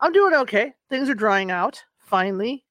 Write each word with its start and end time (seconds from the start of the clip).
I'm 0.00 0.12
doing 0.12 0.34
okay. 0.34 0.72
Things 0.88 1.08
are 1.08 1.14
drying 1.14 1.50
out 1.50 1.82
finally. 1.98 2.64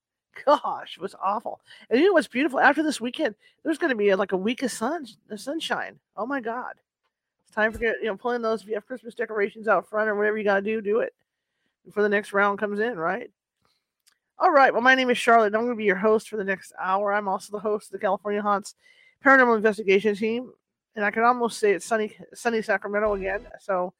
Gosh, 0.45 0.97
it 0.97 1.01
was 1.01 1.15
awful. 1.21 1.61
And 1.89 1.99
you 1.99 2.07
know 2.07 2.13
what's 2.13 2.27
beautiful? 2.27 2.59
After 2.59 2.81
this 2.81 3.01
weekend, 3.01 3.35
there's 3.63 3.77
going 3.77 3.91
to 3.91 3.95
be 3.95 4.13
like 4.15 4.31
a 4.31 4.37
week 4.37 4.63
of 4.63 4.71
sun, 4.71 5.05
of 5.29 5.39
sunshine. 5.39 5.99
Oh 6.17 6.25
my 6.25 6.39
God! 6.39 6.73
It's 7.43 7.53
time 7.53 7.71
for 7.71 7.83
you 7.83 7.95
know 8.03 8.17
pulling 8.17 8.41
those. 8.41 8.61
If 8.61 8.67
you 8.67 8.75
have 8.75 8.87
Christmas 8.87 9.15
decorations 9.15 9.67
out 9.67 9.87
front 9.87 10.09
or 10.09 10.15
whatever 10.15 10.37
you 10.37 10.43
got 10.43 10.55
to 10.55 10.61
do, 10.61 10.81
do 10.81 10.99
it 10.99 11.13
before 11.85 12.03
the 12.03 12.09
next 12.09 12.33
round 12.33 12.59
comes 12.59 12.79
in. 12.79 12.97
Right? 12.97 13.29
All 14.39 14.51
right. 14.51 14.71
Well, 14.71 14.81
my 14.81 14.95
name 14.95 15.09
is 15.09 15.17
Charlotte. 15.17 15.47
and 15.47 15.55
I'm 15.55 15.63
going 15.63 15.73
to 15.73 15.77
be 15.77 15.83
your 15.83 15.97
host 15.97 16.29
for 16.29 16.37
the 16.37 16.43
next 16.43 16.71
hour. 16.79 17.13
I'm 17.13 17.27
also 17.27 17.51
the 17.51 17.59
host 17.59 17.87
of 17.87 17.91
the 17.91 17.99
California 17.99 18.41
Haunts 18.41 18.75
Paranormal 19.23 19.57
Investigation 19.57 20.15
Team, 20.15 20.53
and 20.95 21.03
I 21.03 21.11
can 21.11 21.23
almost 21.23 21.59
say 21.59 21.73
it's 21.73 21.85
sunny, 21.85 22.15
sunny 22.33 22.61
Sacramento 22.61 23.13
again. 23.15 23.45
So, 23.59 23.93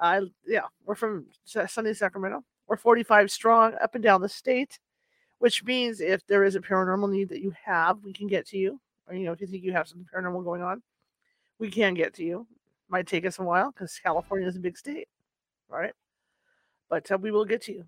I 0.00 0.22
yeah, 0.46 0.62
we're 0.84 0.96
from 0.96 1.26
sunny 1.44 1.94
Sacramento. 1.94 2.42
We're 2.66 2.76
45 2.76 3.30
strong 3.30 3.74
up 3.80 3.94
and 3.94 4.02
down 4.02 4.20
the 4.20 4.28
state 4.28 4.78
which 5.38 5.64
means 5.64 6.00
if 6.00 6.26
there 6.26 6.44
is 6.44 6.54
a 6.54 6.60
paranormal 6.60 7.10
need 7.10 7.28
that 7.28 7.42
you 7.42 7.52
have, 7.64 8.02
we 8.02 8.12
can 8.12 8.26
get 8.26 8.46
to 8.48 8.58
you. 8.58 8.80
Or, 9.06 9.14
you 9.14 9.24
know, 9.24 9.32
if 9.32 9.40
you 9.40 9.46
think 9.46 9.62
you 9.62 9.72
have 9.72 9.88
something 9.88 10.06
paranormal 10.12 10.44
going 10.44 10.62
on, 10.62 10.82
we 11.58 11.70
can 11.70 11.94
get 11.94 12.14
to 12.14 12.24
you. 12.24 12.46
Might 12.88 13.06
take 13.06 13.26
us 13.26 13.38
a 13.38 13.42
while 13.42 13.70
because 13.70 13.98
California 14.02 14.48
is 14.48 14.56
a 14.56 14.60
big 14.60 14.78
state, 14.78 15.08
right? 15.68 15.92
But 16.88 17.10
uh, 17.10 17.18
we 17.18 17.30
will 17.30 17.44
get 17.44 17.62
to 17.62 17.72
you. 17.72 17.84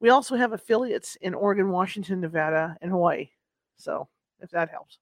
We 0.00 0.10
also 0.10 0.36
have 0.36 0.52
affiliates 0.52 1.16
in 1.20 1.34
Oregon, 1.34 1.70
Washington, 1.70 2.20
Nevada, 2.20 2.76
and 2.80 2.90
Hawaii. 2.90 3.30
So 3.76 4.08
if 4.40 4.50
that 4.50 4.70
helps. 4.70 4.98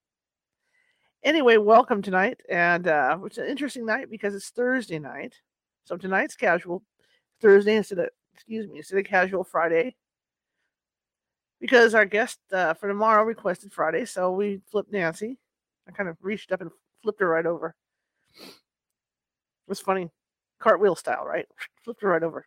Anyway, 1.24 1.56
welcome 1.56 2.02
tonight. 2.02 2.40
And 2.48 2.88
uh, 2.88 3.18
it's 3.24 3.38
an 3.38 3.46
interesting 3.46 3.86
night 3.86 4.10
because 4.10 4.34
it's 4.34 4.50
Thursday 4.50 4.98
night. 4.98 5.34
So 5.84 5.96
tonight's 5.96 6.36
casual 6.36 6.82
Thursday 7.40 7.76
instead 7.76 7.98
of, 7.98 8.08
excuse 8.34 8.66
me, 8.68 8.78
instead 8.78 8.98
of 8.98 9.04
casual 9.04 9.44
Friday 9.44 9.94
because 11.62 11.94
our 11.94 12.04
guest 12.04 12.40
uh, 12.52 12.74
for 12.74 12.88
tomorrow 12.88 13.22
requested 13.22 13.72
Friday, 13.72 14.04
so 14.04 14.32
we 14.32 14.60
flipped 14.70 14.92
Nancy. 14.92 15.38
I 15.88 15.92
kind 15.92 16.08
of 16.08 16.16
reached 16.20 16.50
up 16.50 16.60
and 16.60 16.72
flipped 17.02 17.20
her 17.20 17.28
right 17.28 17.46
over. 17.46 17.76
It 18.36 19.68
was 19.68 19.78
funny, 19.78 20.10
cartwheel 20.58 20.96
style, 20.96 21.24
right? 21.24 21.46
Flipped 21.84 22.02
her 22.02 22.08
right 22.08 22.22
over. 22.22 22.46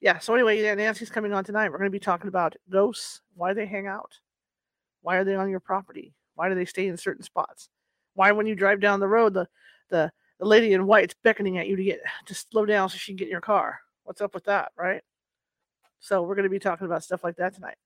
Yeah. 0.00 0.18
So 0.18 0.34
anyway, 0.34 0.60
yeah, 0.60 0.74
Nancy's 0.74 1.10
coming 1.10 1.32
on 1.32 1.44
tonight. 1.44 1.70
We're 1.70 1.78
going 1.78 1.90
to 1.90 1.90
be 1.90 2.00
talking 2.00 2.28
about 2.28 2.56
ghosts, 2.68 3.20
why 3.34 3.54
they 3.54 3.66
hang 3.66 3.86
out, 3.86 4.18
why 5.02 5.16
are 5.16 5.24
they 5.24 5.36
on 5.36 5.48
your 5.48 5.60
property, 5.60 6.12
why 6.34 6.48
do 6.48 6.56
they 6.56 6.64
stay 6.64 6.88
in 6.88 6.96
certain 6.96 7.22
spots, 7.22 7.68
why 8.14 8.32
when 8.32 8.46
you 8.46 8.56
drive 8.56 8.80
down 8.80 9.00
the 9.00 9.08
road 9.08 9.34
the 9.34 9.46
the 9.88 10.10
the 10.40 10.46
lady 10.46 10.72
in 10.72 10.86
white's 10.86 11.14
beckoning 11.22 11.58
at 11.58 11.68
you 11.68 11.76
to 11.76 11.84
get 11.84 12.00
to 12.26 12.34
slow 12.34 12.66
down 12.66 12.88
so 12.88 12.96
she 12.98 13.12
can 13.12 13.16
get 13.16 13.26
in 13.26 13.32
your 13.32 13.40
car. 13.40 13.78
What's 14.02 14.20
up 14.20 14.34
with 14.34 14.44
that, 14.44 14.72
right? 14.76 15.02
So 16.02 16.22
we're 16.22 16.34
going 16.34 16.44
to 16.44 16.50
be 16.50 16.58
talking 16.58 16.86
about 16.86 17.04
stuff 17.04 17.22
like 17.22 17.36
that 17.36 17.54
tonight. 17.54 17.76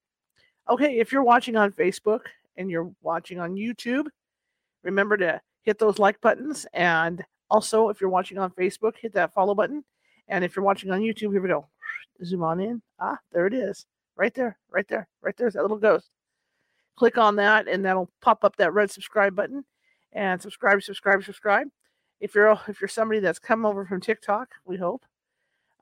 Okay, 0.71 0.99
if 0.99 1.13
you're 1.13 1.23
watching 1.23 1.55
on 1.55 1.71
Facebook 1.71 2.21
and 2.57 2.71
you're 2.71 2.91
watching 3.03 3.39
on 3.39 3.55
YouTube, 3.55 4.07
remember 4.83 5.19
to 5.19 5.41
hit 5.63 5.79
those 5.79 5.99
like 5.99 6.19
buttons. 6.23 6.67
And 6.73 7.23
also, 7.51 7.91
if 7.91 8.01
you're 8.01 8.11
watching 8.11 8.39
on 8.39 8.51
Facebook, 8.53 8.97
hit 8.97 9.13
that 9.13 9.35
follow 9.35 9.55
button. 9.55 9.85
And 10.29 10.45
if 10.45 10.57
you're 10.57 10.65
watching 10.65 10.91
on 10.91 11.03
YouTube, 11.03 11.33
here 11.33 11.43
we 11.43 11.49
go. 11.49 11.69
Zoom 12.25 12.43
on 12.43 12.59
in. 12.59 12.81
Ah, 12.99 13.19
there 13.33 13.47
it 13.47 13.53
is. 13.53 13.85
Right 14.17 14.33
there, 14.33 14.59
right 14.71 14.89
there, 14.89 15.07
right 15.21 15.37
there's 15.37 15.53
that 15.53 15.63
little 15.63 15.77
ghost. 15.77 16.11
Click 16.97 17.19
on 17.19 17.37
that, 17.37 17.69
and 17.69 17.85
that'll 17.85 18.11
pop 18.23 18.45
up 18.45 18.57
that 18.57 18.73
red 18.73 18.91
subscribe 18.91 19.37
button. 19.37 19.63
And 20.13 20.41
subscribe, 20.41 20.83
subscribe, 20.83 21.23
subscribe. 21.23 21.69
If 22.19 22.35
you're 22.35 22.59
if 22.67 22.81
you're 22.81 22.89
somebody 22.89 23.21
that's 23.21 23.39
come 23.39 23.67
over 23.67 23.85
from 23.85 24.01
TikTok, 24.01 24.49
we 24.65 24.79
hope. 24.79 25.05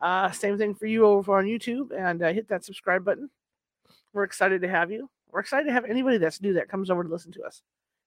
Uh, 0.00 0.31
same 0.31 0.59
thing 0.59 0.75
for 0.75 0.87
you 0.87 1.06
over 1.06 1.38
on 1.38 1.44
YouTube, 1.44 1.91
and 1.97 2.22
uh, 2.22 2.32
hit 2.32 2.49
that 2.49 2.65
subscribe 2.65 3.05
button. 3.05 3.31
We're 4.12 4.25
excited 4.25 4.62
to 4.62 4.69
have 4.69 4.91
you. 4.91 5.09
We're 5.31 5.41
excited 5.41 5.66
to 5.66 5.72
have 5.72 5.84
anybody 5.84 6.19
that's 6.19 6.41
new 6.41 6.53
that 6.55 6.69
comes 6.69 6.91
over 6.91 7.03
to 7.03 7.09
listen 7.09 7.32
to 7.32 7.43
us. 7.43 7.62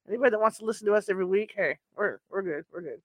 Anybody 0.07 0.31
that 0.31 0.39
wants 0.39 0.57
to 0.59 0.65
listen 0.65 0.87
to 0.87 0.93
us 0.93 1.09
every 1.09 1.25
week, 1.25 1.53
hey, 1.55 1.77
we're 1.95 2.19
we're 2.29 2.41
good. 2.41 2.65
We're 2.71 2.81
good. 2.81 3.01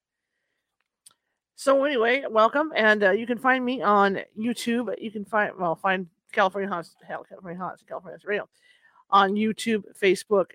So 1.56 1.84
anyway, 1.84 2.24
welcome, 2.30 2.72
and 2.76 3.02
uh, 3.02 3.10
you 3.10 3.26
can 3.26 3.38
find 3.38 3.64
me 3.64 3.82
on 3.82 4.20
YouTube. 4.38 4.94
You 5.00 5.10
can 5.10 5.24
find 5.24 5.52
well 5.58 5.74
find 5.74 6.06
California 6.32 6.68
Haunts, 6.68 6.94
California 7.06 7.58
Haunts, 7.58 7.82
California 7.86 8.14
Haunts 8.14 8.24
Radio 8.24 8.48
on 9.10 9.34
YouTube, 9.34 9.82
Facebook, 10.00 10.46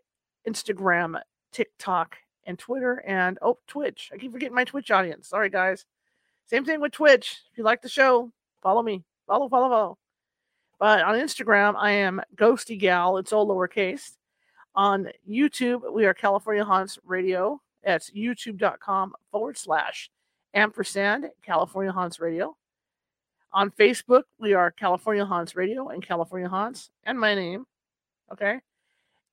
Instagram, 0.47 1.19
TikTok, 1.51 2.17
and 2.45 2.57
Twitter, 2.57 3.03
and 3.05 3.37
oh 3.41 3.59
Twitch. 3.67 4.09
I 4.13 4.17
keep 4.17 4.31
forgetting 4.31 4.55
my 4.55 4.63
Twitch 4.63 4.91
audience. 4.91 5.27
Sorry 5.27 5.49
guys. 5.49 5.85
Same 6.47 6.63
thing 6.63 6.79
with 6.79 6.93
Twitch. 6.93 7.41
If 7.51 7.57
you 7.57 7.63
like 7.63 7.81
the 7.81 7.89
show, 7.89 8.31
follow 8.63 8.81
me. 8.81 9.03
Follow, 9.27 9.49
follow, 9.49 9.69
follow. 9.69 9.97
But 10.79 11.03
on 11.03 11.15
Instagram, 11.15 11.75
I 11.77 11.91
am 11.91 12.21
Ghosty 12.35 12.79
Gal. 12.79 13.17
It's 13.17 13.33
all 13.33 13.47
lowercase. 13.47 14.11
On 14.73 15.09
YouTube, 15.29 15.91
we 15.91 16.05
are 16.05 16.13
California 16.13 16.63
Haunts 16.63 16.99
Radio. 17.03 17.61
That's 17.83 18.11
youtube.com 18.11 19.13
forward 19.31 19.57
slash 19.57 20.09
ampersand 20.53 21.25
California 21.43 21.91
Haunts 21.91 22.19
Radio. 22.19 22.55
On 23.51 23.71
Facebook, 23.71 24.23
we 24.39 24.53
are 24.53 24.71
California 24.71 25.25
Haunts 25.25 25.55
Radio 25.55 25.89
and 25.89 26.05
California 26.05 26.47
Haunts 26.47 26.91
and 27.03 27.19
my 27.19 27.33
name. 27.33 27.65
Okay. 28.31 28.59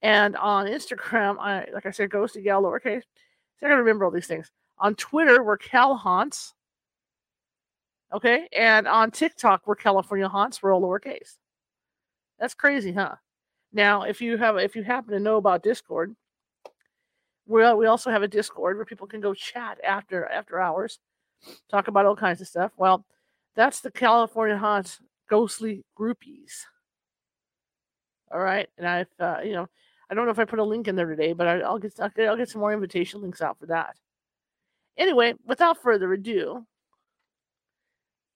And 0.03 0.37
on 0.37 0.67
Instagram, 0.67 1.39
I 1.39 1.69
like 1.73 1.87
I 1.87 1.91
said, 1.91 2.11
Ghosty 2.11 2.43
Gal 2.43 2.63
lowercase. 2.63 3.03
So 3.61 3.67
I 3.67 3.69
gotta 3.69 3.83
remember 3.83 4.05
all 4.05 4.11
these 4.11 4.27
things. 4.27 4.51
On 4.79 4.95
Twitter, 4.95 5.43
we're 5.43 5.59
Cal 5.59 5.95
Haunts. 5.95 6.55
Okay. 8.15 8.49
And 8.53 8.87
on 8.87 9.11
TikTok, 9.11 9.67
we're 9.67 9.75
California 9.75 10.29
Haunts. 10.29 10.63
We're 10.63 10.73
all 10.73 10.83
lowercase. 10.83 11.37
That's 12.39 12.55
crazy, 12.55 12.93
huh? 12.93 13.17
Now, 13.73 14.03
if 14.03 14.21
you 14.21 14.37
have, 14.37 14.57
if 14.57 14.77
you 14.77 14.85
happen 14.85 15.13
to 15.13 15.21
know 15.21 15.37
about 15.37 15.65
Discord, 15.65 16.15
we 17.47 17.75
we 17.75 17.87
also 17.87 18.11
have 18.11 18.23
a 18.23 18.29
Discord 18.29 18.77
where 18.77 18.87
people 18.87 19.09
can 19.09 19.21
go 19.21 19.35
chat 19.35 19.79
after 19.85 20.27
after 20.27 20.61
hours, 20.61 21.01
talk 21.71 21.89
about 21.89 22.07
all 22.07 22.17
kinds 22.17 22.41
of 22.41 22.47
stuff. 22.47 22.71
Well, 22.77 23.05
that's 23.57 23.81
the 23.81 23.91
California 23.91 24.57
Haunts 24.57 25.01
Ghostly 25.29 25.85
Groupies. 25.99 26.65
All 28.33 28.41
right, 28.41 28.69
and 28.79 28.87
I've 28.87 29.09
uh, 29.19 29.41
you 29.45 29.53
know 29.53 29.69
I 30.09 30.15
don't 30.15 30.25
know 30.25 30.31
if 30.31 30.39
I 30.39 30.45
put 30.45 30.61
a 30.61 30.65
link 30.65 30.87
in 30.87 30.97
there 30.97 31.09
today, 31.09 31.33
but 31.33 31.49
I, 31.49 31.69
will 31.69 31.79
get 31.79 31.99
I'll 32.01 32.37
get 32.37 32.49
some 32.49 32.61
more 32.61 32.73
invitation 32.73 33.21
links 33.21 33.43
out 33.43 33.59
for 33.59 33.67
that. 33.67 33.97
Anyway, 34.97 35.35
without 35.45 35.83
further 35.83 36.13
ado, 36.13 36.65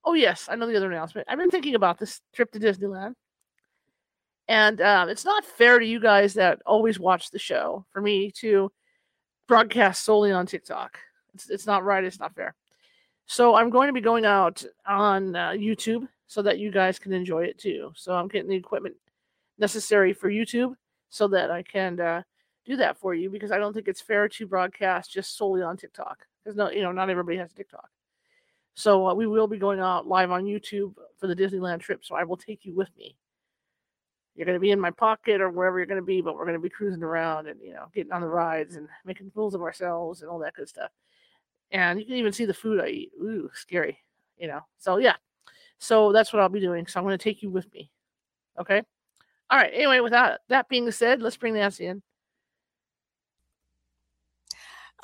Oh, 0.05 0.15
yes, 0.15 0.49
I 0.51 0.55
know 0.55 0.67
the 0.67 0.77
other 0.77 0.91
announcement. 0.91 1.29
I've 1.29 1.39
been 1.39 1.51
thinking 1.51 1.75
about 1.75 1.99
this 1.99 2.21
trip 2.35 2.51
to 2.53 2.61
Disneyland. 2.61 3.15
And 4.49 4.81
um, 4.81 5.11
it's 5.11 5.27
not 5.27 5.45
fair 5.45 5.79
to 5.79 5.85
you 5.85 6.01
guys 6.01 6.35
that 6.35 6.61
always 6.65 6.99
watch 6.99 7.31
the 7.31 7.39
show 7.39 7.85
for 7.93 8.01
me 8.01 8.31
to 8.37 8.73
broadcast 9.47 10.05
solely 10.05 10.33
on 10.33 10.47
TikTok. 10.47 10.99
It's, 11.35 11.51
it's 11.51 11.67
not 11.67 11.85
right. 11.85 12.03
It's 12.03 12.19
not 12.19 12.35
fair. 12.35 12.55
So 13.27 13.55
I'm 13.55 13.69
going 13.69 13.89
to 13.89 13.93
be 13.93 14.01
going 14.01 14.25
out 14.25 14.65
on 14.87 15.37
uh, 15.37 15.51
YouTube 15.51 16.09
so 16.27 16.41
that 16.43 16.59
you 16.59 16.71
guys 16.71 16.99
can 16.99 17.13
enjoy 17.13 17.45
it 17.45 17.59
too. 17.59 17.93
So 17.95 18.15
I'm 18.15 18.29
getting 18.29 18.49
the 18.49 18.57
equipment 18.57 18.97
necessary 19.59 20.15
for 20.15 20.31
YouTube 20.31 20.75
so 21.11 21.29
that 21.29 21.51
I 21.51 21.63
can 21.63 22.01
uh, 22.01 22.23
do 22.65 22.77
that 22.77 22.97
for 22.97 23.15
you 23.15 23.29
because 23.29 23.53
I 23.53 23.59
don't 23.59 23.75
think 23.75 23.89
it's 23.89 24.01
fair 24.01 24.29
to 24.29 24.47
broadcast 24.47 25.13
just 25.13 25.37
solely 25.37 25.63
on 25.63 25.77
TikTok 25.77 26.27
because 26.43 26.57
no, 26.57 26.71
you 26.71 26.83
know, 26.83 26.93
not 26.93 27.11
everybody 27.11 27.37
has 27.37 27.53
TikTok. 27.53 27.89
So 28.79 29.09
uh, 29.09 29.15
we 29.15 29.27
will 29.27 29.49
be 29.49 29.59
going 29.59 29.81
out 29.81 30.07
live 30.07 30.31
on 30.31 30.45
YouTube 30.45 30.95
for 31.19 31.27
the 31.27 31.35
Disneyland 31.35 31.81
trip. 31.81 32.05
So 32.05 32.15
I 32.15 32.23
will 32.23 32.37
take 32.37 32.65
you 32.65 32.77
with 32.77 32.89
me. 32.97 33.17
You're 34.37 34.47
going 34.47 34.55
to 34.55 34.61
be 34.61 34.71
in 34.71 34.79
my 34.79 34.93
pocket 34.93 35.41
or 35.41 35.51
wherever 35.51 35.79
you're 35.79 35.87
going 35.87 36.01
to 36.01 36.07
be, 36.07 36.21
but 36.21 36.37
we're 36.37 36.45
going 36.45 36.55
to 36.55 36.63
be 36.63 36.69
cruising 36.69 37.03
around 37.03 37.49
and 37.49 37.61
you 37.61 37.73
know 37.73 37.87
getting 37.93 38.13
on 38.13 38.21
the 38.21 38.29
rides 38.29 38.77
and 38.77 38.87
making 39.05 39.33
fools 39.33 39.57
of 39.57 39.63
ourselves 39.63 40.23
and 40.23 40.31
all 40.31 40.39
that 40.39 40.55
good 40.55 40.69
stuff. 40.69 40.93
And 41.73 41.99
you 41.99 42.07
can 42.07 42.15
even 42.15 42.33
see 42.33 42.45
the 42.45 42.55
food 42.55 42.81
I 42.81 42.87
eat. 42.87 43.11
Ooh, 43.21 43.51
scary, 43.53 43.99
you 44.39 44.47
know. 44.47 44.61
So 44.79 44.99
yeah, 44.99 45.17
so 45.79 46.13
that's 46.13 46.33
what 46.33 46.41
I'll 46.41 46.49
be 46.49 46.61
doing. 46.61 46.87
So 46.87 47.01
I'm 47.01 47.05
going 47.05 47.19
to 47.19 47.23
take 47.23 47.43
you 47.43 47.51
with 47.51 47.67
me. 47.75 47.91
Okay. 48.61 48.81
All 49.51 49.59
right. 49.59 49.73
Anyway, 49.75 49.99
without 49.99 50.39
that 50.51 50.69
being 50.69 50.89
said, 50.93 51.21
let's 51.21 51.37
bring 51.37 51.55
Nancy 51.55 51.87
in. 51.87 52.01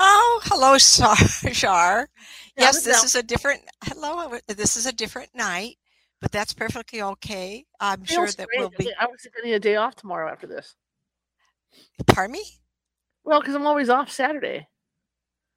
Oh, 0.07 0.41
hello, 0.45 0.77
Shar. 0.77 1.17
Shar. 1.55 2.09
Yes, 2.59 2.83
this 2.83 3.03
is 3.05 3.15
a 3.15 3.23
different. 3.23 3.63
Hello, 3.85 4.39
this 4.47 4.77
is 4.77 4.85
a 4.85 4.93
different 4.93 5.31
night, 5.35 5.77
but 6.21 6.31
that's 6.31 6.53
perfectly 6.53 7.01
okay. 7.01 7.65
I'm 7.81 8.05
sure 8.05 8.27
that 8.27 8.37
great. 8.37 8.59
we'll 8.59 8.71
be. 8.77 8.93
I 9.01 9.07
was 9.07 9.23
going 9.23 9.43
to 9.43 9.49
need 9.49 9.55
a 9.55 9.61
day 9.61 9.77
off 9.77 9.97
tomorrow 9.97 10.31
after 10.31 10.47
this. 10.47 10.77
Pardon 12.07 12.33
me? 12.33 12.43
Well, 13.25 13.41
because 13.41 13.55
I'm 13.55 13.67
always 13.67 13.89
off 13.89 14.11
Saturday. 14.11 14.69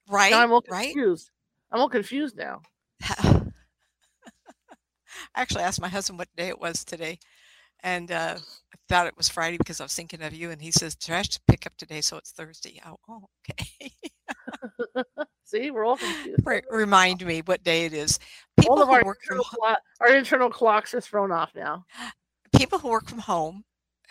Right? 0.08 0.30
Now 0.30 0.42
I'm 0.42 0.52
all 0.52 0.64
right? 0.70 0.94
confused. 0.94 1.30
I'm 1.70 1.80
all 1.80 1.90
confused 1.90 2.34
now. 2.34 2.62
I 3.02 3.42
actually 5.36 5.62
asked 5.62 5.80
my 5.80 5.88
husband 5.88 6.18
what 6.18 6.34
day 6.38 6.48
it 6.48 6.58
was 6.58 6.84
today, 6.84 7.18
and 7.82 8.10
uh, 8.10 8.38
thought 8.88 9.06
it 9.06 9.16
was 9.16 9.28
Friday 9.28 9.58
because 9.58 9.80
I 9.80 9.84
was 9.84 9.94
thinking 9.94 10.22
of 10.22 10.32
you. 10.34 10.50
And 10.50 10.60
he 10.60 10.70
says 10.70 10.94
trash 10.96 11.28
to 11.30 11.40
pick 11.46 11.66
up 11.66 11.76
today, 11.76 12.00
so 12.00 12.16
it's 12.16 12.30
Thursday. 12.32 12.80
Oh, 12.86 12.96
oh 13.08 13.28
okay. 13.50 13.92
See, 15.44 15.70
we're 15.70 15.84
all 15.84 15.96
confused. 15.96 16.42
Re- 16.44 16.62
remind 16.70 17.24
me 17.24 17.42
what 17.44 17.62
day 17.64 17.86
it 17.86 17.92
is. 17.92 18.18
all 18.58 18.62
People 18.62 18.82
of 18.82 18.88
who 18.88 18.94
our 18.94 19.04
work 19.04 19.18
from 19.24 19.38
internal, 19.38 19.44
clo- 19.44 19.74
our 20.00 20.14
internal 20.14 20.50
clocks 20.50 20.94
are 20.94 21.00
thrown 21.00 21.32
off 21.32 21.52
now. 21.54 21.84
people 22.54 22.78
who 22.78 22.88
work 22.88 23.08
from 23.08 23.18
home, 23.20 23.64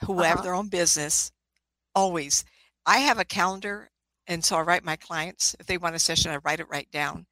who 0.06 0.20
have 0.22 0.36
Uh-huh. 0.36 0.42
their 0.44 0.54
own 0.54 0.68
business, 0.70 1.32
always. 1.96 2.44
I 2.86 3.00
have 3.00 3.20
a 3.20 3.26
calendar, 3.26 3.90
and 4.28 4.44
so 4.44 4.56
I 4.58 4.62
write 4.62 4.84
my 4.84 4.96
clients 4.96 5.56
if 5.60 5.66
they 5.66 5.78
want 5.78 5.96
a 5.96 6.00
session, 6.00 6.32
I 6.32 6.38
write 6.38 6.60
it 6.60 6.70
right 6.70 6.90
down 6.92 7.26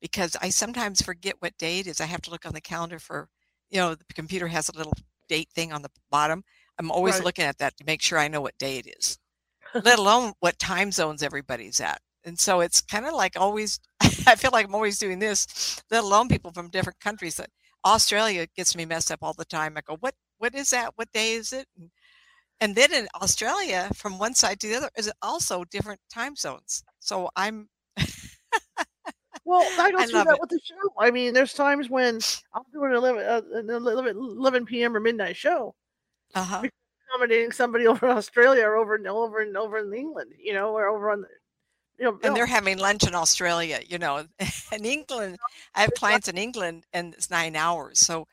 because 0.00 0.36
I 0.40 0.50
sometimes 0.50 1.02
forget 1.02 1.36
what 1.40 1.56
day 1.58 1.80
it 1.80 1.86
is. 1.86 2.00
I 2.00 2.06
have 2.06 2.22
to 2.22 2.30
look 2.30 2.46
on 2.46 2.52
the 2.54 2.60
calendar 2.60 2.98
for, 2.98 3.28
you 3.70 3.78
know, 3.78 3.94
the 3.94 4.04
computer 4.14 4.46
has 4.48 4.68
a 4.68 4.76
little 4.76 4.94
date 5.28 5.48
thing 5.54 5.72
on 5.72 5.82
the 5.82 5.90
bottom. 6.10 6.42
I'm 6.80 6.92
always 6.92 7.20
Right. 7.20 7.24
looking 7.24 7.44
at 7.46 7.58
that 7.60 7.76
to 7.78 7.84
make 7.86 8.02
sure 8.02 8.18
I 8.18 8.28
know 8.28 8.42
what 8.42 8.58
day 8.58 8.78
it 8.78 8.88
is, 8.98 9.18
let 9.82 9.98
alone 10.00 10.34
what 10.40 10.58
time 10.58 10.92
zones 10.92 11.22
everybody's 11.22 11.80
at. 11.80 12.00
And 12.24 12.38
so 12.38 12.60
it's 12.60 12.80
kind 12.82 13.06
of 13.06 13.14
like 13.14 13.38
always, 13.38 13.80
I 14.02 14.36
feel 14.36 14.50
like 14.52 14.66
I'm 14.66 14.74
always 14.74 14.98
doing 14.98 15.20
this, 15.20 15.82
let 15.90 16.04
alone 16.04 16.28
people 16.28 16.52
from 16.52 16.70
different 16.70 17.00
countries. 17.00 17.36
That 17.36 17.50
Australia 17.84 18.46
gets 18.56 18.76
me 18.76 18.86
messed 18.86 19.12
up 19.12 19.20
all 19.22 19.34
the 19.34 19.46
time. 19.46 19.76
I 19.78 19.82
go, 19.82 19.96
what, 20.00 20.14
what 20.38 20.54
is 20.54 20.70
that? 20.70 20.92
What 20.96 21.12
day 21.12 21.34
is 21.34 21.52
it? 21.52 21.66
And, 21.78 21.90
and 22.60 22.76
then 22.76 22.92
in 22.94 23.08
Australia, 23.22 23.90
from 23.94 24.18
one 24.18 24.34
side 24.34 24.60
to 24.60 24.68
the 24.68 24.76
other, 24.76 24.90
is 24.96 25.12
also 25.22 25.64
different 25.64 26.00
time 26.12 26.36
zones. 26.36 26.84
So 27.00 27.30
I'm, 27.36 27.68
Well, 29.44 29.74
I 29.78 29.90
go 29.92 29.98
I 29.98 30.06
love 30.06 30.30
that 30.30 30.38
it. 30.38 30.40
with 30.40 30.50
the 30.50 30.60
show. 30.64 30.94
I 30.98 31.10
mean, 31.10 31.32
there's 31.34 31.54
times 31.54 31.88
when 31.90 32.22
I'm 32.54 32.62
doing 32.72 32.90
an 32.90 32.96
11, 32.96 33.22
uh, 33.24 33.42
an 33.54 33.70
11, 33.70 34.16
11 34.16 34.66
p.m. 34.66 34.96
or 34.96 35.00
midnight 35.00 35.36
show, 35.36 35.74
uh-huh. 36.34 36.62
accommodating 37.08 37.52
somebody 37.52 37.86
over 37.88 38.06
in 38.10 38.16
Australia 38.16 38.64
or 38.66 38.76
over 38.76 38.94
and 38.96 39.06
over 39.06 39.40
and 39.40 39.56
over 39.56 39.78
in 39.78 39.92
England, 39.94 40.32
you 40.38 40.52
know, 40.54 40.72
or 40.76 40.86
over 40.88 41.10
on 41.10 41.22
the, 41.22 41.28
you 41.98 42.04
know, 42.06 42.18
and 42.22 42.32
no, 42.32 42.34
they're 42.34 42.46
having 42.46 42.78
lunch 42.78 43.06
in 43.06 43.14
Australia, 43.14 43.80
you 43.86 43.98
know. 43.98 44.24
In 44.72 44.84
England, 44.84 45.38
I 45.74 45.80
have 45.82 45.92
clients 45.94 46.28
in 46.28 46.38
England 46.38 46.84
and 46.92 47.14
it's 47.14 47.30
nine 47.30 47.56
hours. 47.56 47.98
So, 47.98 48.26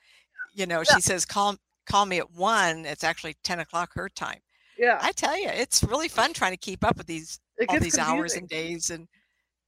you 0.53 0.65
know, 0.65 0.83
Yeah. 0.89 0.95
she 0.95 1.01
says, 1.01 1.25
call, 1.25 1.57
call 1.85 2.05
me 2.05 2.19
at 2.19 2.31
one. 2.31 2.85
It's 2.85 3.03
actually 3.03 3.35
10 3.43 3.59
o'clock 3.61 3.91
her 3.95 4.09
time. 4.09 4.39
yeah, 4.77 4.99
I 5.01 5.11
tell 5.11 5.37
you, 5.37 5.49
it's 5.49 5.83
really 5.83 6.07
fun 6.07 6.33
trying 6.33 6.51
to 6.53 6.57
keep 6.57 6.83
up 6.83 6.97
with 6.97 7.07
these 7.07 7.39
it 7.57 7.69
all 7.69 7.79
these 7.79 7.97
hours 7.97 8.35
and 8.35 8.47
days 8.47 8.89
and 8.91 9.07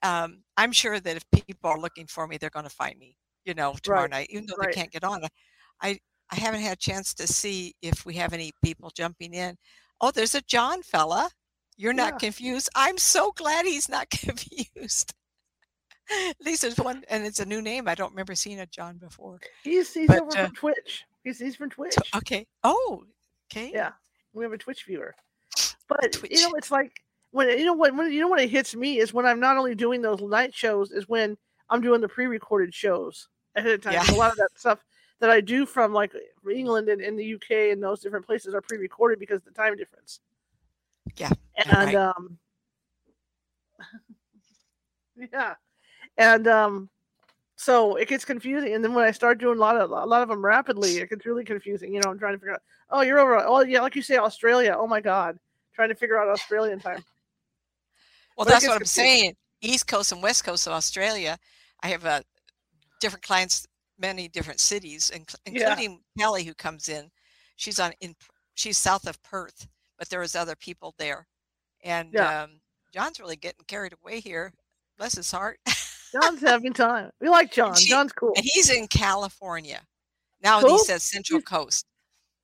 um, 0.04 0.44
i'm 0.58 0.72
sure 0.72 1.00
that 1.00 1.18
if 1.18 1.24
people 1.32 1.70
are 1.70 1.80
looking 1.80 2.08
for 2.08 2.28
me 2.28 2.38
they're 2.38 2.50
going 2.52 2.66
to 2.66 2.70
find 2.70 2.98
me 3.00 3.16
you 3.46 3.54
know 3.54 3.76
tomorrow 3.82 4.04
Right, 4.04 4.12
night 4.12 4.28
even 4.30 4.46
though 4.46 4.56
right. 4.60 4.70
they 4.70 4.76
can't 4.76 4.92
get 4.92 5.04
on 5.04 5.22
i 5.82 5.98
i 6.32 6.36
haven't 6.36 6.62
had 6.62 6.74
a 6.74 6.76
chance 6.78 7.14
to 7.14 7.28
see 7.28 7.74
if 7.82 8.06
we 8.06 8.14
have 8.16 8.34
any 8.34 8.52
people 8.64 8.90
jumping 8.96 9.34
in 9.34 9.58
oh 10.02 10.12
there's 10.12 10.36
a 10.36 10.42
john 10.42 10.82
fella 10.82 11.30
you're 11.78 11.94
not 11.94 12.14
Yeah. 12.14 12.18
confused 12.20 12.70
i'm 12.76 12.98
so 12.98 13.32
glad 13.32 13.66
he's 13.66 13.90
not 13.90 14.10
confused 14.12 15.14
at 16.12 16.36
least 16.44 16.64
there's 16.64 16.78
one 16.78 17.04
and 17.10 17.26
it's 17.26 17.40
a 17.40 17.46
new 17.46 17.62
name 17.62 17.88
i 17.88 17.96
don't 17.96 18.12
remember 18.12 18.34
seeing 18.36 18.60
a 18.60 18.66
john 18.68 18.98
before 18.98 19.40
He's 19.64 19.94
he's 19.94 20.08
But, 20.08 20.22
over 20.22 20.32
uh, 20.38 20.46
from 20.48 20.56
Twitch. 20.56 21.06
He's 21.24 21.38
he's 21.40 21.56
from 21.56 21.70
Twitch. 21.70 21.94
so, 21.94 22.02
okay 22.18 22.48
oh 22.64 23.04
okay 23.52 23.72
Yeah, 23.74 23.92
we 24.34 24.44
have 24.44 24.54
a 24.54 24.58
Twitch 24.58 24.86
viewer. 24.86 25.14
But 25.88 26.12
Twitch. 26.14 26.32
you 26.32 26.48
know, 26.48 26.56
it's 26.56 26.70
like 26.72 27.02
when 27.32 27.50
you 27.58 27.66
know 27.66 27.74
what 27.74 27.96
when 27.96 28.12
you 28.12 28.22
know 28.22 28.28
when 28.30 28.40
it 28.40 28.50
hits 28.50 28.76
me 28.76 29.00
is 29.00 29.14
when 29.14 29.26
I'm 29.26 29.40
not 29.40 29.58
only 29.58 29.74
doing 29.76 30.02
those 30.04 30.22
night 30.22 30.54
shows, 30.54 30.92
is 30.92 31.10
when 31.10 31.36
I'm 31.70 31.82
doing 31.82 32.00
the 32.02 32.08
pre-recorded 32.08 32.74
shows 32.74 33.28
ahead 33.56 33.72
of 33.74 33.82
time. 33.82 33.94
Yeah. 33.94 34.06
A 34.12 34.16
lot 34.16 34.32
of 34.32 34.38
that 34.38 34.50
stuff 34.56 34.80
that 35.20 35.30
I 35.30 35.42
do 35.42 35.66
from 35.66 35.94
like 35.94 36.14
England 36.50 36.90
and 36.90 37.02
in 37.02 37.16
the 37.16 37.36
UK 37.36 37.72
and 37.72 37.84
those 37.84 38.00
different 38.02 38.26
places 38.26 38.54
are 38.54 38.62
pre-recorded 38.62 39.20
because 39.20 39.38
of 39.40 39.46
the 39.46 39.52
time 39.52 39.76
difference. 39.76 40.20
Yeah, 41.18 41.32
And 41.66 41.78
right. 41.78 41.96
um, 41.96 42.38
yeah, 45.34 45.56
and 46.18 46.48
um, 46.48 46.90
so 47.56 47.96
it 47.96 48.08
gets 48.08 48.24
confusing. 48.26 48.74
And 48.74 48.84
then 48.84 48.94
when 48.94 49.04
I 49.06 49.12
start 49.12 49.40
doing 49.40 49.58
a 49.58 49.62
lot 49.62 49.76
of 49.76 49.92
a 49.92 50.06
lot 50.06 50.22
of 50.22 50.30
them 50.30 50.44
rapidly, 50.46 50.98
it 50.98 51.10
gets 51.10 51.26
really 51.26 51.44
confusing. 51.44 51.94
You 51.94 52.00
know, 52.02 52.10
I'm 52.10 52.20
trying 52.20 52.34
to 52.34 52.40
figure 52.40 52.54
out. 52.54 52.62
Oh, 52.90 53.02
you're 53.02 53.20
over. 53.20 53.38
Oh, 53.38 53.62
yeah, 53.62 53.82
like 53.82 53.96
you 53.96 54.02
say, 54.02 54.18
Australia. 54.18 54.76
Oh 54.78 54.88
my 54.88 55.02
God, 55.02 55.38
trying 55.74 55.90
to 55.90 55.96
figure 55.96 56.20
out 56.20 56.30
Australian 56.30 56.80
time. 56.80 57.04
Well, 58.38 58.46
But 58.46 58.52
that's 58.52 58.64
what 58.68 58.74
I'm 58.76 58.80
confusing. 58.80 59.04
saying. 59.20 59.36
East 59.60 59.88
Coast 59.88 60.14
and 60.14 60.24
West 60.24 60.46
Coast 60.46 60.66
of 60.66 60.72
Australia, 60.72 61.38
I 61.84 61.90
have 61.90 62.06
uh, 62.06 62.22
different 63.02 63.22
clients, 63.24 63.68
many 64.00 64.28
different 64.28 64.60
cities, 64.60 65.12
inc- 65.14 65.36
Yeah. 65.46 65.70
including 65.70 66.02
Kelly, 66.18 66.44
who 66.44 66.54
comes 66.54 66.90
in. 66.90 67.12
She's 67.56 67.80
on 67.80 67.94
in 68.00 68.16
she's 68.56 68.78
south 68.78 69.08
of 69.08 69.22
Perth, 69.24 69.68
but 69.98 70.10
there 70.10 70.20
was 70.22 70.36
other 70.36 70.56
people 70.56 70.96
there, 70.98 71.28
and 71.84 72.12
Yeah. 72.14 72.44
um, 72.44 72.62
John's 72.94 73.20
really 73.20 73.36
getting 73.36 73.64
carried 73.68 73.94
away 73.94 74.20
here. 74.20 74.54
Bless 74.98 75.14
his 75.16 75.32
heart. 75.32 75.60
John's 76.12 76.42
having 76.42 76.74
time. 76.74 77.12
We 77.22 77.30
like 77.30 77.52
John. 77.54 77.76
she- 77.76 77.90
John's 77.90 78.14
cool. 78.14 78.34
and 78.36 78.46
he's 78.54 78.70
in 78.70 78.88
California. 78.88 79.82
Now 80.42 80.62
Cool. 80.62 80.72
he 80.78 80.78
says 80.86 81.04
Central 81.04 81.42
Coast. 81.42 81.86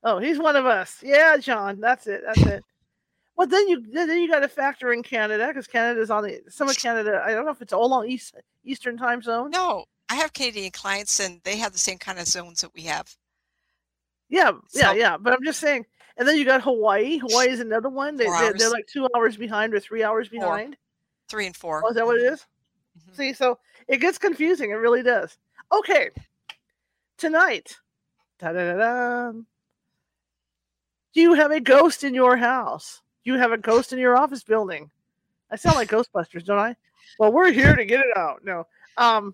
Oh, 0.04 0.20
he's 0.20 0.38
one 0.38 0.56
of 0.56 0.66
us. 0.66 0.98
Yeah, 1.02 1.38
John. 1.38 1.80
That's 1.80 2.06
it. 2.08 2.22
That's 2.26 2.42
it. 2.42 2.64
Well, 3.38 3.48
then 3.48 3.68
you 3.68 3.82
then 3.92 4.08
you 4.18 4.30
got 4.30 4.40
to 4.40 4.48
factor 4.48 4.94
in 4.94 5.04
Canada 5.04 5.48
because 5.48 5.68
Canada's 5.68 6.10
on 6.10 6.24
the 6.24 6.40
some 6.48 6.70
of 6.70 6.78
Canada. 6.78 7.22
I 7.26 7.34
don't 7.34 7.44
know 7.44 7.52
if 7.52 7.62
it's 7.62 7.74
all 7.74 7.92
on 7.92 8.08
east 8.08 8.34
Eastern 8.64 8.96
time 8.98 9.22
zone. 9.22 9.50
No, 9.52 9.84
I 10.10 10.16
have 10.16 10.34
Canadian 10.34 10.72
clients, 10.72 11.20
and 11.20 11.42
they 11.44 11.58
have 11.58 11.72
the 11.74 11.80
same 11.80 11.98
kind 11.98 12.20
of 12.20 12.28
zones 12.28 12.62
that 12.62 12.74
we 12.74 12.84
have. 12.84 13.16
Yeah, 14.30 14.52
yeah, 14.74 14.82
So- 14.92 14.92
yeah. 14.94 15.18
But 15.18 15.34
I'm 15.34 15.44
just 15.44 15.60
saying. 15.60 15.86
And 16.18 16.26
then 16.28 16.38
you 16.38 16.46
got 16.46 16.62
Hawaii. 16.62 17.18
Hawaii 17.18 17.50
is 17.50 17.60
another 17.60 17.90
one. 17.90 18.16
They, 18.16 18.24
they're, 18.26 18.54
they're 18.54 18.70
like 18.70 18.88
two 18.88 19.06
hours 19.14 19.36
behind 19.36 19.74
or 19.74 19.82
three 19.82 20.02
hours 20.02 20.30
Four. 20.30 20.40
behind. 20.40 20.78
Three 21.28 21.46
and 21.46 21.56
four. 21.56 21.82
Oh, 21.84 21.90
is 21.90 21.96
that 21.96 22.06
what 22.06 22.16
it 22.18 22.24
is? 22.24 22.46
Mhm. 23.12 23.16
See, 23.18 23.34
so 23.34 23.60
it 23.90 23.98
gets 23.98 24.18
confusing. 24.18 24.72
It 24.72 24.76
really 24.76 25.04
does. 25.04 25.38
Okay. 25.74 26.12
Tonight. 27.18 27.76
Da-da-da-da. 28.40 29.32
Do 31.14 31.22
you 31.22 31.34
have 31.34 31.52
a 31.52 31.60
ghost 31.60 32.04
in 32.06 32.14
your 32.14 32.38
house? 32.38 33.02
Do 33.26 33.34
you 33.34 33.38
have 33.40 33.52
a 33.52 33.58
ghost 33.58 33.92
in 33.94 34.00
your 34.00 34.18
office 34.18 34.44
building? 34.44 34.90
I 35.52 35.56
sound 35.58 35.76
like 35.76 35.90
Ghostbusters, 35.92 36.46
don't 36.46 36.60
I? 36.60 36.76
Well, 37.20 37.32
we're 37.34 37.52
here 37.52 37.76
to 37.76 37.86
get 37.86 38.00
it 38.00 38.16
out. 38.18 38.44
No. 38.46 38.68
Um 38.98 39.34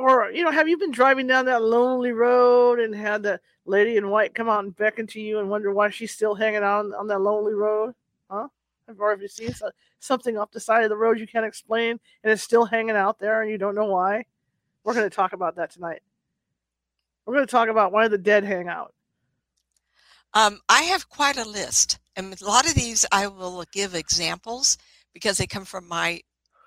or 0.00 0.30
you 0.30 0.44
know, 0.44 0.50
have 0.50 0.68
you 0.68 0.76
been 0.78 0.90
driving 0.90 1.26
down 1.26 1.46
that 1.46 1.62
lonely 1.62 2.12
road 2.12 2.80
and 2.80 2.94
had 2.94 3.22
the 3.22 3.40
lady 3.66 3.96
in 3.96 4.10
white 4.10 4.34
come 4.34 4.48
out 4.48 4.64
and 4.64 4.76
beckon 4.76 5.06
to 5.08 5.20
you 5.20 5.38
and 5.38 5.48
wonder 5.48 5.72
why 5.72 5.90
she's 5.90 6.12
still 6.12 6.34
hanging 6.34 6.62
out 6.62 6.86
on, 6.86 6.94
on 6.94 7.06
that 7.08 7.20
lonely 7.20 7.54
road? 7.54 7.94
Huh? 8.30 8.48
Or 8.98 9.10
have 9.10 9.22
you 9.22 9.28
seen 9.28 9.52
so- 9.52 9.70
something 10.00 10.36
off 10.36 10.50
the 10.50 10.60
side 10.60 10.82
of 10.82 10.90
the 10.90 10.96
road 10.96 11.20
you 11.20 11.26
can't 11.26 11.46
explain 11.46 12.00
and 12.24 12.32
it's 12.32 12.42
still 12.42 12.64
hanging 12.64 12.96
out 12.96 13.18
there 13.18 13.42
and 13.42 13.50
you 13.50 13.58
don't 13.58 13.74
know 13.74 13.84
why? 13.84 14.24
We're 14.84 14.94
going 14.94 15.08
to 15.08 15.14
talk 15.14 15.32
about 15.32 15.56
that 15.56 15.70
tonight. 15.70 16.02
We're 17.24 17.34
going 17.34 17.46
to 17.46 17.50
talk 17.50 17.68
about 17.68 17.92
why 17.92 18.08
the 18.08 18.18
dead 18.18 18.44
hang 18.44 18.68
out. 18.68 18.94
Um, 20.32 20.60
I 20.68 20.82
have 20.82 21.08
quite 21.08 21.36
a 21.36 21.48
list, 21.48 21.98
and 22.14 22.40
a 22.40 22.44
lot 22.44 22.66
of 22.66 22.74
these 22.74 23.04
I 23.10 23.26
will 23.26 23.64
give 23.72 23.94
examples 23.94 24.78
because 25.12 25.38
they 25.38 25.46
come 25.46 25.64
from 25.64 25.88
my 25.88 26.20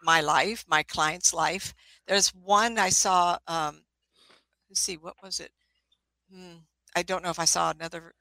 my 0.04 0.22
life, 0.22 0.66
my 0.68 0.84
client's 0.84 1.34
life. 1.34 1.74
There's 2.08 2.30
one 2.30 2.78
I 2.78 2.90
saw. 2.90 3.38
Um, 3.48 3.84
let's 4.70 4.82
see, 4.82 4.98
what 4.98 5.16
was 5.24 5.40
it? 5.40 5.52
Hmm, 6.34 6.58
I 6.96 7.04
don't 7.04 7.24
know 7.24 7.30
if 7.30 7.40
I 7.40 7.46
saw 7.46 7.72
another 7.72 8.14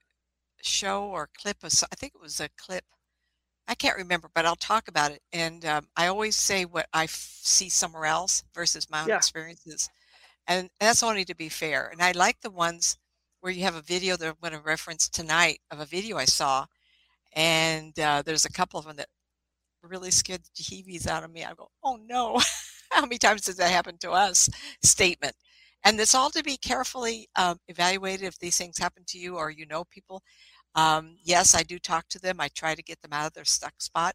show 0.63 1.05
or 1.05 1.29
clip. 1.37 1.65
Of, 1.65 1.73
I 1.93 1.97
think 1.97 2.15
it 2.15 2.21
was 2.23 2.41
a 2.41 2.49
clip. 2.59 2.85
I 3.69 3.75
can't 3.75 3.97
remember, 3.97 4.29
but 4.35 4.45
I'll 4.45 4.57
talk 4.57 4.89
about 4.89 5.13
it. 5.13 5.23
And 5.33 5.65
um, 5.65 5.89
I 5.97 6.09
always 6.09 6.37
say 6.37 6.65
what 6.65 6.87
I 6.93 7.05
f- 7.05 7.11
see 7.43 7.69
somewhere 7.69 8.07
else 8.07 8.45
versus 8.55 8.91
my 8.91 9.03
own 9.03 9.09
Yeah. 9.09 9.17
experiences, 9.17 9.89
and 10.49 10.71
that's 10.81 11.03
only 11.03 11.25
to 11.27 11.35
be 11.37 11.49
fair. 11.49 11.89
And 11.93 12.03
I 12.03 12.13
like 12.13 12.41
the 12.41 12.51
ones 12.51 12.99
where 13.41 13.53
you 13.53 13.63
have 13.65 13.77
a 13.77 13.83
video 13.83 14.17
that 14.17 14.29
I'm 14.29 14.37
going 14.43 14.53
to 14.55 14.61
reference 14.67 15.09
tonight 15.09 15.61
of 15.71 15.81
a 15.81 15.87
video 15.87 16.17
I 16.19 16.27
saw, 16.27 16.67
and 17.35 17.99
uh, 17.99 18.23
there's 18.23 18.45
a 18.45 18.53
couple 18.53 18.79
of 18.81 18.87
them 18.87 18.97
that 18.97 19.09
really 19.83 20.11
scared 20.11 20.43
the 20.57 20.63
heebies 20.63 21.07
out 21.07 21.25
of 21.25 21.33
me. 21.33 21.45
I 21.45 21.55
go, 21.55 21.69
oh 21.85 21.99
no, 22.07 22.41
how 22.91 23.03
many 23.03 23.19
times 23.19 23.43
does 23.43 23.57
that 23.57 23.71
happen 23.71 23.97
to 23.99 24.11
us? 24.11 24.49
Statement. 24.83 25.35
And 25.85 25.99
it's 25.99 26.15
all 26.15 26.31
to 26.31 26.43
be 26.43 26.57
carefully 26.57 27.29
um, 27.37 27.59
evaluated 27.69 28.27
if 28.27 28.39
these 28.39 28.57
things 28.57 28.79
happen 28.79 29.03
to 29.09 29.19
you 29.19 29.37
or 29.37 29.51
you 29.51 29.67
know 29.67 29.85
people. 29.85 30.23
Um, 30.75 31.17
yes, 31.23 31.55
I 31.55 31.63
do 31.63 31.79
talk 31.79 32.09
to 32.09 32.19
them. 32.19 32.41
I 32.41 32.49
try 32.49 32.75
to 32.75 32.83
get 32.83 33.01
them 33.03 33.13
out 33.13 33.27
of 33.27 33.35
their 33.35 33.45
stuck 33.45 33.75
spot. 33.81 34.15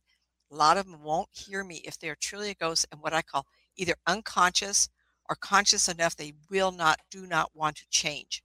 A 0.52 0.56
lot 0.56 0.78
of 0.78 0.86
them 0.86 1.04
won't 1.04 1.30
hear 1.34 1.64
me 1.64 1.82
if 1.84 2.00
they're 2.00 2.16
truly 2.16 2.52
a 2.52 2.56
ghost 2.56 2.86
and 2.92 3.02
what 3.02 3.14
I 3.14 3.22
call 3.22 3.46
either 3.76 3.96
unconscious 4.08 4.88
or 5.30 5.36
conscious 5.36 5.90
enough 5.90 6.16
they 6.16 6.34
will 6.50 6.72
not, 6.72 7.00
do 7.12 7.28
not 7.28 7.52
want 7.54 7.76
to 7.78 7.90
change. 7.90 8.42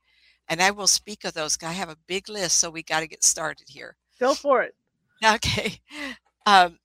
And 0.49 0.61
I 0.61 0.73
will 0.73 0.88
speak 0.88 1.25
of 1.25 1.33
those. 1.33 1.57
I 1.62 1.73
have 1.73 1.88
a 1.88 1.97
big 2.09 2.29
list, 2.29 2.59
so 2.59 2.71
we 2.71 2.83
got 2.83 3.00
to 3.00 3.07
get 3.07 3.23
started 3.23 3.69
here. 3.69 3.97
Go 4.19 4.35
for 4.35 4.62
it. 4.62 4.75
Okay. 5.25 5.79
Um, 6.47 6.81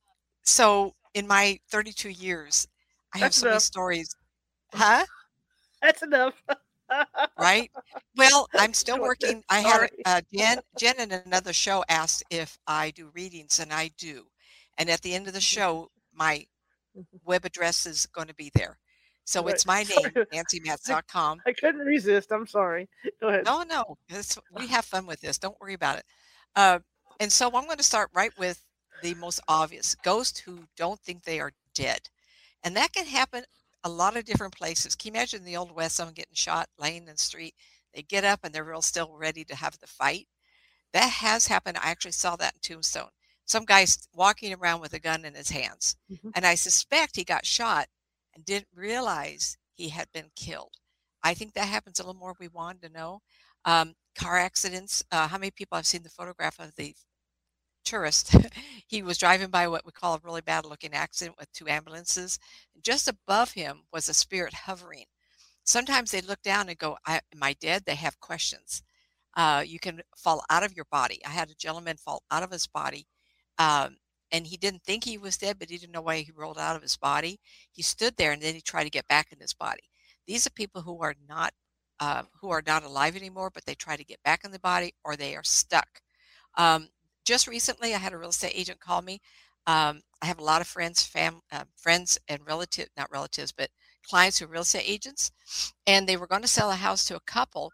so 0.47 0.95
in 1.13 1.27
my 1.27 1.59
32 1.69 2.09
years, 2.09 2.67
I 3.13 3.19
have 3.19 3.33
so 3.33 3.47
enough. 3.47 3.53
many 3.53 3.59
stories. 3.59 4.15
Huh? 4.73 5.05
That's 5.81 6.03
enough. 6.03 6.33
right? 7.39 7.71
Well, 8.17 8.49
I'm 8.53 8.73
still 8.73 8.99
working. 8.99 9.41
I 9.49 9.59
had 9.59 9.89
uh, 10.05 10.21
Jen, 10.37 10.59
Jen 10.77 10.99
in 10.99 11.11
another 11.25 11.53
show 11.53 11.85
asked 11.87 12.25
if 12.29 12.59
I 12.67 12.91
do 12.91 13.09
readings, 13.15 13.59
and 13.59 13.71
I 13.71 13.91
do. 13.97 14.25
And 14.77 14.89
at 14.89 15.01
the 15.01 15.13
end 15.15 15.27
of 15.27 15.33
the 15.33 15.39
mm-hmm. 15.39 15.59
show, 15.59 15.91
my 16.13 16.45
mm-hmm. 16.97 17.17
web 17.23 17.45
address 17.45 17.85
is 17.85 18.05
going 18.07 18.27
to 18.27 18.35
be 18.35 18.51
there. 18.55 18.77
So 19.23 19.41
right. 19.41 19.53
it's 19.53 19.65
my 19.65 19.83
name, 19.83 20.25
nancymatz.com. 20.33 21.39
I 21.47 21.53
couldn't 21.53 21.85
resist. 21.85 22.31
I'm 22.33 22.45
sorry. 22.45 22.89
Go 23.21 23.29
ahead. 23.29 23.45
No, 23.45 23.63
no. 23.63 23.97
we 24.57 24.67
have 24.67 24.83
fun 24.83 25.05
with 25.05 25.21
this. 25.21 25.37
Don't 25.37 25.59
worry 25.61 25.75
about 25.75 25.97
it. 25.97 26.05
Uh, 26.57 26.79
and 27.21 27.31
so 27.31 27.47
I'm 27.47 27.65
going 27.65 27.77
to 27.77 27.83
start 27.83 28.09
right 28.13 28.31
with 28.37 28.61
the 29.01 29.13
most 29.15 29.39
obvious 29.47 29.95
ghosts 30.03 30.39
who 30.39 30.59
don't 30.75 30.99
think 30.99 31.23
they 31.23 31.39
are 31.39 31.51
dead. 31.73 32.01
And 32.63 32.75
that 32.75 32.93
can 32.93 33.05
happen 33.05 33.43
a 33.83 33.89
lot 33.89 34.17
of 34.17 34.25
different 34.25 34.55
places. 34.55 34.95
Can 34.95 35.13
you 35.13 35.19
imagine 35.19 35.43
the 35.45 35.57
old 35.57 35.71
West, 35.71 35.95
someone 35.95 36.13
getting 36.13 36.33
shot, 36.33 36.67
laying 36.79 37.03
in 37.03 37.13
the 37.13 37.17
street? 37.17 37.53
They 37.93 38.01
get 38.01 38.23
up 38.23 38.41
and 38.43 38.53
they're 38.53 38.63
real 38.63 38.81
still 38.81 39.15
ready 39.17 39.43
to 39.45 39.55
have 39.55 39.77
the 39.79 39.87
fight. 39.87 40.27
That 40.93 41.09
has 41.09 41.47
happened. 41.47 41.77
I 41.77 41.89
actually 41.89 42.11
saw 42.11 42.35
that 42.37 42.53
in 42.55 42.59
Tombstone. 42.61 43.09
Some 43.45 43.65
guy's 43.65 44.07
walking 44.13 44.53
around 44.53 44.81
with 44.81 44.93
a 44.93 44.99
gun 44.99 45.23
in 45.23 45.33
his 45.33 45.49
hands. 45.49 45.95
Mm-hmm. 46.11 46.29
And 46.35 46.45
I 46.45 46.55
suspect 46.55 47.15
he 47.15 47.23
got 47.23 47.45
shot 47.45 47.87
and 48.35 48.43
didn't 48.43 48.67
realize 48.75 49.57
he 49.73 49.89
had 49.89 50.07
been 50.13 50.31
killed. 50.35 50.73
I 51.23 51.33
think 51.33 51.53
that 51.53 51.67
happens 51.67 51.99
a 51.99 52.03
little 52.03 52.19
more. 52.19 52.35
We 52.39 52.49
wanted 52.49 52.81
to 52.83 52.93
know. 52.93 53.21
Um, 53.65 53.95
car 54.17 54.37
accidents. 54.37 55.03
Uh, 55.11 55.27
how 55.27 55.37
many 55.37 55.51
people 55.51 55.77
have 55.77 55.85
seen 55.85 56.03
the 56.03 56.09
photograph 56.09 56.59
of 56.59 56.75
the 56.75 56.93
tourist. 57.87 58.35
he 58.87 59.01
was 59.01 59.17
driving 59.17 59.49
by 59.49 59.67
what 59.67 59.85
we 59.85 59.91
call 59.91 60.15
a 60.15 60.21
really 60.23 60.41
bad 60.41 60.65
looking 60.65 60.93
accident 60.93 61.37
with 61.39 61.51
two 61.53 61.67
ambulances. 61.67 62.39
Just 62.81 63.07
above 63.07 63.51
him 63.51 63.83
was 63.91 64.09
a 64.09 64.13
spirit 64.13 64.53
hovering. 64.53 65.05
Sometimes 65.63 66.11
they 66.11 66.21
look 66.21 66.41
down 66.41 66.69
and 66.69 66.77
go, 66.77 66.97
Am 67.07 67.21
I 67.41 67.53
dead? 67.59 67.83
They 67.85 67.95
have 67.95 68.19
questions. 68.19 68.83
Uh, 69.35 69.63
you 69.65 69.79
can 69.79 70.01
fall 70.17 70.43
out 70.49 70.63
of 70.63 70.75
your 70.75 70.85
body. 70.91 71.19
I 71.25 71.29
had 71.29 71.49
a 71.49 71.55
gentleman 71.55 71.97
fall 71.97 72.23
out 72.31 72.43
of 72.43 72.51
his 72.51 72.67
body. 72.67 73.07
Um, 73.59 73.97
and 74.31 74.45
he 74.45 74.57
didn't 74.57 74.83
think 74.83 75.03
he 75.03 75.17
was 75.17 75.37
dead, 75.37 75.57
but 75.59 75.69
he 75.69 75.77
didn't 75.77 75.93
know 75.93 76.01
why 76.01 76.17
he 76.17 76.31
rolled 76.35 76.57
out 76.57 76.75
of 76.75 76.81
his 76.81 76.97
body. 76.97 77.39
He 77.71 77.81
stood 77.81 78.15
there 78.17 78.31
and 78.31 78.41
then 78.41 78.55
he 78.55 78.61
tried 78.61 78.83
to 78.83 78.89
get 78.89 79.07
back 79.07 79.31
in 79.31 79.39
his 79.39 79.53
body. 79.53 79.83
These 80.25 80.45
are 80.45 80.51
people 80.51 80.81
who 80.81 81.01
are 81.01 81.15
not 81.27 81.53
uh, 81.99 82.23
who 82.39 82.49
are 82.51 82.61
not 82.67 82.83
alive 82.83 83.15
anymore, 83.15 83.49
but 83.51 83.65
they 83.65 83.73
try 83.73 83.95
to 83.95 84.03
get 84.03 84.21
back 84.23 84.43
in 84.43 84.51
the 84.51 84.59
body 84.59 84.93
or 85.03 85.15
they 85.15 85.35
are 85.35 85.43
stuck. 85.43 85.87
Um, 86.55 86.89
just 87.27 87.45
recently, 87.45 87.93
I 87.93 87.97
had 87.97 88.13
a 88.13 88.17
real 88.17 88.29
estate 88.29 88.53
agent 88.55 88.79
call 88.79 89.01
me. 89.01 89.19
Um, 89.67 90.01
I 90.21 90.27
have 90.27 90.39
a 90.39 90.43
lot 90.43 90.61
of 90.61 90.67
friends, 90.67 91.03
fam, 91.05 91.41
uh, 91.51 91.65
friends 91.75 92.17
and 92.29 92.39
relative, 92.47 92.87
not 92.95 93.11
relatives, 93.11 93.51
but 93.51 93.69
clients 94.07 94.39
who 94.39 94.45
are 94.45 94.47
real 94.47 94.61
estate 94.61 94.85
agents, 94.87 95.29
and 95.85 96.07
they 96.07 96.15
were 96.15 96.25
going 96.25 96.41
to 96.41 96.47
sell 96.47 96.71
a 96.71 96.75
house 96.75 97.03
to 97.05 97.17
a 97.17 97.19
couple, 97.19 97.73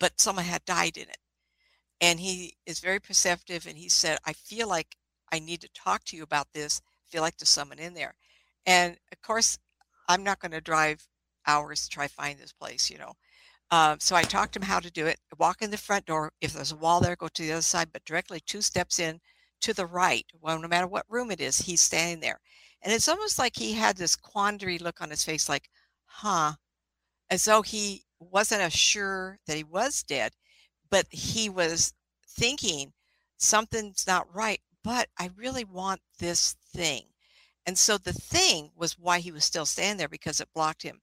but 0.00 0.18
someone 0.18 0.46
had 0.46 0.64
died 0.64 0.96
in 0.96 1.02
it. 1.02 1.18
And 2.00 2.18
he 2.18 2.56
is 2.64 2.80
very 2.80 2.98
perceptive, 3.00 3.66
and 3.66 3.76
he 3.76 3.90
said, 3.90 4.18
"I 4.24 4.32
feel 4.32 4.68
like 4.68 4.96
I 5.30 5.38
need 5.38 5.60
to 5.60 5.68
talk 5.74 6.04
to 6.04 6.16
you 6.16 6.22
about 6.22 6.48
this. 6.54 6.80
I 6.86 7.06
feel 7.10 7.22
like 7.22 7.36
there's 7.36 7.50
someone 7.50 7.78
in 7.78 7.92
there." 7.92 8.14
And 8.64 8.98
of 9.12 9.20
course, 9.20 9.58
I'm 10.08 10.24
not 10.24 10.40
going 10.40 10.52
to 10.52 10.62
drive 10.62 11.06
hours 11.46 11.82
to 11.84 11.88
try 11.90 12.08
find 12.08 12.38
this 12.38 12.52
place, 12.52 12.88
you 12.90 12.98
know. 12.98 13.14
Um, 13.70 14.00
so 14.00 14.16
I 14.16 14.22
talked 14.22 14.56
him 14.56 14.62
how 14.62 14.80
to 14.80 14.90
do 14.90 15.06
it. 15.06 15.18
Walk 15.38 15.60
in 15.60 15.70
the 15.70 15.76
front 15.76 16.06
door. 16.06 16.32
If 16.40 16.54
there's 16.54 16.72
a 16.72 16.76
wall 16.76 17.00
there, 17.00 17.16
go 17.16 17.28
to 17.28 17.42
the 17.42 17.52
other 17.52 17.62
side, 17.62 17.88
but 17.92 18.04
directly 18.04 18.40
two 18.40 18.62
steps 18.62 18.98
in 18.98 19.20
to 19.60 19.74
the 19.74 19.86
right. 19.86 20.24
Well, 20.40 20.58
no 20.58 20.68
matter 20.68 20.86
what 20.86 21.04
room 21.08 21.30
it 21.30 21.40
is, 21.40 21.58
he's 21.58 21.80
standing 21.80 22.20
there. 22.20 22.40
And 22.82 22.92
it's 22.92 23.08
almost 23.08 23.38
like 23.38 23.56
he 23.56 23.72
had 23.72 23.96
this 23.96 24.16
quandary 24.16 24.78
look 24.78 25.00
on 25.00 25.10
his 25.10 25.24
face, 25.24 25.48
like, 25.48 25.68
huh, 26.06 26.52
as 27.30 27.44
though 27.44 27.62
he 27.62 28.04
wasn't 28.20 28.72
sure 28.72 29.38
that 29.46 29.56
he 29.56 29.64
was 29.64 30.02
dead, 30.02 30.32
but 30.90 31.06
he 31.10 31.50
was 31.50 31.92
thinking 32.26 32.92
something's 33.36 34.06
not 34.06 34.32
right, 34.34 34.60
but 34.82 35.08
I 35.18 35.30
really 35.36 35.64
want 35.64 36.00
this 36.18 36.56
thing. 36.74 37.02
And 37.66 37.76
so 37.76 37.98
the 37.98 38.12
thing 38.12 38.70
was 38.76 38.98
why 38.98 39.18
he 39.18 39.32
was 39.32 39.44
still 39.44 39.66
standing 39.66 39.98
there 39.98 40.08
because 40.08 40.40
it 40.40 40.48
blocked 40.54 40.82
him. 40.82 41.00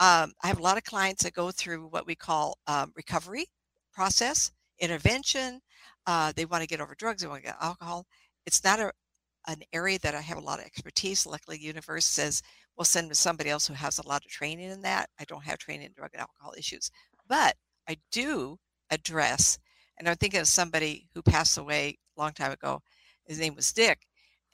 Um, 0.00 0.32
I 0.42 0.46
have 0.48 0.58
a 0.58 0.62
lot 0.62 0.78
of 0.78 0.84
clients 0.84 1.22
that 1.24 1.34
go 1.34 1.50
through 1.50 1.86
what 1.88 2.06
we 2.06 2.14
call 2.14 2.56
um, 2.66 2.90
recovery 2.96 3.46
process, 3.92 4.50
intervention. 4.78 5.60
Uh, 6.06 6.32
they 6.34 6.46
want 6.46 6.62
to 6.62 6.66
get 6.68 6.80
over 6.80 6.94
drugs, 6.96 7.20
they 7.20 7.28
want 7.28 7.42
to 7.42 7.48
get 7.48 7.56
alcohol. 7.60 8.06
It's 8.46 8.64
not 8.64 8.80
a, 8.80 8.92
an 9.46 9.60
area 9.74 9.98
that 10.02 10.14
I 10.14 10.22
have 10.22 10.38
a 10.38 10.42
lot 10.42 10.58
of 10.58 10.64
expertise. 10.64 11.26
Luckily, 11.26 11.58
universe 11.58 12.06
says 12.06 12.42
we'll 12.76 12.86
send 12.86 13.10
to 13.10 13.14
somebody 13.14 13.50
else 13.50 13.66
who 13.66 13.74
has 13.74 13.98
a 13.98 14.08
lot 14.08 14.24
of 14.24 14.30
training 14.30 14.70
in 14.70 14.80
that. 14.82 15.10
I 15.20 15.24
don't 15.24 15.44
have 15.44 15.58
training 15.58 15.86
in 15.86 15.92
drug 15.92 16.10
and 16.14 16.22
alcohol 16.22 16.54
issues, 16.56 16.90
but 17.28 17.54
I 17.86 17.96
do 18.10 18.56
address, 18.90 19.58
and 19.98 20.08
I'm 20.08 20.16
thinking 20.16 20.40
of 20.40 20.48
somebody 20.48 21.08
who 21.14 21.20
passed 21.22 21.58
away 21.58 21.98
a 22.16 22.20
long 22.20 22.32
time 22.32 22.52
ago. 22.52 22.80
His 23.26 23.38
name 23.38 23.54
was 23.54 23.70
Dick, 23.70 23.98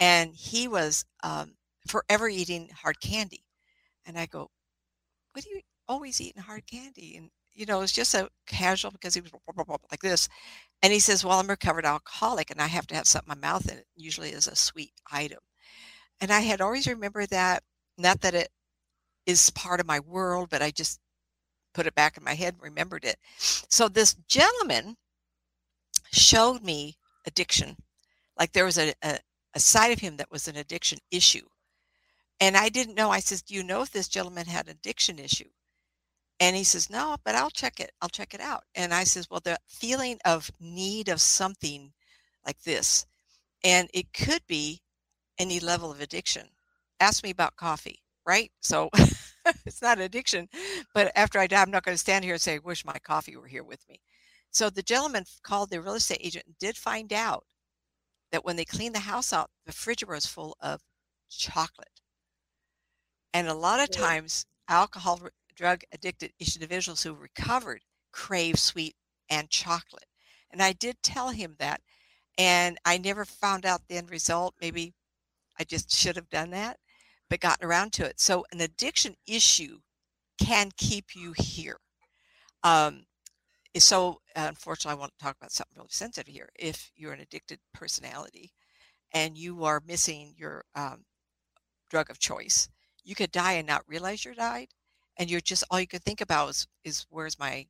and 0.01 0.35
he 0.35 0.67
was 0.67 1.05
um, 1.23 1.55
forever 1.87 2.29
eating 2.29 2.69
hard 2.75 3.01
candy. 3.01 3.45
And 4.07 4.19
I 4.19 4.27
go, 4.27 4.51
what 5.37 5.45
are 5.45 5.51
you 5.51 5.61
always 5.87 6.19
eating 6.19 6.41
hard 6.41 6.67
candy? 6.67 7.15
And, 7.19 7.29
you 7.53 7.67
know, 7.67 7.83
it's 7.83 7.93
just 7.93 8.11
so 8.11 8.29
casual 8.47 8.91
because 8.91 9.13
he 9.13 9.21
was 9.21 9.33
like 9.91 10.01
this. 10.01 10.31
And 10.83 10.95
he 10.95 10.99
says, 10.99 11.27
well, 11.27 11.39
I'm 11.39 11.51
a 11.51 11.53
recovered 11.53 11.85
alcoholic 11.85 12.51
and 12.51 12.59
I 12.59 12.69
have 12.69 12.87
to 12.87 12.95
have 12.95 13.07
something 13.07 13.31
in 13.31 13.41
my 13.41 13.47
mouth 13.47 13.69
and 13.69 13.81
it 13.81 13.87
usually 13.97 14.31
is 14.31 14.47
a 14.47 14.57
sweet 14.57 14.93
item. 15.13 15.41
And 16.23 16.33
I 16.33 16.41
had 16.41 16.63
always 16.63 16.87
remembered 16.87 17.29
that, 17.29 17.63
not 17.99 18.23
that 18.23 18.33
it 18.33 18.49
is 19.27 19.51
part 19.51 19.79
of 19.79 19.87
my 19.87 20.01
world, 20.01 20.49
but 20.51 20.63
I 20.63 20.71
just 20.71 21.01
put 21.75 21.87
it 21.87 21.95
back 21.95 22.17
in 22.17 22.25
my 22.25 22.33
head 22.33 22.55
and 22.55 22.63
remembered 22.63 23.05
it. 23.05 23.17
So 23.37 23.89
this 23.89 24.15
gentleman 24.27 24.97
showed 26.13 26.63
me 26.63 26.97
addiction. 27.27 27.77
Like 28.39 28.53
there 28.53 28.65
was 28.65 28.79
a, 28.79 28.95
a, 29.03 29.19
a 29.55 29.61
side 29.61 29.93
of 29.93 29.99
him 29.99 30.17
that 30.17 30.31
was 30.31 30.49
an 30.49 30.57
addiction 30.57 30.99
issue. 31.11 31.47
And 32.41 32.57
I 32.57 32.69
didn't 32.69 32.97
know. 32.97 33.11
I 33.11 33.21
says, 33.21 33.43
Do 33.43 33.55
you 33.55 33.63
know 33.63 33.83
if 33.83 33.91
this 33.91 34.09
gentleman 34.09 34.47
had 34.47 34.67
an 34.67 34.73
addiction 34.73 35.19
issue? 35.19 35.49
And 36.41 36.55
he 36.57 36.65
says, 36.65 36.91
No, 36.91 37.17
but 37.25 37.35
I'll 37.35 37.51
check 37.51 37.81
it. 37.81 37.93
I'll 38.03 38.09
check 38.09 38.35
it 38.35 38.41
out. 38.41 38.65
And 38.75 38.93
I 38.93 39.05
says, 39.05 39.29
Well, 39.31 39.41
the 39.43 39.59
feeling 39.69 40.19
of 40.25 40.51
need 40.61 41.09
of 41.09 41.21
something 41.21 41.93
like 42.47 42.63
this, 42.63 43.07
and 43.65 43.89
it 43.95 44.13
could 44.13 44.43
be 44.47 44.83
any 45.39 45.61
level 45.61 45.91
of 45.91 46.01
addiction. 46.01 46.49
Ask 47.01 47.25
me 47.25 47.31
about 47.31 47.57
coffee, 47.57 48.01
right? 48.27 48.51
So 48.61 48.91
it's 49.67 49.83
not 49.83 50.01
addiction. 50.01 50.49
But 50.95 51.13
after 51.17 51.39
I 51.39 51.47
die, 51.47 51.63
I'm 51.63 51.71
not 51.71 51.85
going 51.85 51.95
to 51.95 51.99
stand 51.99 52.25
here 52.25 52.35
and 52.35 52.43
say, 52.43 52.59
Wish 52.59 52.85
my 52.85 52.99
coffee 53.05 53.37
were 53.37 53.47
here 53.47 53.65
with 53.65 53.81
me. 53.89 54.01
So 54.51 54.71
the 54.71 54.83
gentleman 54.83 55.25
called 55.43 55.71
the 55.71 55.81
real 55.81 55.95
estate 55.95 56.21
agent 56.23 56.47
and 56.47 56.59
did 56.59 56.77
find 56.77 57.13
out 57.13 57.45
that 58.33 58.45
when 58.45 58.57
they 58.57 58.65
cleaned 58.65 58.95
the 58.95 59.01
house 59.01 59.33
out, 59.33 59.51
the 59.65 59.71
refrigerator 59.71 60.15
was 60.15 60.27
full 60.27 60.57
of 60.61 60.83
chocolate. 61.31 61.96
And 63.33 63.49
a 63.49 63.55
lot 63.55 63.81
of 63.81 63.91
times, 63.91 64.47
alcohol 64.69 65.21
drug 65.55 65.83
addicted 65.93 66.33
individuals 66.39 67.03
who 67.03 67.15
recovered 67.15 67.83
crave 68.13 68.59
sweet 68.59 68.95
and 69.29 69.51
chocolate. 69.51 70.07
And 70.51 70.63
I 70.63 70.73
did 70.73 70.97
tell 71.03 71.31
him 71.31 71.57
that. 71.59 71.81
And 72.39 72.79
I 72.85 72.99
never 72.99 73.25
found 73.25 73.65
out 73.65 73.83
the 73.89 73.97
end 73.97 74.11
result. 74.11 74.55
Maybe 74.61 74.95
I 75.59 75.65
just 75.65 75.91
should 75.91 76.17
have 76.17 76.29
done 76.29 76.51
that, 76.51 76.79
but 77.31 77.41
gotten 77.41 77.67
around 77.67 77.93
to 77.95 78.05
it. 78.05 78.21
So, 78.21 78.45
an 78.53 78.61
addiction 78.61 79.17
issue 79.27 79.79
can 80.39 80.71
keep 80.77 81.15
you 81.15 81.35
here. 81.37 81.79
Um, 82.63 83.07
so, 83.79 84.21
unfortunately, 84.35 84.97
I 84.97 85.01
want 85.01 85.13
to 85.19 85.25
talk 85.25 85.37
about 85.37 85.53
something 85.53 85.77
really 85.77 85.89
sensitive 85.91 86.33
here. 86.33 86.51
If 86.59 86.91
you're 86.95 87.13
an 87.13 87.21
addicted 87.21 87.59
personality 87.73 88.53
and 89.13 89.37
you 89.39 89.65
are 89.65 89.83
missing 89.87 90.35
your 90.37 90.65
um, 90.75 91.05
drug 91.89 92.11
of 92.11 92.19
choice, 92.19 92.69
you 93.07 93.15
could 93.15 93.31
die 93.31 93.53
and 93.53 93.67
not 93.67 93.89
realize 93.89 94.25
you're 94.25 94.35
died 94.35 94.69
and 95.17 95.31
you're 95.31 95.41
just 95.41 95.65
all 95.71 95.81
you 95.81 95.87
could 95.87 96.03
think 96.03 96.21
about 96.21 96.51
is, 96.51 96.67
is 96.85 97.07
where's 97.09 97.39
my 97.39 97.67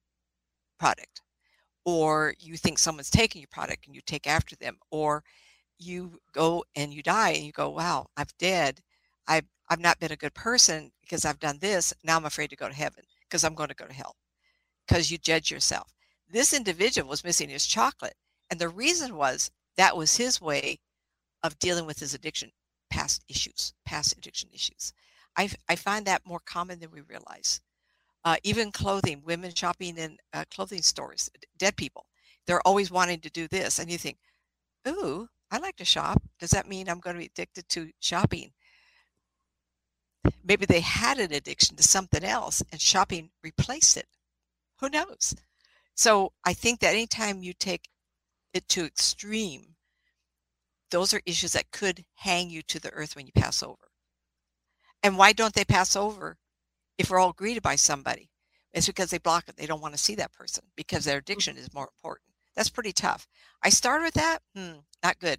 product? 0.81 1.21
Or 1.85 2.35
you 2.40 2.57
think 2.57 2.78
someone's 2.78 3.11
taking 3.11 3.43
your 3.43 3.49
product 3.52 3.87
and 3.87 3.95
you 3.95 4.00
take 4.05 4.26
after 4.26 4.57
them 4.57 4.78
or 4.90 5.23
you 5.78 6.19
go 6.33 6.64
and 6.75 6.93
you 6.93 7.02
die 7.02 7.31
and 7.31 7.45
you 7.45 7.52
go 7.52 7.69
wow 7.69 8.07
i've 8.16 8.37
dead. 8.38 8.81
I've 9.28 9.45
i've 9.69 9.78
not 9.78 10.00
been 10.00 10.11
a 10.11 10.16
good 10.16 10.35
person 10.35 10.90
because 11.02 11.25
i've 11.25 11.38
done 11.38 11.59
this. 11.61 11.93
Now 12.02 12.16
i'm 12.16 12.25
afraid 12.25 12.50
to 12.50 12.57
go 12.57 12.69
to 12.69 12.75
heaven 12.75 13.05
because 13.28 13.45
i'm 13.45 13.55
going 13.55 13.69
to 13.69 13.75
go 13.75 13.87
to 13.87 13.93
hell. 13.93 14.16
Because 14.88 15.11
you 15.11 15.19
judge 15.19 15.50
yourself. 15.50 15.93
This 16.28 16.55
individual 16.55 17.09
was 17.09 17.25
missing 17.25 17.50
his 17.50 17.66
chocolate 17.66 18.14
and 18.50 18.59
the 18.59 18.71
reason 18.71 19.16
was 19.16 19.50
that 19.76 19.97
was 19.97 20.16
his 20.16 20.40
way 20.40 20.81
of 21.43 21.59
dealing 21.59 21.85
with 21.85 22.00
his 22.00 22.14
addiction 22.14 22.50
past 22.90 23.23
issues 23.28 23.75
past 23.85 24.16
addiction 24.16 24.49
issues 24.52 24.93
I, 25.37 25.50
I 25.69 25.76
find 25.76 26.07
that 26.07 26.26
more 26.26 26.40
common 26.40 26.78
than 26.81 26.90
we 26.90 27.02
realize. 27.02 27.61
Uh, 28.25 28.37
even 28.43 28.73
clothing, 28.73 29.23
women 29.25 29.55
shopping 29.55 29.97
in 29.99 30.16
uh, 30.33 30.45
clothing 30.52 30.83
stores, 30.83 31.31
dead 31.59 31.76
people, 31.76 32.07
they're 32.47 32.66
always 32.66 32.90
wanting 32.90 33.21
to 33.21 33.31
do 33.31 33.47
this. 33.49 33.78
And 33.78 33.90
you 33.90 33.99
think, 33.99 34.19
ooh, 34.88 35.28
I 35.50 35.59
like 35.59 35.76
to 35.76 35.85
shop. 35.85 36.23
Does 36.40 36.50
that 36.50 36.69
mean 36.69 36.88
I'm 36.88 37.00
going 37.00 37.14
to 37.14 37.21
be 37.21 37.26
addicted 37.26 37.69
to 37.71 37.90
shopping? 38.00 38.52
Maybe 40.45 40.66
they 40.66 40.81
had 40.81 41.19
an 41.19 41.33
addiction 41.33 41.76
to 41.76 41.83
something 41.83 42.25
else 42.25 42.62
and 42.73 42.81
shopping 42.81 43.31
replaced 43.43 43.97
it. 43.97 44.07
Who 44.81 44.88
knows? 44.88 45.35
So 45.95 46.33
I 46.45 46.52
think 46.52 46.81
that 46.81 46.95
anytime 46.95 47.43
you 47.43 47.52
take 47.52 47.88
it 48.52 48.69
to 48.71 48.85
extreme, 48.85 49.75
those 50.90 51.14
are 51.14 51.21
issues 51.26 51.52
that 51.52 51.71
could 51.71 52.05
hang 52.14 52.50
you 52.50 52.62
to 52.62 52.81
the 52.81 52.90
earth 52.90 53.16
when 53.16 53.26
you 53.26 53.33
pass 53.33 53.62
over. 53.62 53.88
And 55.06 55.16
why 55.16 55.32
don't 55.32 55.54
they 55.54 55.64
pass 55.64 55.94
over 55.94 56.36
if 56.98 57.10
we're 57.10 57.20
all 57.20 57.32
greeted 57.32 57.62
by 57.62 57.76
somebody? 57.76 58.28
It's 58.72 58.88
because 58.88 59.08
they 59.08 59.18
block 59.18 59.44
it. 59.46 59.56
They 59.56 59.66
don't 59.66 59.80
want 59.80 59.94
to 59.94 60.00
see 60.00 60.16
that 60.16 60.32
person 60.32 60.64
because 60.75 61.04
their 61.04 61.18
addiction 61.18 61.56
is 61.56 61.72
more 61.72 61.88
important. 61.96 62.26
That's 62.56 62.70
pretty 62.70 62.90
tough. 62.90 63.28
I 63.62 63.68
started 63.68 64.02
with 64.02 64.14
that. 64.14 64.40
Hmm, 64.56 64.78
not 65.04 65.20
good. 65.20 65.38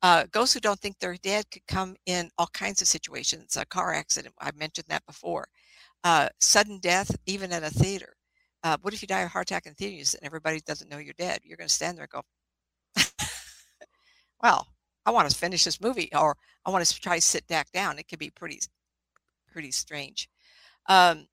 Uh, 0.00 0.24
ghosts 0.32 0.54
who 0.54 0.60
don't 0.60 0.80
think 0.80 0.98
they're 0.98 1.16
dead 1.16 1.44
could 1.50 1.66
come 1.68 1.94
in 2.06 2.30
all 2.38 2.48
kinds 2.54 2.80
of 2.80 2.88
situations. 2.88 3.54
A 3.58 3.66
car 3.66 3.92
accident. 3.92 4.34
I 4.40 4.50
mentioned 4.56 4.86
that 4.88 5.04
before. 5.04 5.46
Uh, 6.02 6.30
sudden 6.40 6.78
death, 6.78 7.14
even 7.26 7.52
at 7.52 7.62
a 7.62 7.68
theater. 7.68 8.16
Uh, 8.64 8.78
what 8.80 8.94
if 8.94 9.02
you 9.02 9.08
die 9.08 9.20
of 9.20 9.26
a 9.26 9.28
heart 9.28 9.50
attack 9.50 9.66
in 9.66 9.74
theaters 9.74 10.14
and 10.14 10.24
everybody 10.24 10.60
doesn't 10.60 10.90
know 10.90 10.96
you're 10.96 11.12
dead? 11.18 11.40
You're 11.44 11.58
going 11.58 11.68
to 11.68 11.74
stand 11.74 11.98
there 11.98 12.08
and 12.10 12.22
go, 12.96 13.04
well, 14.42 14.68
I 15.04 15.10
want 15.10 15.28
to 15.28 15.36
finish 15.36 15.64
this 15.64 15.82
movie 15.82 16.08
or 16.14 16.34
I 16.64 16.70
want 16.70 16.82
to 16.82 16.98
try 16.98 17.16
to 17.16 17.20
sit 17.20 17.46
back 17.46 17.70
down. 17.72 17.98
It 17.98 18.08
can 18.08 18.18
be 18.18 18.30
pretty, 18.30 18.60
pretty 19.52 19.70
strange. 19.70 20.28
Um, 20.88 21.26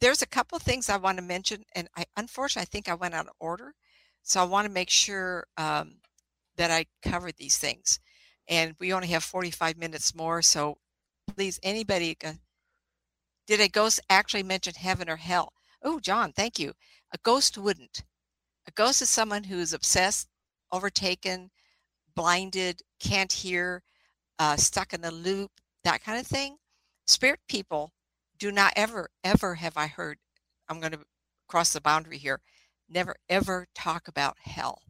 there's 0.00 0.22
a 0.22 0.26
couple 0.26 0.58
things 0.58 0.88
I 0.88 0.96
want 0.96 1.18
to 1.18 1.24
mention, 1.24 1.64
and 1.74 1.88
I 1.96 2.04
unfortunately 2.16 2.62
I 2.62 2.72
think 2.72 2.88
I 2.88 2.94
went 2.94 3.14
out 3.14 3.26
of 3.26 3.32
order, 3.40 3.74
so 4.22 4.40
I 4.40 4.44
want 4.44 4.66
to 4.66 4.72
make 4.72 4.90
sure 4.90 5.46
um, 5.56 5.96
that 6.56 6.70
I 6.70 6.86
covered 7.02 7.34
these 7.36 7.58
things. 7.58 8.00
And 8.48 8.74
we 8.80 8.92
only 8.92 9.08
have 9.08 9.24
45 9.24 9.76
minutes 9.76 10.14
more, 10.14 10.40
so 10.42 10.78
please, 11.34 11.60
anybody, 11.62 12.16
did 13.46 13.60
a 13.60 13.68
ghost 13.68 14.00
actually 14.08 14.42
mention 14.42 14.74
heaven 14.74 15.08
or 15.08 15.16
hell? 15.16 15.52
Oh, 15.82 16.00
John, 16.00 16.32
thank 16.32 16.58
you. 16.58 16.72
A 17.12 17.18
ghost 17.22 17.58
wouldn't. 17.58 18.04
A 18.66 18.70
ghost 18.72 19.02
is 19.02 19.08
someone 19.08 19.44
who 19.44 19.58
is 19.58 19.72
obsessed, 19.72 20.28
overtaken, 20.72 21.50
blinded, 22.14 22.82
can't 23.00 23.32
hear, 23.32 23.82
uh, 24.38 24.56
stuck 24.56 24.92
in 24.92 25.00
the 25.00 25.10
loop, 25.10 25.50
that 25.84 26.02
kind 26.02 26.18
of 26.20 26.26
thing. 26.26 26.56
Spirit 27.08 27.40
people 27.48 27.92
do 28.38 28.52
not 28.52 28.72
ever, 28.76 29.10
ever 29.24 29.56
have 29.56 29.76
I 29.76 29.86
heard, 29.86 30.18
I'm 30.68 30.80
going 30.80 30.92
to 30.92 31.00
cross 31.48 31.72
the 31.72 31.80
boundary 31.80 32.18
here, 32.18 32.40
never 32.88 33.16
ever 33.28 33.66
talk 33.74 34.08
about 34.08 34.36
hell. 34.40 34.82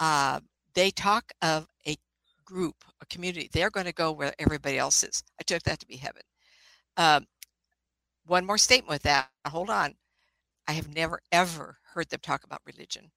Uh, 0.00 0.40
they 0.74 0.90
talk 0.90 1.32
of 1.42 1.68
a 1.86 1.96
group, 2.44 2.76
a 3.00 3.06
community. 3.06 3.48
They're 3.52 3.70
going 3.70 3.86
to 3.86 3.92
go 3.92 4.12
where 4.12 4.34
everybody 4.38 4.78
else 4.78 5.02
is. 5.04 5.22
I 5.38 5.44
took 5.44 5.62
that 5.64 5.78
to 5.80 5.86
be 5.86 5.96
heaven. 5.96 6.22
Um, 6.96 7.26
one 8.26 8.46
more 8.46 8.58
statement 8.58 8.90
with 8.90 9.02
that. 9.02 9.28
Hold 9.46 9.70
on. 9.70 9.94
I 10.66 10.72
have 10.72 10.94
never 10.94 11.20
ever 11.30 11.76
heard 11.94 12.08
them 12.10 12.20
talk 12.22 12.44
about 12.44 12.62
religion, 12.66 13.10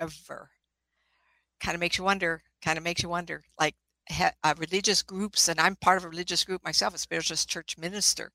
ever. 0.00 0.50
Kind 1.60 1.74
of 1.74 1.80
makes 1.80 1.98
you 1.98 2.04
wonder. 2.04 2.42
Kind 2.64 2.78
of 2.78 2.84
makes 2.84 3.02
you 3.02 3.08
wonder. 3.08 3.42
Like 3.60 3.74
ha- 4.10 4.32
uh, 4.44 4.54
religious 4.58 5.02
groups, 5.02 5.48
and 5.48 5.60
I'm 5.60 5.76
part 5.76 5.98
of 5.98 6.04
a 6.04 6.08
religious 6.08 6.44
group 6.44 6.62
myself, 6.64 6.94
a 6.94 6.98
spiritualist 6.98 7.48
church 7.48 7.76
minister, 7.78 8.32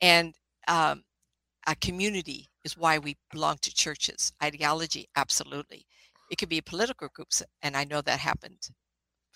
and 0.00 0.34
um, 0.68 1.02
a 1.66 1.74
community 1.76 2.48
is 2.64 2.76
why 2.76 2.98
we 2.98 3.16
belong 3.30 3.58
to 3.62 3.74
churches. 3.74 4.32
Ideology, 4.42 5.08
absolutely. 5.16 5.86
It 6.30 6.36
could 6.38 6.48
be 6.48 6.60
political 6.60 7.08
groups, 7.12 7.42
and 7.62 7.76
I 7.76 7.84
know 7.84 8.00
that 8.02 8.20
happened 8.20 8.70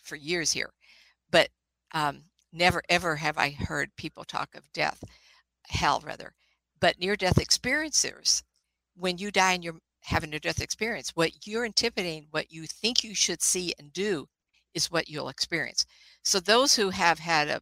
for 0.02 0.16
years 0.16 0.52
here, 0.52 0.70
but 1.30 1.48
um, 1.92 2.24
never 2.52 2.82
ever 2.88 3.16
have 3.16 3.38
I 3.38 3.50
heard 3.50 3.90
people 3.96 4.24
talk 4.24 4.54
of 4.54 4.72
death, 4.72 5.02
hell 5.68 6.02
rather. 6.04 6.34
But 6.80 6.98
near-death 6.98 7.36
experiencers 7.36 8.42
when 8.96 9.18
you 9.18 9.30
die 9.30 9.52
and 9.52 9.64
you're 9.64 9.78
having 10.02 10.34
a 10.34 10.38
death 10.40 10.60
experience, 10.60 11.12
what 11.14 11.46
you're 11.46 11.64
anticipating, 11.64 12.26
what 12.30 12.52
you 12.52 12.66
think 12.66 13.02
you 13.02 13.14
should 13.14 13.42
see 13.42 13.72
and 13.78 13.92
do, 13.92 14.26
is 14.74 14.90
what 14.90 15.08
you'll 15.08 15.28
experience. 15.28 15.86
So 16.22 16.40
those 16.40 16.74
who 16.74 16.90
have 16.90 17.18
had 17.18 17.48
a 17.48 17.60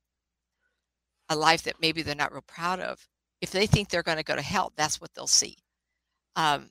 a 1.29 1.37
life 1.37 1.63
that 1.63 1.81
maybe 1.81 2.03
they're 2.03 2.15
not 2.15 2.33
real 2.33 2.43
proud 2.47 2.79
of, 2.81 3.09
if 3.41 3.51
they 3.51 3.67
think 3.67 3.89
they're 3.89 4.03
going 4.03 4.19
to 4.19 4.25
go 4.25 4.37
to 4.37 4.43
hell, 4.43 4.73
that's 4.77 5.01
what 5.01 5.15
they'll 5.15 5.27
see. 5.27 5.57
Um, 6.37 6.69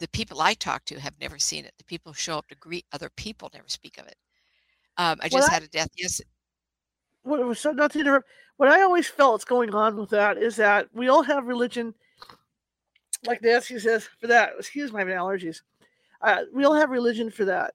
the 0.00 0.08
people 0.08 0.40
I 0.40 0.54
talk 0.54 0.84
to 0.86 0.98
have 0.98 1.14
never 1.20 1.38
seen 1.38 1.64
it. 1.64 1.74
The 1.78 1.84
people 1.84 2.12
who 2.12 2.16
show 2.16 2.38
up 2.38 2.48
to 2.48 2.56
greet 2.56 2.86
other 2.92 3.10
people 3.16 3.50
never 3.52 3.68
speak 3.68 3.98
of 3.98 4.06
it. 4.06 4.16
Um, 4.96 5.18
I 5.22 5.28
just 5.28 5.48
well, 5.48 5.50
had 5.50 5.62
a 5.62 5.68
death. 5.68 5.90
Yes. 5.96 6.20
What 7.22 7.46
was 7.46 7.60
so 7.60 7.70
not 7.70 7.92
to 7.92 8.00
interrupt. 8.00 8.26
What 8.56 8.68
I 8.68 8.82
always 8.82 9.06
felt 9.06 9.42
is 9.42 9.44
going 9.44 9.74
on 9.74 9.96
with 9.96 10.10
that 10.10 10.38
is 10.38 10.56
that 10.56 10.88
we 10.92 11.08
all 11.08 11.22
have 11.22 11.46
religion 11.46 11.94
like 13.26 13.42
Nancy 13.42 13.78
says, 13.78 14.08
for 14.20 14.26
that, 14.28 14.52
excuse 14.58 14.92
my 14.92 15.04
allergies. 15.04 15.60
Uh, 16.22 16.42
we 16.52 16.64
all 16.64 16.74
have 16.74 16.90
religion 16.90 17.30
for 17.30 17.44
that 17.46 17.74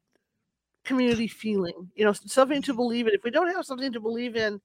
community 0.86 1.28
feeling, 1.28 1.90
you 1.96 2.06
know, 2.06 2.14
something 2.14 2.62
to 2.64 2.74
believe 2.74 3.08
in. 3.08 3.14
If 3.14 3.24
we 3.24 3.32
don't 3.32 3.54
have 3.54 3.66
something 3.66 3.92
to 3.94 4.00
believe 4.00 4.36
in, 4.36 4.62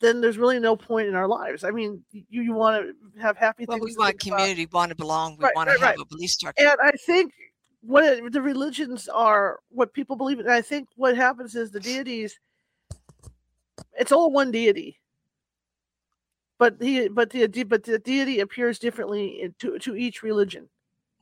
then 0.00 0.20
there's 0.20 0.38
really 0.38 0.58
no 0.58 0.76
point 0.76 1.08
in 1.08 1.14
our 1.14 1.26
lives. 1.28 1.64
I 1.64 1.70
mean, 1.70 2.02
you, 2.12 2.42
you 2.42 2.52
want 2.52 2.84
to 2.84 3.20
have 3.20 3.36
happy 3.36 3.64
well, 3.66 3.78
things. 3.78 3.96
we 3.96 3.96
want 3.96 4.20
community, 4.20 4.68
want 4.72 4.90
to 4.90 4.96
belong, 4.96 5.36
we 5.38 5.44
right, 5.44 5.54
want 5.56 5.68
to 5.68 5.72
have 5.72 5.82
right. 5.82 5.98
a 5.98 6.04
belief 6.04 6.30
structure. 6.30 6.66
And 6.66 6.78
I 6.82 6.92
think 6.92 7.32
what 7.80 8.04
it, 8.04 8.32
the 8.32 8.42
religions 8.42 9.08
are, 9.08 9.60
what 9.70 9.92
people 9.92 10.16
believe 10.16 10.40
in. 10.40 10.48
I 10.48 10.62
think 10.62 10.88
what 10.96 11.16
happens 11.16 11.54
is 11.54 11.70
the 11.70 11.80
deities, 11.80 12.38
it's 13.98 14.12
all 14.12 14.30
one 14.30 14.50
deity 14.50 15.00
but 16.58 16.76
he 16.80 17.08
but 17.08 17.30
the 17.30 17.46
but 17.64 17.82
the 17.82 17.98
deity 17.98 18.40
appears 18.40 18.78
differently 18.78 19.52
to 19.58 19.78
to 19.78 19.96
each 19.96 20.22
religion. 20.22 20.68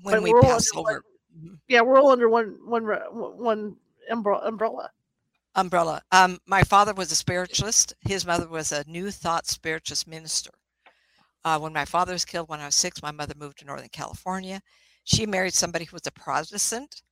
When 0.02 0.16
but 0.16 0.22
we 0.22 0.40
pass 0.40 0.70
over, 0.74 0.82
one, 0.82 1.00
mm-hmm. 1.36 1.54
yeah, 1.68 1.80
we're 1.80 1.98
all 1.98 2.10
under 2.10 2.28
one 2.28 2.58
one 2.64 2.84
one 2.84 3.76
umbrella. 4.10 4.90
Umbrella. 5.54 6.02
Um, 6.12 6.38
my 6.46 6.62
father 6.62 6.94
was 6.94 7.12
a 7.12 7.16
spiritualist. 7.16 7.94
His 8.00 8.26
mother 8.26 8.48
was 8.48 8.72
a 8.72 8.84
New 8.86 9.10
Thought 9.10 9.46
spiritualist 9.46 10.06
minister. 10.06 10.50
Uh, 11.44 11.58
when 11.58 11.72
my 11.72 11.84
father 11.84 12.12
was 12.12 12.24
killed 12.24 12.48
when 12.48 12.60
I 12.60 12.66
was 12.66 12.76
six, 12.76 13.02
my 13.02 13.10
mother 13.10 13.34
moved 13.36 13.58
to 13.58 13.64
Northern 13.64 13.88
California. 13.88 14.60
She 15.04 15.26
married 15.26 15.54
somebody 15.54 15.84
who 15.84 15.96
was 15.96 16.06
a 16.06 16.12
Protestant, 16.12 17.02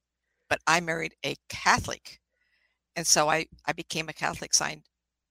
but 0.48 0.60
I 0.66 0.80
married 0.80 1.14
a 1.26 1.34
Catholic, 1.48 2.20
and 2.94 3.06
so 3.06 3.28
I 3.28 3.46
I 3.66 3.72
became 3.72 4.08
a 4.08 4.12
Catholic. 4.12 4.54
Signed 4.54 4.82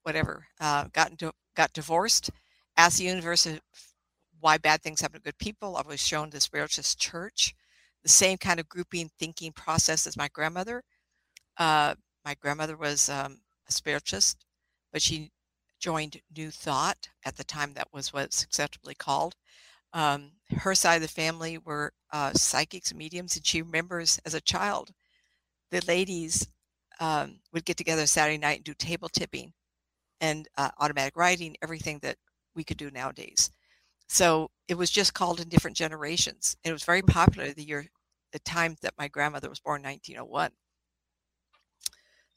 whatever. 0.03 0.45
Uh, 0.59 0.85
got 0.93 1.11
into 1.11 1.31
got 1.55 1.71
divorced 1.73 2.29
asked 2.79 2.99
the 2.99 3.03
universe 3.03 3.45
why 4.39 4.57
bad 4.57 4.81
things 4.81 5.01
happen 5.01 5.19
to 5.19 5.23
good 5.23 5.37
people. 5.37 5.75
I 5.75 5.81
was 5.85 5.99
shown 5.99 6.29
the 6.29 6.39
spiritualist 6.39 6.97
church, 6.97 7.53
the 8.03 8.09
same 8.09 8.37
kind 8.37 8.57
of 8.59 8.69
grouping 8.69 9.09
thinking 9.19 9.51
process 9.51 10.07
as 10.07 10.15
my 10.15 10.29
grandmother. 10.31 10.81
Uh, 11.59 11.95
my 12.25 12.35
grandmother 12.35 12.77
was 12.77 13.09
um, 13.09 13.41
a 13.67 13.71
spiritualist, 13.71 14.45
but 14.91 15.01
she 15.01 15.31
joined 15.79 16.21
New 16.35 16.51
Thought 16.51 17.09
at 17.25 17.37
the 17.37 17.43
time 17.43 17.73
that 17.73 17.93
was 17.93 18.13
what's 18.13 18.43
acceptably 18.43 18.95
called. 18.95 19.35
Um, 19.93 20.33
her 20.57 20.75
side 20.75 20.97
of 20.97 21.01
the 21.03 21.09
family 21.09 21.57
were 21.59 21.93
uh, 22.13 22.33
psychics 22.33 22.91
and 22.91 22.99
mediums, 22.99 23.35
and 23.35 23.45
she 23.45 23.61
remembers 23.61 24.19
as 24.25 24.33
a 24.33 24.41
child 24.41 24.91
the 25.71 25.83
ladies 25.87 26.47
um, 26.99 27.39
would 27.53 27.65
get 27.65 27.77
together 27.77 28.05
Saturday 28.07 28.37
night 28.37 28.57
and 28.57 28.65
do 28.65 28.73
table 28.73 29.09
tipping 29.09 29.53
and 30.21 30.47
uh, 30.57 30.69
automatic 30.79 31.15
writing, 31.17 31.55
everything 31.61 31.99
that 32.01 32.17
we 32.55 32.63
could 32.63 32.77
do 32.77 32.91
nowadays. 32.91 33.51
So 34.09 34.51
it 34.67 34.75
was 34.77 34.91
just 34.91 35.13
called 35.13 35.39
in 35.39 35.49
different 35.49 35.77
generations. 35.77 36.57
It 36.63 36.73
was 36.73 36.83
very 36.83 37.01
popular 37.03 37.53
the 37.53 37.63
year, 37.63 37.85
the 38.33 38.39
time 38.39 38.77
that 38.81 38.95
my 38.97 39.07
grandmother 39.07 39.49
was 39.49 39.59
born, 39.59 39.83
1901. 39.83 40.51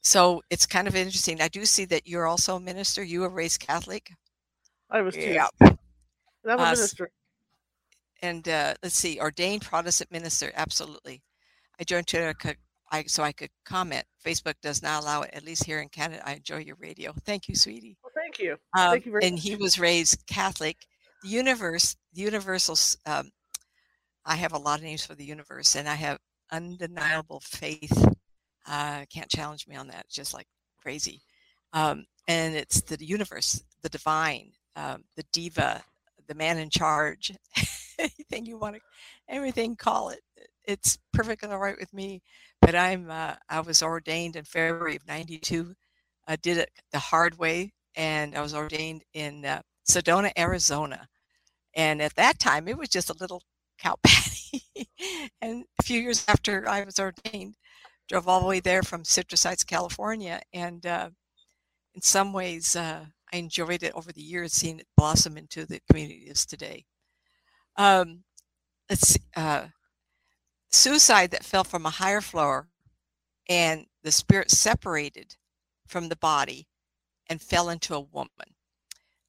So 0.03 0.43
it's 0.49 0.65
kind 0.65 0.87
of 0.87 0.95
interesting. 0.95 1.41
I 1.41 1.47
do 1.47 1.65
see 1.65 1.85
that 1.85 2.07
you're 2.07 2.27
also 2.27 2.57
a 2.57 2.59
minister. 2.59 3.03
You 3.03 3.21
were 3.21 3.29
raised 3.29 3.61
Catholic. 3.61 4.11
I 4.91 5.01
was 5.01 5.15
too. 5.15 5.21
Yeah. 5.21 5.47
I'm 5.61 5.77
a 6.45 6.53
uh, 6.53 6.71
minister. 6.71 7.09
And 8.21 8.47
uh, 8.47 8.73
let's 8.83 8.95
see, 8.95 9.19
ordained 9.19 9.63
Protestant 9.63 10.11
minister. 10.11 10.51
Absolutely. 10.55 11.23
I 11.79 11.83
joined 11.83 12.07
Twitter 12.07 12.35
I, 12.91 13.03
so 13.03 13.23
I 13.23 13.31
could 13.31 13.49
comment. 13.65 14.05
Facebook 14.23 14.53
does 14.61 14.83
not 14.83 15.01
allow 15.01 15.23
it, 15.23 15.31
at 15.33 15.43
least 15.43 15.63
here 15.63 15.79
in 15.79 15.89
Canada. 15.89 16.21
I 16.25 16.35
enjoy 16.35 16.57
your 16.57 16.77
radio. 16.79 17.13
Thank 17.25 17.47
you, 17.47 17.55
sweetie. 17.55 17.97
Well, 18.03 18.11
thank 18.15 18.39
you. 18.39 18.53
Um, 18.77 18.91
thank 18.91 19.05
you 19.05 19.13
very 19.13 19.23
and 19.23 19.35
much. 19.35 19.43
he 19.43 19.55
was 19.55 19.79
raised 19.79 20.25
Catholic. 20.27 20.77
The 21.23 21.29
universe, 21.29 21.95
the 22.13 22.21
universal, 22.21 22.77
um, 23.05 23.31
I 24.25 24.35
have 24.35 24.53
a 24.53 24.57
lot 24.57 24.79
of 24.79 24.85
names 24.85 25.05
for 25.05 25.15
the 25.15 25.25
universe, 25.25 25.75
and 25.75 25.87
I 25.89 25.95
have 25.95 26.19
undeniable 26.51 27.41
faith. 27.43 28.07
Uh, 28.67 29.05
can't 29.11 29.29
challenge 29.29 29.67
me 29.67 29.75
on 29.75 29.87
that. 29.87 30.09
Just 30.09 30.33
like 30.33 30.47
crazy. 30.81 31.21
Um, 31.73 32.05
and 32.27 32.55
it's 32.55 32.81
the 32.81 33.03
universe, 33.03 33.63
the 33.81 33.89
divine, 33.89 34.51
um, 34.75 35.03
the 35.15 35.23
diva, 35.33 35.83
the 36.27 36.35
man 36.35 36.57
in 36.57 36.69
charge. 36.69 37.31
anything 37.99 38.45
you 38.45 38.57
want 38.57 38.75
to, 38.75 38.81
everything 39.29 39.75
call 39.75 40.09
it. 40.09 40.21
It's 40.65 40.97
perfectly 41.11 41.49
all 41.49 41.59
right 41.59 41.77
with 41.79 41.93
me. 41.93 42.21
But 42.61 42.75
I'm 42.75 43.09
uh, 43.09 43.35
I 43.49 43.59
was 43.59 43.83
ordained 43.83 44.35
in 44.35 44.45
February 44.45 44.95
of 44.95 45.07
'92. 45.07 45.73
I 46.27 46.35
did 46.37 46.57
it 46.57 46.69
the 46.91 46.99
hard 46.99 47.37
way, 47.37 47.73
and 47.95 48.35
I 48.35 48.41
was 48.41 48.53
ordained 48.53 49.03
in 49.13 49.45
uh, 49.45 49.61
Sedona, 49.89 50.31
Arizona. 50.37 51.07
And 51.75 52.01
at 52.01 52.15
that 52.15 52.39
time, 52.39 52.67
it 52.67 52.77
was 52.77 52.89
just 52.89 53.09
a 53.09 53.15
little 53.19 53.41
cow 53.79 53.95
patty. 54.03 54.63
and 55.41 55.65
a 55.79 55.83
few 55.83 55.99
years 55.99 56.23
after 56.27 56.67
I 56.69 56.83
was 56.83 56.99
ordained, 56.99 57.55
drove 58.09 58.27
all 58.27 58.41
the 58.41 58.47
way 58.47 58.59
there 58.59 58.83
from 58.83 59.05
Citrus 59.05 59.43
Heights, 59.43 59.63
California, 59.63 60.41
and 60.53 60.85
uh, 60.85 61.09
in 61.95 62.01
some 62.01 62.33
ways, 62.33 62.75
uh, 62.75 63.05
I 63.31 63.37
enjoyed 63.37 63.83
it 63.83 63.93
over 63.95 64.11
the 64.11 64.21
years, 64.21 64.53
seeing 64.53 64.79
it 64.79 64.87
blossom 64.97 65.37
into 65.37 65.65
the 65.65 65.81
community 65.89 66.25
it 66.27 66.31
is 66.31 66.45
today. 66.45 66.85
Um, 67.77 68.23
let's 68.89 69.09
see, 69.09 69.21
uh, 69.35 69.67
suicide 70.71 71.31
that 71.31 71.43
fell 71.43 71.63
from 71.63 71.85
a 71.85 71.91
higher 71.91 72.21
floor 72.21 72.67
and 73.49 73.85
the 74.03 74.11
spirit 74.11 74.51
separated 74.51 75.35
from 75.87 76.09
the 76.09 76.15
body 76.15 76.67
and 77.27 77.41
fell 77.41 77.69
into 77.69 77.95
a 77.95 77.99
woman. 77.99 78.29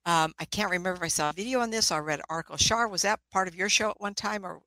Um, 0.06 0.34
I 0.38 0.44
can't 0.44 0.70
remember 0.70 0.98
if 0.98 1.02
I 1.02 1.08
saw 1.08 1.30
a 1.30 1.32
video 1.32 1.60
on 1.60 1.70
this 1.70 1.90
or 1.90 1.94
I 1.94 1.98
read 1.98 2.18
an 2.18 2.26
article. 2.28 2.56
Shar, 2.58 2.88
was 2.88 3.02
that 3.02 3.20
part 3.32 3.48
of 3.48 3.54
your 3.54 3.70
show 3.70 3.90
at 3.90 4.00
one 4.00 4.14
time 4.14 4.44
or 4.44 4.60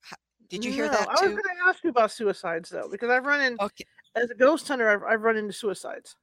did 0.49 0.63
you 0.63 0.71
hear 0.71 0.85
no, 0.85 0.91
that 0.91 1.09
I 1.09 1.11
was 1.11 1.31
going 1.31 1.35
to 1.35 1.67
ask 1.67 1.83
you 1.83 1.89
about 1.89 2.11
suicides 2.11 2.69
though, 2.69 2.87
because 2.89 3.09
I've 3.09 3.25
run 3.25 3.41
in 3.41 3.57
Okay. 3.59 3.85
As 4.21 4.29
a 4.29 4.35
ghost 4.35 4.67
hunter. 4.67 4.89
I've, 4.89 5.03
I've 5.03 5.21
run 5.21 5.37
into 5.37 5.53
suicides. 5.53 6.15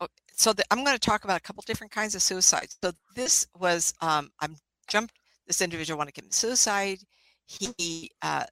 Okay. 0.00 0.12
So 0.32 0.52
the, 0.52 0.64
I'm 0.70 0.84
going 0.84 0.96
to 0.96 1.00
talk 1.00 1.24
about 1.24 1.38
a 1.38 1.42
couple 1.42 1.62
different 1.66 1.92
kinds 1.92 2.14
of 2.14 2.22
suicides. 2.22 2.76
So 2.82 2.92
this 3.14 3.46
was 3.58 3.92
um, 4.00 4.30
I'm 4.40 4.56
jumped. 4.88 5.14
This 5.46 5.60
individual 5.60 5.98
wanted 5.98 6.14
to 6.14 6.20
commit 6.20 6.34
suicide. 6.34 6.98
He 7.46 8.10
uh, 8.22 8.44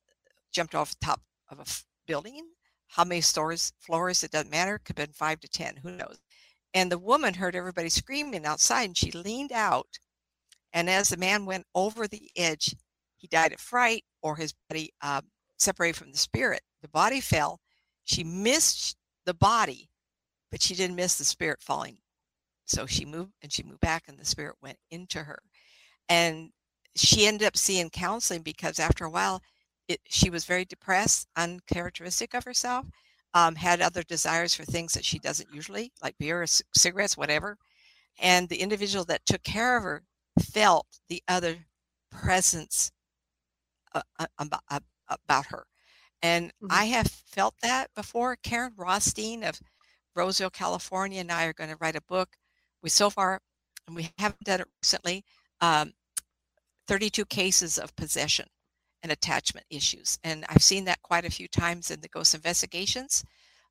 jumped 0.52 0.74
off 0.74 0.90
the 0.90 1.06
top 1.06 1.20
of 1.50 1.60
a 1.60 1.64
building. 2.06 2.42
How 2.88 3.04
many 3.04 3.20
stores 3.20 3.72
floors? 3.80 4.24
It 4.24 4.30
doesn't 4.30 4.50
matter. 4.50 4.80
Could 4.84 4.98
have 4.98 5.08
been 5.08 5.14
five 5.14 5.40
to 5.40 5.48
ten. 5.48 5.76
Who 5.82 5.92
knows? 5.92 6.18
And 6.74 6.90
the 6.90 6.98
woman 6.98 7.34
heard 7.34 7.54
everybody 7.54 7.88
screaming 7.88 8.44
outside, 8.44 8.84
and 8.84 8.96
she 8.96 9.10
leaned 9.12 9.52
out. 9.52 9.88
And 10.72 10.90
as 10.90 11.08
the 11.08 11.16
man 11.16 11.46
went 11.46 11.66
over 11.74 12.06
the 12.06 12.30
edge, 12.36 12.74
he 13.16 13.26
died 13.28 13.52
of 13.52 13.60
fright, 13.60 14.04
or 14.22 14.36
his 14.36 14.52
body 14.68 14.92
uh, 15.00 15.22
separated 15.58 15.96
from 15.96 16.12
the 16.12 16.18
spirit. 16.18 16.60
The 16.82 16.88
body 16.88 17.20
fell. 17.20 17.60
She 18.08 18.24
missed 18.24 18.96
the 19.26 19.34
body, 19.34 19.90
but 20.50 20.62
she 20.62 20.74
didn't 20.74 20.96
miss 20.96 21.16
the 21.18 21.24
spirit 21.24 21.60
falling. 21.60 21.98
So 22.64 22.86
she 22.86 23.04
moved 23.04 23.32
and 23.42 23.52
she 23.52 23.62
moved 23.62 23.80
back, 23.80 24.04
and 24.08 24.18
the 24.18 24.24
spirit 24.24 24.56
went 24.62 24.78
into 24.90 25.22
her. 25.22 25.38
And 26.08 26.50
she 26.96 27.26
ended 27.26 27.46
up 27.46 27.56
seeing 27.56 27.90
counseling 27.90 28.40
because 28.40 28.80
after 28.80 29.04
a 29.04 29.10
while, 29.10 29.42
it, 29.88 30.00
she 30.08 30.30
was 30.30 30.46
very 30.46 30.64
depressed, 30.64 31.28
uncharacteristic 31.36 32.32
of 32.34 32.44
herself, 32.44 32.86
um, 33.34 33.54
had 33.56 33.82
other 33.82 34.02
desires 34.02 34.54
for 34.54 34.64
things 34.64 34.94
that 34.94 35.04
she 35.04 35.18
doesn't 35.18 35.52
usually, 35.52 35.92
like 36.02 36.16
beer 36.18 36.42
or 36.42 36.46
c- 36.46 36.64
cigarettes, 36.74 37.16
whatever. 37.16 37.58
And 38.20 38.48
the 38.48 38.62
individual 38.62 39.04
that 39.06 39.26
took 39.26 39.42
care 39.42 39.76
of 39.76 39.82
her 39.82 40.02
felt 40.40 40.86
the 41.10 41.22
other 41.28 41.56
presence 42.10 42.90
uh, 43.94 44.02
uh, 44.18 44.26
about, 44.38 44.62
about 45.08 45.46
her. 45.46 45.67
And 46.22 46.52
Mhm. 46.62 46.68
I 46.70 46.86
have 46.86 47.08
felt 47.08 47.54
that 47.62 47.94
before. 47.94 48.36
Karen 48.36 48.74
Rothstein 48.76 49.44
of 49.44 49.60
Roseville, 50.14 50.50
California, 50.50 51.20
and 51.20 51.30
I 51.32 51.44
are 51.44 51.52
going 51.52 51.70
to 51.70 51.76
write 51.76 51.96
a 51.96 52.00
book. 52.02 52.36
We 52.82 52.90
so 52.90 53.10
far, 53.10 53.40
and 53.86 53.96
we 53.96 54.12
haven't 54.18 54.44
done 54.44 54.60
it 54.60 54.68
recently, 54.82 55.24
um, 55.60 55.94
32 56.88 57.26
cases 57.26 57.78
of 57.78 57.94
possession 57.96 58.48
and 59.02 59.12
attachment 59.12 59.66
issues. 59.70 60.18
And 60.24 60.44
I've 60.48 60.62
seen 60.62 60.84
that 60.86 61.02
quite 61.02 61.24
a 61.24 61.30
few 61.30 61.48
times 61.48 61.90
in 61.90 62.00
the 62.00 62.08
ghost 62.08 62.34
investigations, 62.34 63.24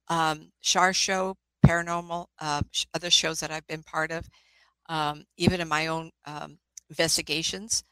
um, 0.08 0.52
Shar 0.62 0.94
Show, 0.94 1.38
Paranormal, 1.66 2.28
uh, 2.40 2.62
other 2.94 3.10
shows 3.12 3.40
that 3.42 3.52
I've 3.52 3.68
been 3.68 3.84
part 3.84 4.12
of, 4.12 4.30
um, 4.88 5.26
even 5.38 5.60
in 5.62 5.68
my 5.68 5.88
own 5.88 6.12
um, 6.26 6.60
investigations. 6.90 7.84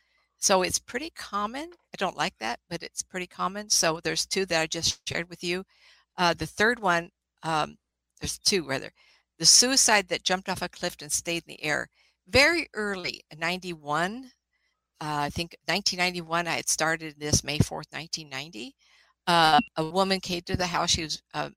So 0.45 0.61
it's 0.61 0.77
pretty 0.77 1.09
common. 1.15 1.71
I 1.73 1.97
don't 1.97 2.15
like 2.15 2.37
that, 2.37 2.59
but 2.69 2.83
it's 2.83 3.01
pretty 3.01 3.25
common. 3.25 3.67
So 3.71 3.99
there's 4.03 4.27
two 4.27 4.45
that 4.45 4.61
I 4.61 4.67
just 4.67 5.01
shared 5.09 5.27
with 5.27 5.43
you. 5.43 5.63
Uh, 6.19 6.35
the 6.35 6.45
third 6.45 6.79
one, 6.79 7.09
um, 7.41 7.77
there's 8.21 8.37
two 8.37 8.63
rather. 8.63 8.91
The 9.39 9.47
suicide 9.47 10.07
that 10.09 10.23
jumped 10.23 10.47
off 10.47 10.61
a 10.61 10.69
cliff 10.69 10.97
and 11.01 11.11
stayed 11.11 11.45
in 11.47 11.55
the 11.55 11.63
air. 11.63 11.89
Very 12.27 12.67
early, 12.75 13.21
in 13.31 13.39
91, 13.39 14.25
uh, 15.01 15.25
I 15.25 15.31
think 15.31 15.55
1991, 15.65 16.47
I 16.47 16.57
had 16.57 16.69
started 16.69 17.15
this 17.17 17.43
May 17.43 17.57
4th, 17.57 17.91
1990. 17.91 18.75
Uh, 19.25 19.59
a 19.77 19.83
woman 19.83 20.19
came 20.19 20.41
to 20.41 20.55
the 20.55 20.67
house. 20.67 20.91
She 20.91 21.01
was 21.01 21.23
uh, 21.33 21.49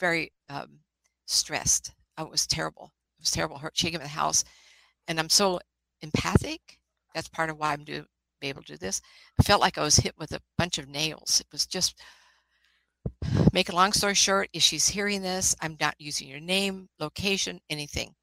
very 0.00 0.32
um, 0.48 0.80
stressed. 1.26 1.92
It 2.18 2.28
was 2.28 2.44
terrible. 2.48 2.90
It 3.20 3.22
was 3.22 3.30
terrible. 3.30 3.58
Her, 3.58 3.70
she 3.72 3.86
came 3.86 4.00
in 4.00 4.02
the 4.02 4.08
house, 4.08 4.42
and 5.06 5.20
I'm 5.20 5.30
so 5.30 5.60
empathic. 6.02 6.80
That's 7.14 7.28
part 7.28 7.50
of 7.50 7.58
why 7.58 7.72
I'm 7.72 7.84
do 7.84 8.04
be 8.40 8.48
able 8.48 8.62
to 8.62 8.72
do 8.72 8.78
this. 8.78 9.00
I 9.38 9.42
felt 9.42 9.60
like 9.60 9.78
I 9.78 9.82
was 9.82 9.96
hit 9.96 10.14
with 10.18 10.32
a 10.32 10.40
bunch 10.58 10.78
of 10.78 10.88
nails. 10.88 11.40
It 11.40 11.46
was 11.52 11.66
just. 11.66 12.00
Make 13.52 13.68
a 13.68 13.74
long 13.74 13.92
story 13.92 14.14
short, 14.14 14.48
if 14.52 14.62
she's 14.62 14.88
hearing 14.88 15.22
this, 15.22 15.54
I'm 15.60 15.76
not 15.80 15.94
using 15.98 16.26
your 16.26 16.40
name, 16.40 16.88
location, 16.98 17.60
anything. 17.70 18.14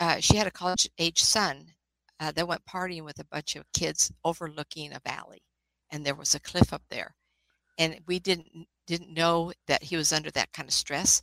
Uh, 0.00 0.18
she 0.18 0.36
had 0.36 0.46
a 0.46 0.50
college 0.50 0.88
age 0.98 1.22
son 1.22 1.66
uh, 2.20 2.32
that 2.32 2.48
went 2.48 2.64
partying 2.66 3.04
with 3.04 3.18
a 3.20 3.24
bunch 3.24 3.56
of 3.56 3.64
kids 3.72 4.12
overlooking 4.24 4.92
a 4.92 5.00
valley, 5.08 5.42
and 5.90 6.04
there 6.04 6.14
was 6.14 6.34
a 6.34 6.40
cliff 6.40 6.72
up 6.72 6.82
there, 6.90 7.14
and 7.78 7.98
we 8.06 8.18
didn't 8.18 8.66
didn't 8.86 9.14
know 9.14 9.52
that 9.68 9.82
he 9.82 9.96
was 9.96 10.12
under 10.12 10.30
that 10.32 10.52
kind 10.52 10.68
of 10.68 10.74
stress, 10.74 11.22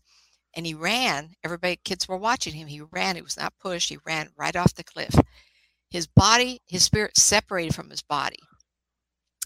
and 0.56 0.66
he 0.66 0.74
ran. 0.74 1.32
Everybody, 1.44 1.78
kids 1.84 2.08
were 2.08 2.18
watching 2.18 2.54
him. 2.54 2.68
He 2.68 2.82
ran. 2.82 3.16
He 3.16 3.22
was 3.22 3.38
not 3.38 3.54
pushed. 3.60 3.90
He 3.90 3.98
ran 4.06 4.30
right 4.38 4.56
off 4.56 4.74
the 4.76 4.84
cliff. 4.84 5.14
His 5.90 6.08
body, 6.08 6.62
his 6.68 6.84
spirit 6.84 7.18
separated 7.18 7.74
from 7.74 7.90
his 7.90 8.02
body, 8.02 8.40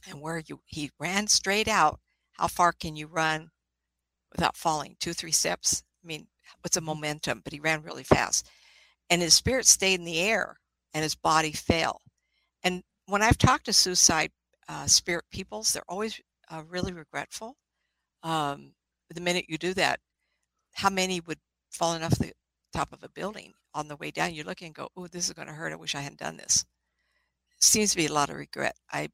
and 0.07 0.21
where 0.21 0.41
you 0.45 0.61
he 0.65 0.91
ran 0.99 1.27
straight 1.27 1.67
out. 1.67 1.99
How 2.33 2.47
far 2.47 2.73
can 2.73 2.95
you 2.95 3.07
run 3.07 3.51
without 4.31 4.57
falling? 4.57 4.97
Two, 4.99 5.13
three 5.13 5.31
steps. 5.31 5.83
I 6.03 6.07
mean, 6.07 6.27
what's 6.61 6.77
a 6.77 6.81
momentum? 6.81 7.41
But 7.43 7.53
he 7.53 7.59
ran 7.59 7.83
really 7.83 8.03
fast, 8.03 8.49
and 9.09 9.21
his 9.21 9.33
spirit 9.33 9.67
stayed 9.67 9.99
in 9.99 10.05
the 10.05 10.19
air 10.19 10.57
and 10.93 11.03
his 11.03 11.15
body 11.15 11.51
fell. 11.51 12.01
And 12.63 12.83
when 13.07 13.21
I've 13.21 13.37
talked 13.37 13.65
to 13.65 13.73
suicide 13.73 14.31
uh, 14.69 14.85
spirit 14.87 15.25
peoples, 15.31 15.73
they're 15.73 15.83
always 15.89 16.19
uh, 16.49 16.63
really 16.67 16.93
regretful. 16.93 17.57
Um, 18.21 18.73
the 19.09 19.21
minute 19.21 19.45
you 19.47 19.57
do 19.57 19.73
that, 19.75 19.99
how 20.73 20.89
many 20.89 21.19
would 21.21 21.39
fallen 21.71 22.03
off 22.03 22.17
the 22.17 22.31
top 22.73 22.93
of 22.93 23.03
a 23.03 23.09
building 23.09 23.53
on 23.73 23.87
the 23.87 23.95
way 23.97 24.11
down? 24.11 24.33
You 24.33 24.43
look 24.43 24.61
and 24.61 24.73
go, 24.73 24.89
"Oh, 24.95 25.07
this 25.07 25.27
is 25.27 25.33
going 25.33 25.47
to 25.47 25.53
hurt. 25.53 25.73
I 25.73 25.75
wish 25.77 25.95
I 25.95 26.01
hadn't 26.01 26.19
done 26.19 26.37
this." 26.37 26.65
Seems 27.59 27.91
to 27.91 27.97
be 27.97 28.07
a 28.07 28.13
lot 28.13 28.29
of 28.29 28.35
regret. 28.37 28.75
I 28.91 29.09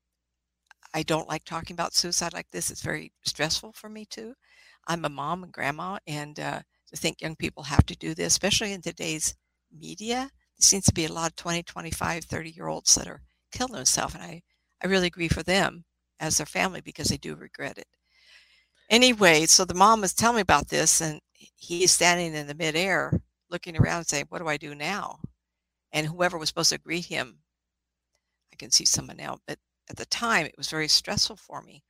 I 0.94 1.04
don't 1.04 1.28
like 1.28 1.44
talking 1.46 1.76
about 1.76 1.94
suicide 1.94 2.34
like 2.34 2.50
this. 2.52 2.72
It's 2.72 2.82
very 2.82 3.12
stressful 3.24 3.74
for 3.74 3.90
me 3.90 4.06
too. 4.06 4.34
I'm 4.88 5.06
a 5.06 5.10
mom 5.10 5.44
and 5.44 5.54
grandma, 5.54 6.00
and 6.08 6.40
uh, 6.40 6.62
to 6.88 6.96
think 6.98 7.22
young 7.22 7.36
people 7.36 7.64
have 7.64 7.86
to 7.88 7.96
do 7.96 8.14
this, 8.16 8.34
especially 8.34 8.74
in 8.74 8.82
today's 8.82 9.36
media, 9.72 10.30
there 10.32 10.66
seems 10.66 10.86
to 10.86 10.94
be 10.94 11.06
a 11.06 11.12
lot 11.12 11.32
of 11.32 11.36
20, 11.36 11.64
25, 11.64 12.24
30 12.26 12.50
year 12.52 12.68
olds 12.68 12.96
that 12.96 13.08
are 13.08 13.22
killing 13.52 13.74
themselves. 13.74 14.16
And 14.16 14.24
I, 14.24 14.42
I 14.84 14.88
really 14.88 15.10
grieve 15.10 15.32
for 15.34 15.44
them 15.44 15.86
as 16.20 16.38
their 16.38 16.46
family 16.46 16.82
because 16.82 17.08
they 17.10 17.18
do 17.18 17.36
regret 17.36 17.78
it. 17.78 17.88
Anyway, 18.90 19.46
so 19.46 19.66
the 19.66 19.76
mom 19.76 20.02
was 20.02 20.14
telling 20.14 20.38
me 20.38 20.42
about 20.42 20.70
this, 20.70 21.02
and 21.02 21.22
he's 21.56 21.92
standing 21.92 22.34
in 22.34 22.48
the 22.48 22.56
midair 22.56 23.22
looking 23.50 23.78
around 23.78 24.00
and 24.00 24.08
saying, 24.08 24.26
What 24.30 24.40
do 24.40 24.48
I 24.48 24.58
do 24.58 24.76
now? 24.76 25.22
And 25.92 26.08
whoever 26.08 26.38
was 26.38 26.50
supposed 26.50 26.72
to 26.72 26.78
greet 26.80 27.06
him, 27.06 27.44
I 28.54 28.56
can 28.58 28.72
see 28.72 28.86
someone 28.86 29.18
now, 29.18 29.40
but 29.48 29.60
at 29.90 29.96
the 29.98 30.06
time 30.06 30.46
it 30.46 30.58
was 30.58 30.70
very 30.70 30.88
stressful 30.88 31.38
for 31.38 31.62
me. 31.62 31.84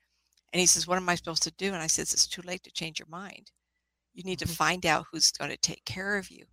And 0.53 0.59
he 0.59 0.65
says, 0.67 0.87
What 0.87 0.97
am 0.97 1.09
I 1.09 1.15
supposed 1.15 1.43
to 1.43 1.51
do? 1.51 1.67
And 1.73 1.83
I 1.83 1.87
says, 1.87 2.13
It's 2.13 2.27
too 2.27 2.41
late 2.43 2.63
to 2.63 2.71
change 2.71 2.99
your 2.99 3.07
mind. 3.09 3.51
You 4.13 4.23
need 4.23 4.39
to 4.39 4.45
Mhm. 4.45 4.55
find 4.55 4.85
out 4.85 5.07
who's 5.11 5.31
going 5.31 5.51
to 5.51 5.57
take 5.57 5.85
care 5.85 6.17
of 6.17 6.31
you. 6.31 6.47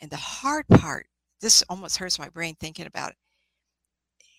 And 0.00 0.10
the 0.10 0.16
hard 0.16 0.68
part, 0.68 1.08
this 1.40 1.62
almost 1.68 1.98
hurts 1.98 2.18
my 2.18 2.28
brain 2.30 2.56
thinking 2.56 2.86
about 2.86 3.12
it. 3.12 3.18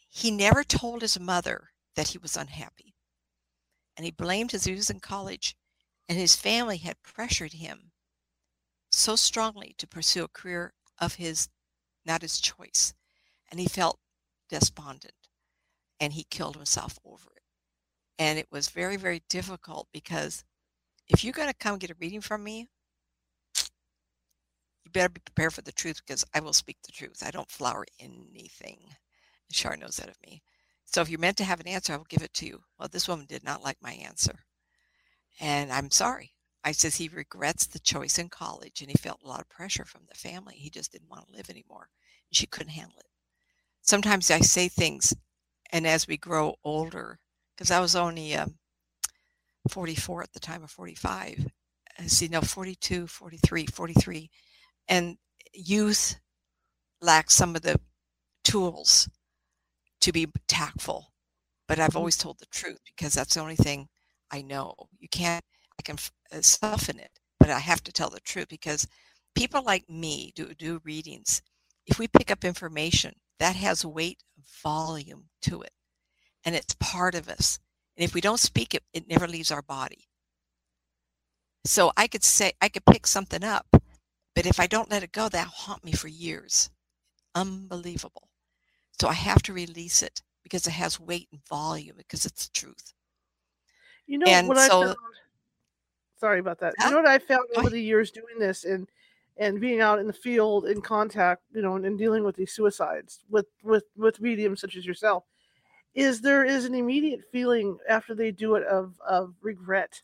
He 0.10 0.32
never 0.32 0.64
told 0.66 1.02
his 1.02 1.18
mother 1.18 1.72
that 1.96 2.10
he 2.10 2.18
was 2.18 2.36
unhappy. 2.36 2.94
And 3.98 4.06
he 4.06 4.12
blamed 4.12 4.52
his 4.52 4.64
he 4.64 4.74
was 4.74 4.90
in 4.90 5.02
college, 5.02 5.58
and 6.08 6.18
his 6.18 6.36
family 6.36 6.78
had 6.78 7.04
pressured 7.04 7.54
him 7.54 7.87
so 8.98 9.16
strongly 9.16 9.76
to 9.78 9.88
pursue 9.88 10.24
a 10.24 10.28
career 10.28 10.74
of 11.00 11.16
his, 11.16 11.50
not 12.06 12.22
his 12.22 12.40
choice. 12.40 12.94
And 13.50 13.60
he 13.60 13.68
felt 13.68 14.00
despondent 14.50 15.14
and 16.00 16.14
he 16.14 16.24
killed 16.24 16.56
himself 16.56 16.98
over 17.06 17.30
it. 17.36 17.44
And 18.20 18.40
it 18.40 18.48
was 18.52 18.70
very, 18.70 18.98
very 18.98 19.22
difficult 19.30 19.88
because 19.94 20.44
if 21.08 21.24
you're 21.24 21.34
going 21.34 21.48
to 21.48 21.54
come 21.54 21.78
get 21.78 21.92
a 21.92 21.96
reading 22.00 22.22
from 22.22 22.44
me, 22.44 22.68
you 24.84 24.92
better 24.92 25.10
be 25.10 25.22
prepared 25.24 25.54
for 25.54 25.62
the 25.62 25.72
truth 25.72 26.02
because 26.06 26.26
I 26.34 26.40
will 26.40 26.54
speak 26.54 26.78
the 26.84 26.92
truth. 26.92 27.24
I 27.26 27.32
don't 27.32 27.50
flower 27.50 27.86
anything. 28.00 28.80
Shar 29.52 29.78
knows 29.78 29.98
that 29.98 30.10
of 30.10 30.18
me. 30.26 30.42
So 30.86 31.02
if 31.02 31.10
you're 31.10 31.20
meant 31.20 31.38
to 31.38 31.44
have 31.44 31.60
an 31.60 31.68
answer, 31.68 31.94
I 31.94 31.98
will 31.98 32.06
give 32.10 32.24
it 32.24 32.34
to 32.36 32.46
you. 32.48 32.62
Well, 32.80 32.90
this 32.92 33.08
woman 33.08 33.26
did 33.28 33.44
not 33.44 33.64
like 33.64 33.78
my 33.82 33.92
answer. 33.92 34.40
And 35.40 35.72
I'm 35.72 35.92
sorry. 35.92 36.32
I 36.64 36.72
says 36.72 36.96
he 36.96 37.08
regrets 37.08 37.66
the 37.66 37.80
choice 37.80 38.18
in 38.18 38.30
college 38.30 38.82
and 38.82 38.90
he 38.90 38.98
felt 38.98 39.22
a 39.24 39.28
lot 39.28 39.42
of 39.42 39.50
pressure 39.50 39.86
from 39.86 40.02
the 40.08 40.18
family. 40.18 40.56
He 40.56 40.70
just 40.70 40.92
didn't 40.92 41.10
want 41.10 41.28
to 41.28 41.34
live 41.34 41.50
anymore. 41.50 41.90
She 42.32 42.46
couldn't 42.46 42.74
handle 42.74 43.00
it. 43.00 43.06
Sometimes 43.82 44.30
I 44.30 44.40
say 44.40 44.68
things, 44.68 45.14
and 45.72 45.88
as 45.88 46.08
we 46.08 46.18
grow 46.18 46.56
older, 46.64 47.20
because 47.56 47.72
I 47.72 47.80
was 47.80 47.96
only 47.96 48.36
um, 48.36 48.56
44 49.70 50.24
at 50.24 50.34
the 50.34 50.40
time 50.42 50.64
of 50.64 50.72
45, 50.72 51.48
I 52.00 52.08
see, 52.08 52.28
no, 52.28 52.42
42, 52.42 53.08
43, 53.08 53.66
43, 53.66 54.30
and 54.90 55.18
youth 55.54 56.20
lacks 57.02 57.34
some 57.34 57.56
of 57.56 57.62
the 57.62 57.80
tools 58.44 59.10
to 60.02 60.12
be 60.12 60.28
tactful. 60.48 61.12
But 61.68 61.80
I've 61.80 61.90
mm-hmm. 61.90 61.98
always 61.98 62.18
told 62.18 62.40
the 62.40 62.46
truth 62.48 62.80
because 62.86 63.14
that's 63.14 63.34
the 63.34 63.42
only 63.42 63.56
thing 63.56 63.88
I 64.32 64.42
know. 64.42 64.76
You 65.00 65.10
can't, 65.10 65.44
I 65.80 65.84
can 65.84 65.98
uh, 66.32 66.42
soften 66.42 67.00
it, 67.00 67.12
but 67.40 67.50
I 67.50 67.60
have 67.60 67.84
to 67.84 67.92
tell 67.92 68.10
the 68.10 68.20
truth 68.20 68.48
because 68.50 68.88
people 69.36 69.64
like 69.64 69.90
me 69.90 70.32
do, 70.36 70.54
do 70.54 70.82
readings. 70.84 71.42
If 71.86 72.00
we 72.00 72.08
pick 72.08 72.32
up 72.32 72.44
information, 72.44 73.14
that 73.40 73.56
has 73.56 73.86
weight, 73.86 74.24
volume 74.64 75.26
to 75.44 75.62
it, 75.62 75.72
and 76.46 76.56
it's 76.56 76.76
part 76.80 77.16
of 77.16 77.30
us. 77.30 77.60
And 77.96 78.04
if 78.04 78.14
we 78.14 78.22
don't 78.22 78.40
speak 78.40 78.74
it, 78.74 78.84
it 78.94 79.08
never 79.08 79.28
leaves 79.28 79.52
our 79.52 79.62
body. 79.62 80.06
So 81.66 81.92
I 81.98 82.08
could 82.08 82.24
say, 82.24 82.54
I 82.62 82.70
could 82.70 82.86
pick 82.86 83.06
something 83.08 83.44
up, 83.44 83.68
but 84.36 84.46
if 84.46 84.60
I 84.60 84.68
don't 84.68 84.90
let 84.90 85.04
it 85.04 85.12
go, 85.12 85.30
that'll 85.30 85.52
haunt 85.52 85.84
me 85.84 85.92
for 85.92 86.08
years. 86.08 86.70
Unbelievable. 87.36 88.30
So 89.00 89.08
I 89.08 89.14
have 89.14 89.42
to 89.44 89.54
release 89.54 90.02
it 90.02 90.22
because 90.44 90.66
it 90.66 90.72
has 90.72 91.00
weight 91.00 91.28
and 91.32 91.42
volume 91.48 91.96
because 91.98 92.26
it's 92.26 92.48
the 92.48 92.54
truth. 92.54 92.94
You 94.08 94.18
know 94.18 94.28
and 94.30 94.48
what 94.48 94.58
so, 94.58 94.82
I 94.82 94.86
found? 94.86 94.98
Sorry 96.18 96.40
about 96.40 96.60
that. 96.60 96.74
You 96.80 96.90
know 96.92 96.98
what 96.98 97.08
I 97.08 97.20
found 97.20 97.48
over 97.56 97.70
the 97.70 97.82
years 97.82 98.12
doing 98.12 98.40
this 98.40 98.64
and 98.66 98.88
and 99.40 99.62
being 99.62 99.82
out 99.82 100.00
in 100.00 100.08
the 100.08 100.14
field 100.14 100.66
in 100.66 100.82
contact, 100.82 101.44
you 101.54 101.62
know, 101.62 101.76
and, 101.76 101.86
and 101.86 101.96
dealing 101.96 102.24
with 102.24 102.36
these 102.36 102.52
suicides 102.54 103.20
with 103.30 103.46
with 103.64 103.84
with 103.96 104.20
mediums 104.20 104.62
such 104.62 104.76
as 104.76 104.86
yourself, 104.86 105.24
is 105.94 106.22
there 106.22 106.44
is 106.44 106.66
an 106.66 106.74
immediate 106.74 107.22
feeling 107.32 107.78
after 107.88 108.16
they 108.16 108.32
do 108.32 108.56
it 108.56 108.64
of 108.64 108.96
of 109.08 109.36
regret 109.42 110.02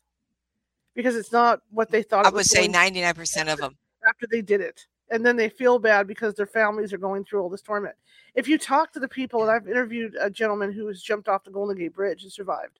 because 0.93 1.15
it's 1.15 1.31
not 1.31 1.61
what 1.71 1.89
they 1.89 2.03
thought. 2.03 2.25
I 2.25 2.29
would 2.29 2.45
say 2.45 2.67
ninety 2.67 3.01
nine 3.01 3.15
percent 3.15 3.49
of 3.49 3.59
them 3.59 3.77
after 4.07 4.27
they 4.27 4.41
did 4.41 4.61
it 4.61 4.85
and 5.13 5.25
then 5.25 5.35
they 5.35 5.47
feel 5.47 5.77
bad 5.77 6.07
because 6.07 6.33
their 6.33 6.47
families 6.47 6.91
are 6.91 6.97
going 6.97 7.23
through 7.23 7.41
all 7.41 7.49
this 7.49 7.61
torment. 7.61 7.95
If 8.33 8.47
you 8.47 8.57
talk 8.57 8.91
to 8.93 8.99
the 8.99 9.07
people, 9.07 9.43
and 9.43 9.51
I've 9.51 9.67
interviewed 9.67 10.15
a 10.19 10.29
gentleman 10.29 10.71
who 10.71 10.87
has 10.87 11.03
jumped 11.03 11.27
off 11.27 11.43
the 11.43 11.51
Golden 11.51 11.77
Gate 11.77 11.93
Bridge 11.93 12.23
and 12.23 12.31
survived. 12.31 12.79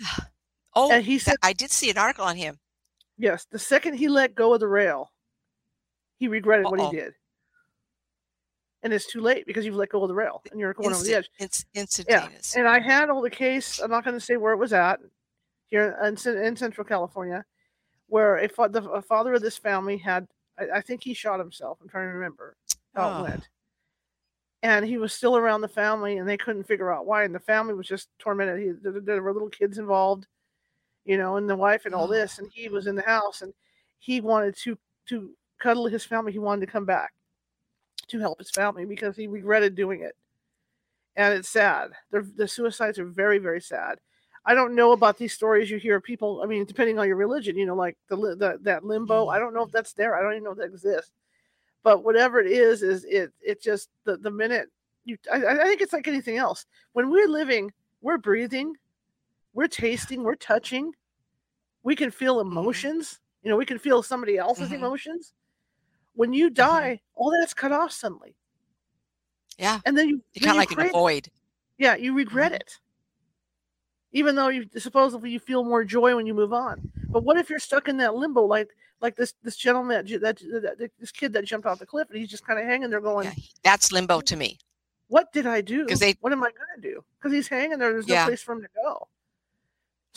Oh, 0.78 0.92
and 0.92 1.04
he 1.04 1.18
said, 1.18 1.36
I 1.42 1.52
did 1.52 1.70
see 1.70 1.90
an 1.90 1.98
article 1.98 2.24
on 2.24 2.36
him. 2.36 2.58
Yes, 3.16 3.46
the 3.50 3.58
second 3.58 3.94
he 3.94 4.08
let 4.08 4.34
go 4.34 4.54
of 4.54 4.60
the 4.60 4.68
rail, 4.68 5.10
he 6.18 6.28
regretted 6.28 6.66
Uh-oh. 6.66 6.70
what 6.70 6.92
he 6.92 6.98
did. 6.98 7.14
And 8.84 8.92
it's 8.92 9.06
too 9.06 9.20
late 9.20 9.44
because 9.44 9.66
you've 9.66 9.74
let 9.74 9.88
go 9.88 10.02
of 10.02 10.08
the 10.08 10.14
rail 10.14 10.40
and 10.52 10.60
you're 10.60 10.72
going 10.72 10.90
Instant, 10.90 11.08
over 11.08 11.12
the 11.12 11.18
edge. 11.18 11.30
It's 11.40 11.64
instantaneous. 11.74 12.54
Yeah. 12.54 12.60
And 12.60 12.68
I 12.68 12.78
handled 12.78 13.24
the 13.24 13.30
case. 13.30 13.80
I'm 13.80 13.90
not 13.90 14.04
going 14.04 14.14
to 14.14 14.24
say 14.24 14.36
where 14.36 14.52
it 14.52 14.58
was 14.58 14.72
at 14.72 15.00
here 15.68 15.98
in, 16.04 16.16
in 16.36 16.56
Central 16.56 16.84
California, 16.84 17.44
where 18.06 18.36
a, 18.36 18.48
the, 18.68 18.88
a 18.90 19.02
father 19.02 19.34
of 19.34 19.42
this 19.42 19.58
family 19.58 19.96
had 19.96 20.28
I, 20.58 20.78
I, 20.78 20.80
think 20.80 21.02
he 21.02 21.14
shot 21.14 21.38
himself. 21.38 21.78
I'm 21.80 21.88
trying 21.88 22.08
to 22.08 22.14
remember 22.14 22.56
how 22.94 23.10
oh. 23.10 23.24
it 23.24 23.30
went. 23.30 23.48
And 24.62 24.84
he 24.84 24.98
was 24.98 25.12
still 25.12 25.36
around 25.36 25.60
the 25.60 25.68
family, 25.68 26.18
and 26.18 26.28
they 26.28 26.36
couldn't 26.36 26.66
figure 26.66 26.92
out 26.92 27.06
why. 27.06 27.22
And 27.22 27.34
the 27.34 27.40
family 27.40 27.74
was 27.74 27.86
just 27.86 28.08
tormented. 28.18 28.60
He, 28.60 28.72
there 28.82 29.22
were 29.22 29.32
little 29.32 29.48
kids 29.48 29.78
involved, 29.78 30.26
you 31.08 31.16
know, 31.16 31.36
and 31.36 31.48
the 31.48 31.56
wife 31.56 31.86
and 31.86 31.94
all 31.94 32.06
this. 32.06 32.38
And 32.38 32.48
he 32.52 32.68
was 32.68 32.86
in 32.86 32.94
the 32.94 33.02
house, 33.02 33.40
and 33.40 33.52
he 33.98 34.20
wanted 34.20 34.54
to 34.58 34.78
to 35.08 35.30
cuddle 35.58 35.86
his 35.86 36.04
family. 36.04 36.30
He 36.30 36.38
wanted 36.38 36.66
to 36.66 36.72
come 36.72 36.84
back 36.84 37.14
to 38.08 38.20
help 38.20 38.38
his 38.38 38.50
family 38.50 38.84
because 38.84 39.16
he 39.16 39.26
regretted 39.26 39.74
doing 39.74 40.02
it. 40.02 40.14
And 41.16 41.34
it's 41.34 41.48
sad. 41.48 41.90
They're, 42.10 42.26
the 42.36 42.46
suicides 42.46 42.98
are 42.98 43.06
very, 43.06 43.38
very 43.38 43.60
sad. 43.60 43.98
I 44.44 44.54
don't 44.54 44.74
know 44.74 44.92
about 44.92 45.18
these 45.18 45.32
stories 45.32 45.70
you 45.70 45.78
hear 45.78 46.00
people. 46.00 46.42
I 46.42 46.46
mean, 46.46 46.64
depending 46.64 46.98
on 46.98 47.08
your 47.08 47.16
religion, 47.16 47.56
you 47.56 47.66
know, 47.66 47.74
like 47.74 47.96
the, 48.08 48.16
the 48.16 48.58
that 48.62 48.84
limbo. 48.84 49.28
I 49.28 49.38
don't 49.38 49.54
know 49.54 49.62
if 49.62 49.72
that's 49.72 49.94
there. 49.94 50.14
I 50.14 50.22
don't 50.22 50.32
even 50.32 50.44
know 50.44 50.52
if 50.52 50.58
that 50.58 50.64
exists. 50.64 51.12
But 51.82 52.04
whatever 52.04 52.38
it 52.38 52.52
is, 52.52 52.82
is 52.82 53.04
it 53.04 53.32
it 53.40 53.62
just 53.62 53.88
the 54.04 54.18
the 54.18 54.30
minute 54.30 54.68
you. 55.04 55.16
I, 55.32 55.44
I 55.44 55.64
think 55.64 55.80
it's 55.80 55.92
like 55.92 56.08
anything 56.08 56.36
else. 56.36 56.66
When 56.92 57.10
we're 57.10 57.28
living, 57.28 57.72
we're 58.02 58.18
breathing, 58.18 58.74
we're 59.54 59.68
tasting, 59.68 60.22
we're 60.22 60.34
touching. 60.34 60.92
We 61.82 61.96
can 61.96 62.10
feel 62.10 62.38
mm-hmm. 62.38 62.56
emotions. 62.56 63.20
You 63.42 63.50
know, 63.50 63.56
we 63.56 63.66
can 63.66 63.78
feel 63.78 64.02
somebody 64.02 64.36
else's 64.36 64.66
mm-hmm. 64.66 64.76
emotions. 64.76 65.32
When 66.14 66.32
you 66.32 66.46
mm-hmm. 66.46 66.54
die, 66.54 67.00
mm-hmm. 67.00 67.22
all 67.22 67.30
that's 67.30 67.54
cut 67.54 67.72
off 67.72 67.92
suddenly. 67.92 68.34
Yeah. 69.58 69.80
And 69.84 69.96
then 69.96 70.08
you, 70.08 70.22
you 70.34 70.40
kind 70.40 70.52
of 70.52 70.56
like 70.56 70.70
an 70.78 70.92
void. 70.92 71.28
Yeah, 71.78 71.96
you 71.96 72.14
regret 72.14 72.52
mm-hmm. 72.52 72.60
it 72.60 72.78
even 74.12 74.34
though 74.34 74.48
you 74.48 74.66
supposedly 74.78 75.30
you 75.30 75.38
feel 75.38 75.64
more 75.64 75.84
joy 75.84 76.14
when 76.16 76.26
you 76.26 76.34
move 76.34 76.52
on. 76.52 76.90
But 77.08 77.24
what 77.24 77.36
if 77.36 77.50
you're 77.50 77.58
stuck 77.58 77.88
in 77.88 77.96
that 77.98 78.14
limbo, 78.14 78.44
like 78.44 78.70
like 79.00 79.16
this 79.16 79.34
this 79.42 79.56
gentleman 79.56 80.06
that, 80.06 80.20
that, 80.20 80.78
that 80.78 80.90
this 80.98 81.12
kid 81.12 81.32
that 81.34 81.44
jumped 81.44 81.66
off 81.66 81.78
the 81.78 81.86
cliff 81.86 82.08
and 82.10 82.18
he's 82.18 82.30
just 82.30 82.46
kind 82.46 82.58
of 82.58 82.64
hanging 82.64 82.90
there 82.90 83.00
going, 83.00 83.26
yeah, 83.26 83.34
"That's 83.62 83.92
limbo 83.92 84.20
to 84.22 84.36
me." 84.36 84.58
What 85.08 85.32
did 85.32 85.46
I 85.46 85.62
do? 85.62 85.86
They, 85.86 86.16
what 86.20 86.32
am 86.32 86.42
I 86.42 86.50
going 86.50 86.82
to 86.82 86.82
do? 86.82 87.02
Because 87.18 87.32
he's 87.32 87.48
hanging 87.48 87.78
there. 87.78 87.92
There's 87.92 88.06
no 88.06 88.14
yeah. 88.14 88.26
place 88.26 88.42
for 88.42 88.52
him 88.52 88.60
to 88.60 88.68
go. 88.74 89.08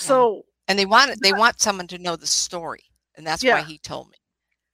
So, 0.02 0.46
and 0.68 0.78
they 0.78 0.86
want 0.86 1.12
it 1.12 1.20
they 1.22 1.34
want 1.34 1.60
someone 1.60 1.88
to 1.88 1.98
know 1.98 2.16
the 2.16 2.28
story, 2.28 2.84
and 3.16 3.26
that's 3.26 3.44
why 3.44 3.62
he 3.62 3.78
told 3.78 4.10
me. 4.10 4.18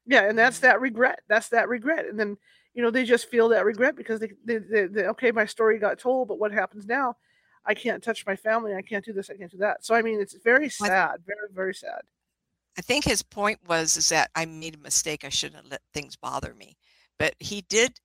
Yeah, 0.05 0.29
and 0.29 0.37
that's 0.37 0.57
mm-hmm. 0.57 0.67
that 0.67 0.81
regret. 0.81 1.19
That's 1.27 1.49
that 1.49 1.69
regret, 1.69 2.05
and 2.05 2.19
then 2.19 2.37
you 2.73 2.81
know 2.81 2.91
they 2.91 3.03
just 3.03 3.29
feel 3.29 3.49
that 3.49 3.65
regret 3.65 3.95
because 3.95 4.19
they, 4.19 4.31
they, 4.45 4.57
they, 4.57 4.85
they 4.85 5.03
okay, 5.07 5.31
my 5.31 5.45
story 5.45 5.79
got 5.79 5.99
told, 5.99 6.27
but 6.27 6.39
what 6.39 6.51
happens 6.51 6.85
now? 6.85 7.15
I 7.65 7.73
can't 7.73 8.01
touch 8.01 8.25
my 8.25 8.35
family. 8.35 8.73
I 8.73 8.81
can't 8.81 9.03
do 9.03 9.11
this. 9.11 9.29
I 9.29 9.35
can't 9.35 9.51
do 9.51 9.57
that. 9.57 9.85
So 9.85 9.93
I 9.93 10.01
mean, 10.01 10.21
it's 10.21 10.35
very 10.43 10.69
sad. 10.69 11.21
Very 11.25 11.49
very 11.53 11.73
sad. 11.73 12.01
I 12.77 12.81
think 12.81 13.05
his 13.05 13.23
point 13.23 13.59
was 13.67 13.97
is 13.97 14.09
that 14.09 14.29
I 14.35 14.45
made 14.45 14.75
a 14.75 14.79
mistake. 14.79 15.25
I 15.25 15.29
shouldn't 15.29 15.61
have 15.63 15.71
let 15.71 15.81
things 15.93 16.15
bother 16.15 16.53
me. 16.53 16.77
But 17.17 17.33
he 17.39 17.61
did 17.61 17.99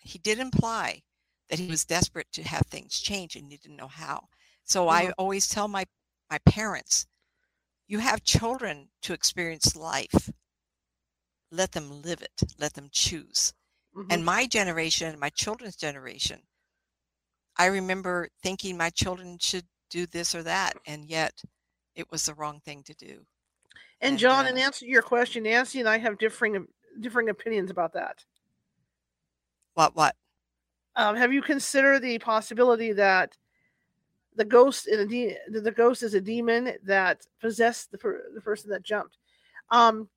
he 0.00 0.18
did 0.18 0.38
imply 0.38 1.02
that 1.50 1.58
he 1.58 1.68
was 1.68 1.84
desperate 1.84 2.30
to 2.32 2.42
have 2.42 2.66
things 2.66 2.98
change 2.98 3.36
and 3.36 3.50
he 3.50 3.56
didn't 3.56 3.76
know 3.76 3.88
how. 3.88 4.28
So 4.64 4.86
mm-hmm. 4.86 5.08
I 5.08 5.12
always 5.18 5.48
tell 5.48 5.68
my 5.68 5.84
my 6.30 6.38
parents, 6.46 7.06
you 7.86 7.98
have 7.98 8.22
children 8.22 8.88
to 9.02 9.12
experience 9.12 9.74
life. 9.74 10.30
Let 11.50 11.72
them 11.72 12.02
live 12.02 12.22
it. 12.22 12.42
Let 12.58 12.74
them 12.74 12.88
choose. 12.92 13.54
Mm-hmm. 13.96 14.12
And 14.12 14.24
my 14.24 14.46
generation, 14.46 15.18
my 15.18 15.30
children's 15.30 15.76
generation, 15.76 16.40
I 17.56 17.66
remember 17.66 18.28
thinking 18.42 18.76
my 18.76 18.90
children 18.90 19.38
should 19.40 19.64
do 19.90 20.06
this 20.06 20.34
or 20.34 20.42
that, 20.42 20.74
and 20.86 21.06
yet 21.06 21.42
it 21.94 22.10
was 22.10 22.26
the 22.26 22.34
wrong 22.34 22.60
thing 22.60 22.82
to 22.84 22.94
do. 22.94 23.24
And, 24.00 24.12
and 24.12 24.18
John, 24.18 24.46
uh, 24.46 24.50
in 24.50 24.58
answer 24.58 24.84
to 24.84 24.90
your 24.90 25.02
question, 25.02 25.42
Nancy 25.42 25.80
and 25.80 25.88
I 25.88 25.98
have 25.98 26.18
differing 26.18 26.66
differing 27.00 27.28
opinions 27.28 27.70
about 27.70 27.94
that. 27.94 28.24
What? 29.74 29.96
What? 29.96 30.14
Um, 30.94 31.16
have 31.16 31.32
you 31.32 31.42
considered 31.42 32.02
the 32.02 32.18
possibility 32.18 32.92
that 32.92 33.36
the 34.38 34.44
ghost 34.44 34.86
in 34.86 35.00
a 35.00 35.06
de- 35.06 35.36
the 35.50 35.72
ghost 35.72 36.02
is 36.02 36.14
a 36.14 36.20
demon 36.20 36.74
that 36.84 37.26
possessed 37.40 37.90
the, 37.90 37.98
per- 37.98 38.30
the 38.34 38.40
person 38.40 38.70
that 38.70 38.82
jumped? 38.84 39.18
Um, 39.70 40.08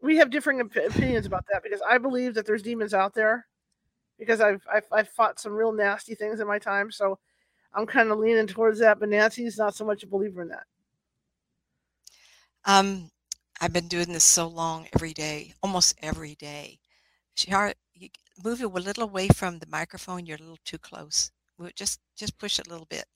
we 0.00 0.16
have 0.16 0.30
differing 0.30 0.60
op- 0.60 0.74
opinions 0.76 1.26
about 1.26 1.44
that 1.52 1.62
because 1.62 1.82
I 1.88 1.98
believe 1.98 2.34
that 2.34 2.46
there's 2.46 2.62
demons 2.62 2.94
out 2.94 3.14
there 3.14 3.46
because 4.18 4.40
I've, 4.40 4.66
I've 4.72 4.86
I've 4.90 5.08
fought 5.10 5.38
some 5.38 5.52
real 5.52 5.72
nasty 5.72 6.14
things 6.14 6.40
in 6.40 6.48
my 6.48 6.58
time, 6.58 6.90
so 6.90 7.18
I'm 7.74 7.86
kind 7.86 8.10
of 8.10 8.18
leaning 8.18 8.46
towards 8.46 8.80
that. 8.80 8.98
But 8.98 9.10
Nancy's 9.10 9.58
not 9.58 9.74
so 9.76 9.84
much 9.84 10.02
a 10.02 10.06
believer 10.08 10.42
in 10.42 10.48
that. 10.48 10.66
Um, 12.64 13.10
I've 13.60 13.72
been 13.72 13.88
doing 13.88 14.12
this 14.12 14.24
so 14.24 14.46
long, 14.46 14.88
every 14.94 15.12
day, 15.12 15.54
almost 15.62 15.94
every 16.02 16.34
day. 16.36 16.80
Shar, 17.36 17.74
you 17.94 18.10
move 18.44 18.60
a 18.62 18.68
little 18.68 19.04
away 19.04 19.28
from 19.28 19.58
the 19.58 19.66
microphone. 19.66 20.26
You're 20.26 20.36
a 20.36 20.40
little 20.40 20.58
too 20.64 20.78
close. 20.78 21.30
Just 21.74 22.00
just 22.16 22.38
push 22.38 22.58
it 22.58 22.66
a 22.66 22.70
little 22.70 22.86
bit. 22.86 23.06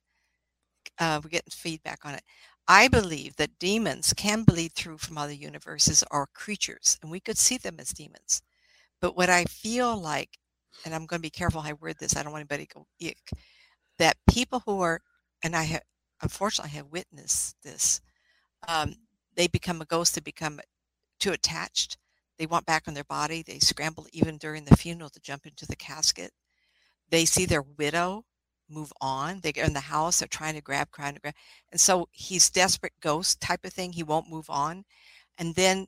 Uh, 0.99 1.21
we're 1.23 1.31
getting 1.31 1.51
feedback 1.51 2.01
on 2.05 2.15
it. 2.15 2.23
I 2.69 2.89
believe 2.89 3.37
that 3.37 3.59
demons 3.59 4.13
can 4.15 4.45
bleed 4.45 4.73
through 4.73 4.99
from 4.99 5.19
other 5.19 5.33
universes 5.33 6.05
or 6.11 6.29
creatures, 6.35 6.99
and 7.03 7.11
we 7.11 7.21
could 7.21 7.39
see 7.39 7.59
them 7.59 7.77
as 7.79 7.91
demons. 7.91 8.43
But 9.01 9.17
what 9.17 9.31
I 9.31 9.45
feel 9.45 9.97
like 9.97 10.39
and 10.85 10.95
I'm 10.95 11.07
going 11.07 11.19
to 11.19 11.27
be 11.27 11.31
careful 11.31 11.61
how 11.61 11.71
I 11.71 11.75
word 11.75 11.97
this. 11.99 12.17
I 12.17 12.23
don't 12.23 12.33
want 12.33 12.43
anybody 12.43 12.67
to 12.67 12.75
go 12.75 12.87
ick. 13.05 13.31
That 13.99 14.17
people 14.29 14.63
who 14.67 14.81
are, 14.81 15.01
and 15.45 15.55
I 15.55 15.65
have, 15.65 15.83
unfortunately, 16.23 16.77
have 16.77 16.87
witnessed 16.87 17.57
this. 17.63 18.01
Um, 18.69 18.97
they 19.37 19.47
become 19.49 19.81
a 19.81 19.87
ghost. 19.87 20.15
They 20.15 20.21
become 20.21 20.61
too 21.21 21.33
attached. 21.33 21.99
They 22.39 22.47
want 22.47 22.67
back 22.67 22.85
on 22.89 22.95
their 22.95 23.05
body. 23.05 23.43
They 23.43 23.59
scramble 23.59 24.07
even 24.13 24.39
during 24.39 24.65
the 24.65 24.77
funeral 24.77 25.11
to 25.11 25.21
jump 25.21 25.47
into 25.47 25.67
the 25.67 25.77
casket. 25.77 26.33
they 27.11 27.25
see 27.25 27.45
their 27.47 27.63
widow 27.63 28.25
move 28.73 28.93
on. 29.01 29.41
They 29.41 29.53
get 29.53 29.67
in 29.67 29.75
the 29.75 29.81
house, 29.81 30.19
they're 30.19 30.29
trying 30.29 30.55
to 30.55 30.61
grab, 30.61 30.89
trying 30.93 31.15
to 31.15 31.21
grab. 31.21 31.35
And 31.71 31.81
so 31.81 32.09
he's 32.13 32.51
desperate 32.51 32.93
ghost 33.01 33.41
type 33.41 33.65
of 33.65 33.73
thing. 33.73 33.93
He 33.93 34.03
won't 34.03 34.31
move 34.31 34.49
on. 34.49 34.85
And 35.39 35.55
then 35.55 35.87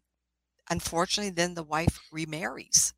unfortunately, 0.70 1.30
then 1.30 1.54
the 1.54 1.62
wife 1.62 1.98
remarries. 2.12 2.92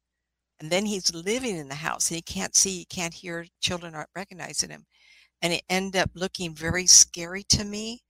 And 0.61 0.71
then 0.71 0.87
he's 0.87 1.15
living 1.15 1.57
in 1.57 1.69
the 1.69 1.75
house 1.75 2.11
and 2.11 2.17
he 2.17 2.23
can't 2.23 2.57
see, 2.57 2.79
he 2.79 2.85
can't 2.87 3.13
hear, 3.13 3.47
children 3.61 3.95
aren't 3.95 4.09
recognizing 4.17 4.71
him. 4.71 4.87
And 5.43 5.53
it 5.53 5.63
ended 5.69 6.01
up 6.01 6.11
looking 6.15 6.55
very 6.55 6.87
scary 6.87 7.43
to 7.51 7.65
me. 7.65 8.01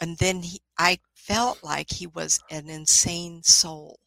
And 0.00 0.18
then 0.18 0.42
he, 0.42 0.60
I 0.78 0.98
felt 1.14 1.62
like 1.62 1.90
he 1.90 2.06
was 2.08 2.40
an 2.50 2.68
insane 2.68 3.42
soul. 3.42 3.98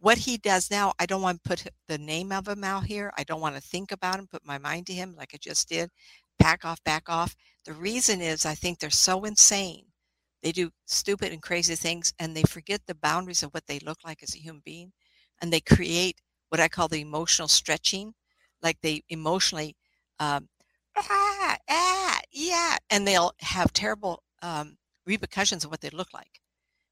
What 0.00 0.18
he 0.18 0.36
does 0.36 0.70
now, 0.70 0.92
I 0.98 1.06
don't 1.06 1.22
want 1.22 1.42
to 1.42 1.48
put 1.48 1.66
the 1.88 1.98
name 1.98 2.32
of 2.32 2.46
him 2.46 2.62
out 2.64 2.84
here. 2.86 3.12
I 3.18 3.24
don't 3.24 3.40
want 3.40 3.56
to 3.56 3.60
think 3.60 3.92
about 3.92 4.18
him, 4.18 4.28
put 4.28 4.46
my 4.46 4.58
mind 4.58 4.86
to 4.86 4.92
him 4.92 5.14
like 5.16 5.30
I 5.34 5.38
just 5.38 5.68
did. 5.68 5.90
Back 6.38 6.64
off, 6.64 6.82
back 6.84 7.08
off. 7.08 7.34
The 7.64 7.72
reason 7.72 8.20
is 8.20 8.46
I 8.46 8.54
think 8.54 8.78
they're 8.78 8.90
so 8.90 9.24
insane 9.24 9.88
they 10.42 10.52
do 10.52 10.70
stupid 10.86 11.32
and 11.32 11.42
crazy 11.42 11.74
things 11.74 12.12
and 12.18 12.36
they 12.36 12.42
forget 12.42 12.82
the 12.86 12.94
boundaries 12.94 13.42
of 13.42 13.52
what 13.52 13.66
they 13.66 13.78
look 13.80 13.98
like 14.04 14.22
as 14.22 14.34
a 14.34 14.38
human 14.38 14.62
being. 14.64 14.92
And 15.40 15.52
they 15.52 15.60
create 15.60 16.20
what 16.48 16.60
I 16.60 16.68
call 16.68 16.88
the 16.88 17.00
emotional 17.00 17.48
stretching. 17.48 18.14
Like 18.62 18.78
they 18.80 19.02
emotionally, 19.08 19.76
um, 20.20 20.48
ah, 20.96 21.56
ah, 21.68 22.20
yeah. 22.32 22.76
And 22.90 23.06
they'll 23.06 23.32
have 23.40 23.72
terrible 23.72 24.22
um, 24.42 24.76
repercussions 25.06 25.64
of 25.64 25.70
what 25.70 25.80
they 25.80 25.90
look 25.90 26.12
like 26.14 26.40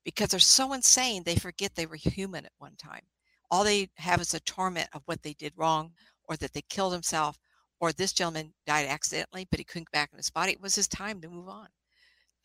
because 0.06 0.30
they're 0.30 0.40
so 0.40 0.72
insane 0.72 1.22
they 1.24 1.36
forget 1.36 1.74
they 1.74 1.84
were 1.84 1.96
human 1.96 2.46
at 2.46 2.52
one 2.56 2.76
time. 2.76 3.02
All 3.50 3.62
they 3.62 3.90
have 3.96 4.22
is 4.22 4.32
a 4.32 4.40
torment 4.40 4.88
of 4.94 5.02
what 5.04 5.22
they 5.22 5.34
did 5.34 5.52
wrong 5.54 5.92
or 6.24 6.36
that 6.36 6.54
they 6.54 6.62
killed 6.62 6.94
himself 6.94 7.38
or 7.78 7.92
this 7.92 8.14
gentleman 8.14 8.54
died 8.66 8.86
accidentally, 8.86 9.46
but 9.50 9.60
he 9.60 9.64
couldn't 9.64 9.90
get 9.90 9.98
back 9.98 10.08
in 10.12 10.16
his 10.16 10.30
body. 10.30 10.52
It 10.52 10.62
was 10.62 10.74
his 10.74 10.88
time 10.88 11.20
to 11.20 11.28
move 11.28 11.48
on 11.48 11.68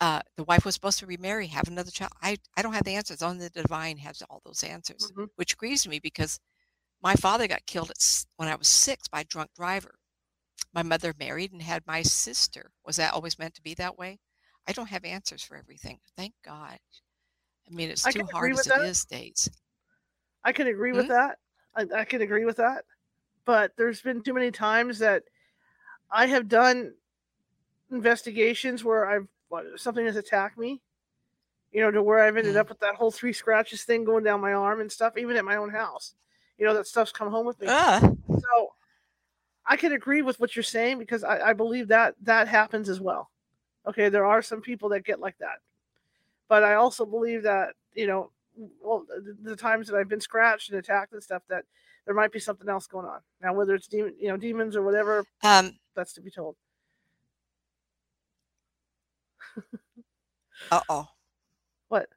uh, 0.01 0.19
the 0.35 0.43
wife 0.45 0.65
was 0.65 0.73
supposed 0.73 0.97
to 0.99 1.05
remarry, 1.05 1.45
have 1.45 1.67
another 1.67 1.91
child. 1.91 2.11
I, 2.23 2.37
I 2.57 2.63
don't 2.63 2.73
have 2.73 2.83
the 2.83 2.95
answers. 2.95 3.21
Only 3.21 3.47
the 3.47 3.61
divine 3.61 3.97
has 3.99 4.23
all 4.23 4.41
those 4.43 4.63
answers, 4.63 5.11
mm-hmm. 5.11 5.25
which 5.35 5.57
grieves 5.57 5.87
me 5.87 5.99
because 5.99 6.39
my 7.03 7.13
father 7.13 7.47
got 7.47 7.65
killed 7.67 7.91
at, 7.91 8.25
when 8.37 8.49
I 8.49 8.55
was 8.55 8.67
six 8.67 9.07
by 9.07 9.21
a 9.21 9.25
drunk 9.25 9.51
driver. 9.55 9.93
My 10.73 10.81
mother 10.81 11.13
married 11.19 11.51
and 11.51 11.61
had 11.61 11.85
my 11.85 12.01
sister. 12.01 12.71
Was 12.83 12.95
that 12.95 13.13
always 13.13 13.37
meant 13.37 13.53
to 13.55 13.61
be 13.61 13.75
that 13.75 13.97
way? 13.97 14.19
I 14.67 14.71
don't 14.71 14.89
have 14.89 15.05
answers 15.05 15.43
for 15.43 15.55
everything. 15.55 15.99
Thank 16.17 16.33
God. 16.43 16.79
I 17.71 17.75
mean, 17.75 17.89
it's 17.89 18.03
too 18.03 18.27
hard 18.31 18.51
as 18.51 18.65
that. 18.65 18.81
it 18.81 18.87
is 18.87 19.05
days. 19.05 19.49
I 20.43 20.51
can 20.51 20.67
agree 20.67 20.91
mm-hmm. 20.91 20.99
with 20.99 21.07
that. 21.09 21.37
I, 21.75 21.85
I 22.01 22.05
can 22.05 22.21
agree 22.21 22.45
with 22.45 22.57
that. 22.57 22.85
But 23.45 23.71
there's 23.77 24.01
been 24.01 24.21
too 24.21 24.33
many 24.33 24.51
times 24.51 24.99
that 24.99 25.23
I 26.11 26.27
have 26.27 26.47
done 26.47 26.93
investigations 27.91 28.83
where 28.83 29.05
I've 29.05 29.27
something 29.75 30.05
has 30.05 30.15
attacked 30.15 30.57
me, 30.57 30.81
you 31.71 31.81
know, 31.81 31.91
to 31.91 32.01
where 32.01 32.19
I've 32.19 32.37
ended 32.37 32.55
mm. 32.55 32.59
up 32.59 32.69
with 32.69 32.79
that 32.79 32.95
whole 32.95 33.11
three 33.11 33.33
scratches 33.33 33.83
thing 33.83 34.03
going 34.03 34.23
down 34.23 34.39
my 34.41 34.53
arm 34.53 34.79
and 34.79 34.91
stuff, 34.91 35.17
even 35.17 35.35
at 35.35 35.45
my 35.45 35.57
own 35.57 35.69
house. 35.69 36.13
You 36.57 36.65
know, 36.65 36.73
that 36.75 36.87
stuff's 36.87 37.11
come 37.11 37.29
home 37.29 37.45
with 37.45 37.59
me. 37.59 37.67
Uh. 37.67 37.99
So 37.99 38.73
I 39.65 39.77
can 39.77 39.93
agree 39.93 40.21
with 40.21 40.39
what 40.39 40.55
you're 40.55 40.63
saying 40.63 40.99
because 40.99 41.23
I, 41.23 41.49
I 41.49 41.53
believe 41.53 41.87
that 41.89 42.15
that 42.23 42.47
happens 42.47 42.87
as 42.89 42.99
well. 42.99 43.29
Okay, 43.87 44.09
there 44.09 44.25
are 44.25 44.41
some 44.41 44.61
people 44.61 44.89
that 44.89 45.03
get 45.03 45.19
like 45.19 45.37
that. 45.39 45.59
But 46.51 46.65
I 46.65 46.73
also 46.73 47.05
believe 47.05 47.43
that, 47.43 47.75
you 47.93 48.07
know, 48.07 48.29
well, 48.81 49.05
the, 49.07 49.51
the 49.51 49.55
times 49.55 49.87
that 49.87 49.95
I've 49.95 50.09
been 50.09 50.19
scratched 50.19 50.69
and 50.69 50.77
attacked 50.77 51.13
and 51.13 51.23
stuff, 51.23 51.43
that 51.47 51.63
there 52.05 52.13
might 52.13 52.33
be 52.33 52.39
something 52.39 52.67
else 52.67 52.87
going 52.87 53.05
on. 53.05 53.21
Now, 53.41 53.53
whether 53.53 53.73
it's 53.73 53.87
demon, 53.87 54.15
you 54.19 54.27
know, 54.27 54.35
demons 54.35 54.75
or 54.75 54.81
whatever, 54.81 55.23
um, 55.43 55.77
that's 55.95 56.11
to 56.11 56.21
be 56.21 56.29
told. 56.29 56.57
Uh 60.69 60.81
oh. 60.89 61.07
What? 61.87 62.09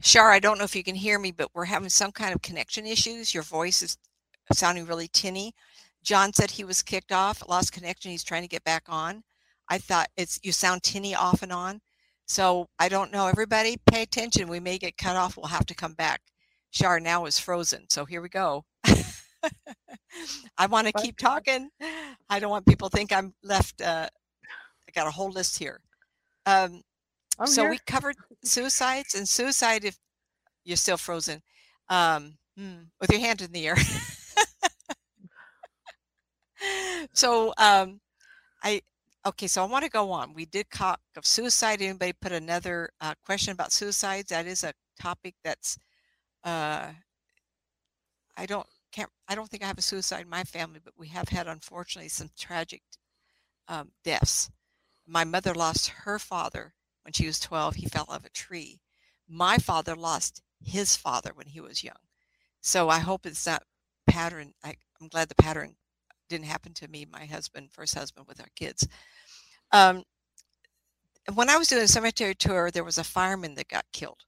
Shar, 0.00 0.30
I 0.32 0.40
don't 0.40 0.56
know 0.56 0.64
if 0.64 0.74
you 0.74 0.82
can 0.82 0.94
hear 0.94 1.18
me, 1.18 1.32
but 1.32 1.50
we're 1.52 1.66
having 1.66 1.90
some 1.90 2.12
kind 2.12 2.34
of 2.34 2.40
connection 2.40 2.86
issues. 2.86 3.34
Your 3.34 3.42
voice 3.42 3.82
is 3.82 3.98
sounding 4.52 4.86
really 4.86 5.08
tinny. 5.08 5.54
John 6.02 6.32
said 6.32 6.50
he 6.50 6.64
was 6.64 6.82
kicked 6.82 7.12
off, 7.12 7.46
lost 7.46 7.72
connection. 7.72 8.10
He's 8.10 8.24
trying 8.24 8.42
to 8.42 8.48
get 8.48 8.64
back 8.64 8.84
on. 8.88 9.22
I 9.68 9.76
thought 9.76 10.08
it's 10.16 10.40
you 10.42 10.50
sound 10.50 10.82
tinny 10.82 11.14
off 11.14 11.42
and 11.42 11.52
on. 11.52 11.82
So 12.32 12.66
I 12.78 12.88
don't 12.88 13.12
know. 13.12 13.26
Everybody 13.26 13.76
pay 13.90 14.00
attention. 14.00 14.48
We 14.48 14.58
may 14.58 14.78
get 14.78 14.96
cut 14.96 15.16
off. 15.16 15.36
We'll 15.36 15.48
have 15.48 15.66
to 15.66 15.74
come 15.74 15.92
back. 15.92 16.22
Shar 16.70 16.98
now 16.98 17.26
is 17.26 17.38
frozen. 17.38 17.84
So 17.90 18.06
here 18.06 18.22
we 18.22 18.30
go. 18.30 18.64
I 20.56 20.64
want 20.66 20.86
to 20.86 20.94
keep 20.94 21.18
talking. 21.18 21.68
I 22.30 22.40
don't 22.40 22.48
want 22.48 22.64
people 22.64 22.88
to 22.88 22.96
think 22.96 23.12
I'm 23.12 23.34
left 23.42 23.82
uh, 23.82 24.08
I 24.08 24.92
got 24.94 25.06
a 25.06 25.10
whole 25.10 25.30
list 25.30 25.58
here. 25.58 25.78
Um, 26.46 26.80
so 27.44 27.64
here. 27.64 27.72
we 27.72 27.78
covered 27.86 28.16
suicides 28.42 29.14
and 29.14 29.28
suicide 29.28 29.84
if 29.84 29.98
you're 30.64 30.78
still 30.78 30.96
frozen 30.96 31.42
um, 31.90 32.38
hmm, 32.56 32.84
with 32.98 33.12
your 33.12 33.20
hand 33.20 33.42
in 33.42 33.52
the 33.52 33.68
air. 33.68 33.76
so 37.12 37.52
um, 37.58 38.00
I 38.64 38.80
okay. 39.26 39.46
So 39.46 39.62
I 39.62 39.66
want 39.66 39.84
to 39.84 39.90
go 39.90 40.10
on. 40.10 40.34
We 40.34 40.46
did 40.46 40.70
talk 40.70 41.00
of 41.16 41.26
suicide. 41.26 41.82
Anybody 41.82 42.12
put 42.12 42.32
another 42.32 42.90
uh, 43.00 43.14
question 43.24 43.52
about 43.52 43.72
suicides? 43.72 44.28
That 44.30 44.46
is 44.46 44.64
a 44.64 44.72
topic 45.00 45.34
that's 45.44 45.78
uh, 46.44 46.88
I 48.36 48.46
don't 48.46 48.66
can't 48.92 49.10
I 49.28 49.34
don't 49.34 49.48
think 49.48 49.62
I 49.62 49.66
have 49.66 49.78
a 49.78 49.82
suicide 49.82 50.22
in 50.22 50.30
my 50.30 50.44
family, 50.44 50.80
but 50.82 50.94
we 50.96 51.08
have 51.08 51.28
had 51.28 51.46
unfortunately 51.46 52.08
some 52.08 52.30
tragic 52.38 52.82
um, 53.68 53.90
deaths. 54.04 54.50
My 55.06 55.24
mother 55.24 55.54
lost 55.54 55.88
her 55.88 56.18
father 56.18 56.74
when 57.02 57.12
she 57.12 57.26
was 57.26 57.40
12. 57.40 57.76
He 57.76 57.86
fell 57.86 58.06
off 58.08 58.24
a 58.24 58.30
tree. 58.30 58.80
My 59.28 59.58
father 59.58 59.96
lost 59.96 60.42
his 60.64 60.96
father 60.96 61.32
when 61.34 61.48
he 61.48 61.60
was 61.60 61.82
young. 61.82 61.96
So 62.60 62.88
I 62.88 63.00
hope 63.00 63.26
it's 63.26 63.46
not 63.46 63.64
pattern. 64.06 64.52
I, 64.62 64.76
am 65.00 65.08
glad 65.08 65.28
the 65.28 65.34
pattern 65.34 65.74
didn't 66.32 66.46
happen 66.46 66.74
to 66.74 66.88
me, 66.88 67.06
my 67.10 67.24
husband, 67.24 67.70
first 67.70 67.94
husband 67.94 68.26
with 68.26 68.40
our 68.40 68.48
kids. 68.56 68.86
Um, 69.70 70.02
when 71.34 71.48
I 71.48 71.56
was 71.56 71.68
doing 71.68 71.82
a 71.82 71.88
cemetery 71.88 72.34
tour, 72.34 72.70
there 72.70 72.84
was 72.84 72.98
a 72.98 73.04
fireman 73.04 73.54
that 73.54 73.68
got 73.68 73.84
killed. 73.92 74.24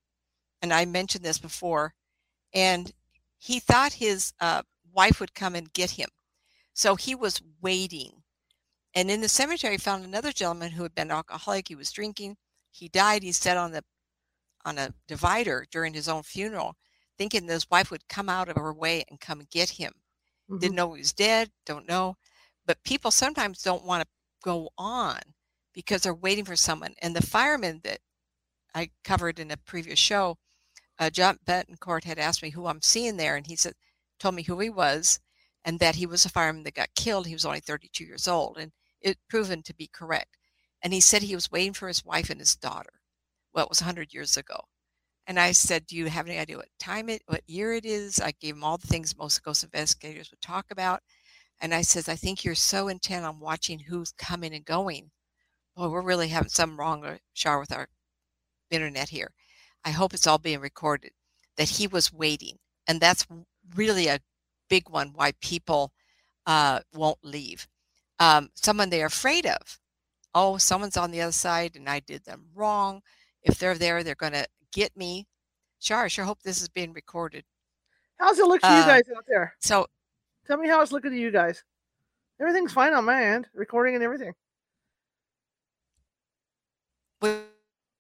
And 0.62 0.72
I 0.72 0.84
mentioned 0.84 1.24
this 1.24 1.38
before. 1.38 1.94
And 2.54 2.92
he 3.38 3.58
thought 3.58 3.94
his 3.94 4.32
uh, 4.40 4.62
wife 4.92 5.18
would 5.20 5.34
come 5.34 5.56
and 5.56 5.72
get 5.72 5.90
him. 5.90 6.08
So 6.72 6.94
he 6.94 7.14
was 7.14 7.42
waiting 7.60 8.22
and 8.94 9.10
in 9.10 9.20
the 9.20 9.28
cemetery, 9.28 9.76
found 9.76 10.04
another 10.04 10.30
gentleman 10.30 10.70
who 10.70 10.84
had 10.84 10.94
been 10.94 11.10
alcoholic. 11.10 11.68
He 11.68 11.74
was 11.74 11.90
drinking. 11.90 12.36
He 12.70 12.88
died. 12.88 13.22
He 13.22 13.32
sat 13.32 13.56
on 13.56 13.72
the 13.72 13.82
on 14.64 14.78
a 14.78 14.94
divider 15.08 15.66
during 15.70 15.92
his 15.92 16.08
own 16.08 16.22
funeral, 16.22 16.74
thinking 17.18 17.46
that 17.46 17.52
his 17.52 17.70
wife 17.70 17.90
would 17.90 18.08
come 18.08 18.30
out 18.30 18.48
of 18.48 18.56
her 18.56 18.72
way 18.72 19.04
and 19.10 19.20
come 19.20 19.42
get 19.50 19.68
him. 19.68 19.92
Mm-hmm. 20.50 20.58
Didn't 20.58 20.76
know 20.76 20.92
he 20.94 21.00
was 21.00 21.12
dead. 21.12 21.50
Don't 21.66 21.88
know. 21.88 22.16
But 22.66 22.82
people 22.84 23.10
sometimes 23.10 23.62
don't 23.62 23.84
want 23.84 24.02
to 24.02 24.08
go 24.42 24.70
on 24.78 25.20
because 25.72 26.02
they're 26.02 26.14
waiting 26.14 26.44
for 26.44 26.56
someone. 26.56 26.94
And 27.02 27.14
the 27.14 27.26
fireman 27.26 27.80
that 27.84 27.98
I 28.74 28.90
covered 29.02 29.38
in 29.38 29.50
a 29.50 29.56
previous 29.56 29.98
show, 29.98 30.38
uh, 30.98 31.10
John 31.10 31.38
Betancourt 31.44 32.04
had 32.04 32.18
asked 32.18 32.42
me 32.42 32.50
who 32.50 32.66
I'm 32.66 32.82
seeing 32.82 33.16
there, 33.16 33.36
and 33.36 33.46
he 33.46 33.56
said, 33.56 33.74
told 34.18 34.34
me 34.34 34.42
who 34.44 34.58
he 34.60 34.70
was, 34.70 35.20
and 35.64 35.78
that 35.80 35.96
he 35.96 36.06
was 36.06 36.24
a 36.24 36.30
fireman 36.30 36.62
that 36.64 36.74
got 36.74 36.94
killed. 36.94 37.26
He 37.26 37.34
was 37.34 37.44
only 37.44 37.60
32 37.60 38.04
years 38.04 38.28
old, 38.28 38.58
and 38.58 38.72
it 39.00 39.18
proven 39.28 39.62
to 39.64 39.74
be 39.74 39.88
correct. 39.92 40.36
And 40.82 40.92
he 40.92 41.00
said 41.00 41.22
he 41.22 41.34
was 41.34 41.50
waiting 41.50 41.72
for 41.72 41.88
his 41.88 42.04
wife 42.04 42.30
and 42.30 42.40
his 42.40 42.56
daughter. 42.56 43.00
Well, 43.52 43.64
it 43.64 43.70
was 43.70 43.80
100 43.80 44.12
years 44.12 44.36
ago. 44.36 44.60
And 45.26 45.40
I 45.40 45.52
said, 45.52 45.86
Do 45.86 45.96
you 45.96 46.06
have 46.06 46.26
any 46.26 46.38
idea 46.38 46.56
what 46.56 46.68
time 46.78 47.08
it, 47.08 47.22
what 47.26 47.42
year 47.46 47.72
it 47.72 47.84
is? 47.84 48.20
I 48.20 48.32
gave 48.40 48.54
him 48.54 48.64
all 48.64 48.78
the 48.78 48.86
things 48.86 49.16
most 49.16 49.42
ghost 49.42 49.64
investigators 49.64 50.30
would 50.30 50.40
talk 50.40 50.66
about. 50.70 51.00
And 51.60 51.74
I 51.74 51.82
says, 51.82 52.08
I 52.08 52.16
think 52.16 52.44
you're 52.44 52.54
so 52.54 52.88
intent 52.88 53.24
on 53.24 53.40
watching 53.40 53.78
who's 53.78 54.12
coming 54.12 54.54
and 54.54 54.64
going. 54.64 55.10
Well, 55.76 55.90
we're 55.90 56.02
really 56.02 56.28
having 56.28 56.48
something 56.48 56.76
wrong, 56.76 57.18
Shar, 57.32 57.58
with 57.58 57.72
our 57.72 57.88
internet 58.70 59.08
here. 59.08 59.30
I 59.84 59.90
hope 59.90 60.14
it's 60.14 60.26
all 60.26 60.38
being 60.38 60.60
recorded 60.60 61.12
that 61.56 61.68
he 61.68 61.86
was 61.86 62.12
waiting. 62.12 62.58
And 62.86 63.00
that's 63.00 63.26
really 63.74 64.08
a 64.08 64.20
big 64.68 64.88
one 64.90 65.12
why 65.14 65.32
people 65.40 65.92
uh, 66.46 66.80
won't 66.94 67.24
leave 67.24 67.66
um, 68.18 68.50
someone 68.54 68.90
they're 68.90 69.06
afraid 69.06 69.46
of. 69.46 69.80
Oh, 70.34 70.56
someone's 70.58 70.96
on 70.96 71.10
the 71.10 71.20
other 71.20 71.32
side 71.32 71.76
and 71.76 71.88
I 71.88 72.00
did 72.00 72.24
them 72.24 72.46
wrong. 72.54 73.02
If 73.42 73.58
they're 73.58 73.76
there, 73.76 74.02
they're 74.02 74.14
going 74.14 74.32
to 74.32 74.46
get 74.74 74.94
me. 74.96 75.26
Sure, 75.80 75.98
I 76.04 76.08
sure 76.08 76.24
hope 76.24 76.42
this 76.42 76.60
is 76.60 76.68
being 76.68 76.92
recorded. 76.92 77.44
How's 78.18 78.38
it 78.38 78.46
look 78.46 78.60
to 78.60 78.70
uh, 78.70 78.78
you 78.78 78.84
guys 78.84 79.02
out 79.16 79.24
there? 79.26 79.54
So, 79.60 79.86
tell 80.46 80.56
me 80.58 80.68
how 80.68 80.82
it's 80.82 80.92
looking 80.92 81.10
to 81.12 81.16
you 81.18 81.30
guys. 81.30 81.62
Everything's 82.40 82.72
fine 82.72 82.92
on 82.92 83.04
my 83.04 83.22
end, 83.24 83.46
recording 83.54 83.94
and 83.94 84.04
everything. 84.04 84.32
What 87.20 87.44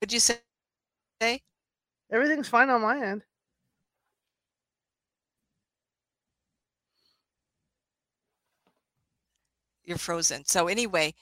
would 0.00 0.12
you 0.12 0.20
say? 0.20 0.38
Everything's 2.12 2.48
fine 2.48 2.68
on 2.68 2.82
my 2.82 3.00
end. 3.02 3.22
you're 9.84 9.98
frozen. 9.98 10.44
So 10.46 10.68
anyway, 10.68 11.14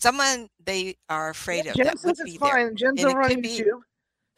someone 0.00 0.48
they 0.64 0.96
are 1.08 1.30
afraid 1.30 1.64
Yeah, 1.64 1.70
of 1.72 1.76
Jen 1.76 1.86
that 1.86 2.04
would 2.04 2.16
says 2.16 2.24
be 2.24 2.30
it's 2.32 2.40
there. 2.40 2.50
fine. 2.50 2.76
Jen's 2.76 3.00
And 3.02 3.10
it 3.10 3.12
over 3.12 3.22
on 3.22 3.28
could 3.30 3.42
be- 3.42 3.60
YouTube. 3.60 3.80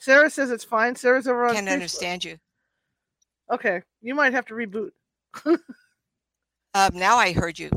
Sarah 0.01 0.31
says 0.31 0.51
it's 0.51 0.65
fine. 0.65 0.97
Sarah's 0.97 1.29
over 1.29 1.47
on 1.47 1.55
Can't 1.55 1.69
Facebook. 1.69 1.73
understand 1.73 2.25
you. 2.25 2.39
Okay, 3.53 3.83
you 4.01 4.15
might 4.15 4.33
have 4.33 4.47
to 4.47 4.55
reboot. 4.55 4.91
Um, 6.75 6.91
now 6.95 7.17
I 7.17 7.33
heard 7.33 7.59
you, 7.59 7.69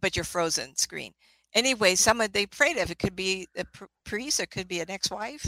but 0.00 0.16
you're 0.16 0.24
frozen 0.24 0.74
screen. 0.74 1.12
Anyway, 1.54 1.94
someone 1.94 2.30
they 2.32 2.44
afraid 2.44 2.78
of 2.78 2.90
it 2.90 2.98
could 2.98 3.14
be 3.14 3.46
a 3.56 3.64
pr- 3.66 3.84
priest, 4.04 4.40
it 4.40 4.50
could 4.50 4.66
be 4.66 4.80
an 4.80 4.90
ex-wife. 4.90 5.46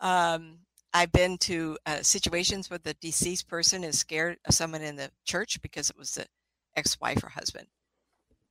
Um, 0.00 0.60
I've 0.94 1.12
been 1.12 1.36
to 1.38 1.76
uh, 1.84 1.98
situations 2.02 2.70
where 2.70 2.78
the 2.78 2.94
deceased 2.94 3.46
person 3.46 3.84
is 3.84 3.98
scared 3.98 4.38
of 4.46 4.54
someone 4.54 4.80
in 4.80 4.96
the 4.96 5.10
church 5.26 5.60
because 5.60 5.90
it 5.90 5.98
was 5.98 6.12
the 6.12 6.24
ex-wife 6.76 7.22
or 7.22 7.28
husband. 7.28 7.66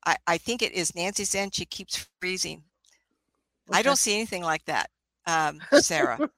I, 0.06 0.18
I 0.28 0.38
think 0.38 0.62
it 0.62 0.74
is 0.74 0.94
Nancy 0.96 1.24
said 1.24 1.56
she 1.56 1.66
keeps 1.66 2.08
freezing. 2.20 2.64
I 3.72 3.82
don't 3.82 3.98
see 3.98 4.14
anything 4.14 4.44
like 4.44 4.66
that, 4.66 4.92
um, 5.26 5.62
Sarah. 5.80 6.30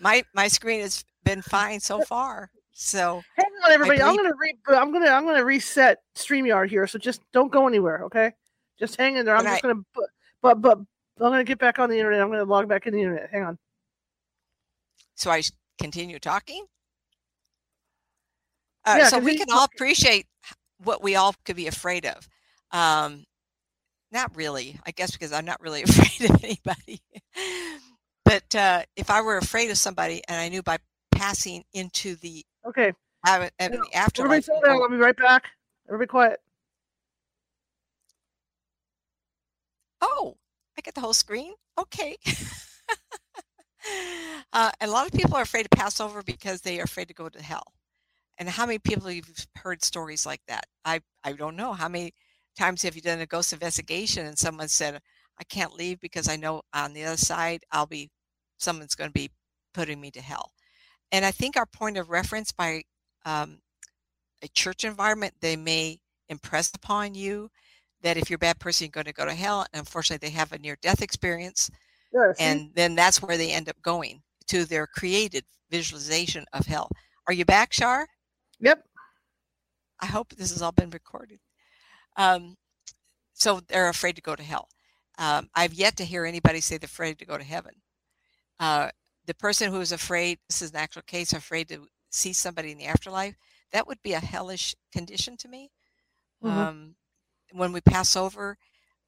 My 0.00 0.22
my 0.34 0.48
screen 0.48 0.80
has 0.80 1.04
been 1.24 1.42
fine 1.56 1.80
so 1.80 2.00
far. 2.02 2.50
So 2.72 3.22
Hang 3.36 3.50
on, 3.64 3.72
everybody. 3.72 4.00
I'm 4.00 4.16
gonna 4.16 4.32
re- 4.38 4.76
I'm 4.76 4.92
gonna 4.92 5.10
I'm 5.10 5.24
gonna 5.26 5.44
reset 5.44 5.98
Streamyard 6.16 6.68
here. 6.70 6.86
So 6.86 6.98
just 6.98 7.20
don't 7.32 7.50
go 7.50 7.66
anywhere, 7.66 8.04
okay? 8.04 8.32
Just 8.78 8.96
hang 8.96 9.16
in 9.16 9.24
there. 9.26 9.36
I'm 9.36 9.44
just 9.44 9.62
gonna 9.62 9.82
but 9.94 10.04
but 10.42 10.60
but 10.60 10.78
I'm 10.78 11.32
gonna 11.32 11.42
get 11.44 11.58
back 11.58 11.78
on 11.80 11.90
the 11.90 11.96
internet. 11.96 12.20
I'm 12.20 12.30
gonna 12.30 12.44
log 12.44 12.68
back 12.68 12.86
in 12.86 12.94
the 12.94 13.00
internet. 13.00 13.28
Hang 13.32 13.42
on. 13.42 13.58
so 15.16 15.30
I 15.30 15.42
continue 15.80 16.18
talking. 16.20 16.64
Uh, 18.84 18.96
Yeah, 18.98 19.08
so 19.08 19.18
we 19.18 19.36
can 19.36 19.48
all 19.50 19.64
appreciate 19.64 20.26
what 20.84 21.02
we 21.02 21.16
all 21.16 21.34
could 21.44 21.56
be 21.56 21.66
afraid 21.66 22.06
of. 22.06 22.28
Um, 22.70 23.24
not 24.12 24.34
really, 24.36 24.78
I 24.86 24.92
guess, 24.92 25.10
because 25.10 25.32
I'm 25.32 25.44
not 25.44 25.60
really 25.60 25.82
afraid 25.88 26.30
of 26.30 26.44
anybody. 26.44 27.02
But 28.28 28.54
uh, 28.54 28.82
if 28.96 29.10
I 29.10 29.22
were 29.22 29.38
afraid 29.38 29.70
of 29.70 29.78
somebody 29.78 30.22
and 30.28 30.38
I 30.38 30.48
knew 30.48 30.62
by 30.62 30.78
passing 31.12 31.64
into 31.72 32.14
the, 32.16 32.44
Okay. 32.66 32.92
Yeah, 33.26 33.38
the 33.38 33.48
Everybody 33.58 33.92
afterlife, 33.94 34.48
you 34.48 34.60
down. 34.64 34.76
go- 34.76 34.82
I'll 34.82 34.90
be 34.90 34.96
right 34.96 35.16
back. 35.16 35.44
Everybody 35.88 36.06
quiet. 36.08 36.40
oh, 40.02 40.36
I 40.76 40.80
get 40.82 40.94
the 40.94 41.00
whole 41.00 41.14
screen. 41.14 41.54
Okay. 41.78 42.16
uh, 44.52 44.70
and 44.80 44.90
a 44.90 44.92
lot 44.92 45.06
of 45.06 45.12
people 45.12 45.36
are 45.36 45.42
afraid 45.42 45.64
to 45.64 45.68
pass 45.76 46.00
over 46.00 46.22
because 46.22 46.60
they 46.60 46.78
are 46.80 46.84
afraid 46.84 47.08
to 47.08 47.14
go 47.14 47.28
to 47.28 47.42
hell. 47.42 47.72
And 48.38 48.48
how 48.48 48.66
many 48.66 48.78
people 48.78 49.10
you've 49.10 49.46
heard 49.56 49.82
stories 49.82 50.24
like 50.26 50.42
that? 50.48 50.66
I 50.84 51.00
I 51.24 51.32
don't 51.32 51.56
know. 51.56 51.72
How 51.72 51.88
many 51.88 52.12
times 52.58 52.82
have 52.82 52.94
you 52.94 53.02
done 53.02 53.20
a 53.20 53.26
ghost 53.26 53.52
investigation 53.52 54.26
and 54.26 54.38
someone 54.38 54.68
said, 54.68 55.00
"I 55.40 55.44
can't 55.44 55.72
leave 55.74 56.00
because 56.00 56.28
I 56.28 56.36
know 56.36 56.62
on 56.72 56.92
the 56.92 57.04
other 57.04 57.16
side 57.16 57.64
I'll 57.72 57.86
be 57.86 58.10
someone's 58.58 58.94
going 58.94 59.10
to 59.10 59.14
be 59.14 59.30
putting 59.72 60.00
me 60.00 60.10
to 60.12 60.20
hell." 60.20 60.52
And 61.10 61.24
I 61.24 61.30
think 61.30 61.56
our 61.56 61.66
point 61.66 61.96
of 61.96 62.10
reference 62.10 62.52
by 62.52 62.82
um, 63.24 63.60
a 64.42 64.48
church 64.48 64.84
environment, 64.84 65.34
they 65.40 65.56
may 65.56 66.00
impress 66.28 66.70
upon 66.74 67.14
you 67.14 67.50
that 68.02 68.16
if 68.16 68.30
you're 68.30 68.36
a 68.36 68.38
bad 68.38 68.58
person, 68.58 68.84
you're 68.86 68.90
going 68.90 69.06
to 69.06 69.12
go 69.12 69.24
to 69.24 69.34
hell. 69.34 69.66
And 69.72 69.80
unfortunately, 69.80 70.26
they 70.26 70.34
have 70.34 70.52
a 70.52 70.58
near 70.58 70.76
death 70.82 71.02
experience. 71.02 71.70
And 72.38 72.70
then 72.74 72.94
that's 72.94 73.22
where 73.22 73.36
they 73.36 73.52
end 73.52 73.68
up 73.68 73.80
going 73.82 74.22
to 74.48 74.64
their 74.64 74.86
created 74.86 75.44
visualization 75.70 76.44
of 76.52 76.66
hell. 76.66 76.90
Are 77.26 77.32
you 77.32 77.44
back, 77.44 77.72
Shar? 77.72 78.06
yep. 78.60 78.84
I 80.00 80.06
hope 80.06 80.28
this 80.30 80.52
has 80.52 80.62
all 80.62 80.72
been 80.72 80.90
recorded. 80.90 81.40
Um, 82.16 82.56
so 83.32 83.60
they're 83.68 83.88
afraid 83.88 84.16
to 84.16 84.22
go 84.22 84.36
to 84.36 84.42
hell. 84.42 84.68
Um, 85.18 85.48
I've 85.54 85.74
yet 85.74 85.96
to 85.96 86.04
hear 86.04 86.24
anybody 86.24 86.60
say 86.60 86.78
they're 86.78 86.86
afraid 86.86 87.18
to 87.18 87.26
go 87.26 87.36
to 87.36 87.44
heaven. 87.44 87.72
Uh, 88.58 88.90
the 89.26 89.34
person 89.34 89.70
who 89.70 89.80
is 89.80 89.92
afraid, 89.92 90.38
this 90.48 90.62
is 90.62 90.70
an 90.70 90.76
actual 90.76 91.02
case, 91.02 91.32
afraid 91.32 91.68
to 91.68 91.86
see 92.10 92.32
somebody 92.32 92.72
in 92.72 92.78
the 92.78 92.86
afterlife, 92.86 93.36
that 93.72 93.86
would 93.86 94.02
be 94.02 94.14
a 94.14 94.20
hellish 94.20 94.74
condition 94.92 95.36
to 95.36 95.48
me. 95.48 95.70
Mhm. 96.42 96.50
Um, 96.50 96.96
when 97.52 97.72
we 97.72 97.80
pass 97.80 98.16
over, 98.16 98.58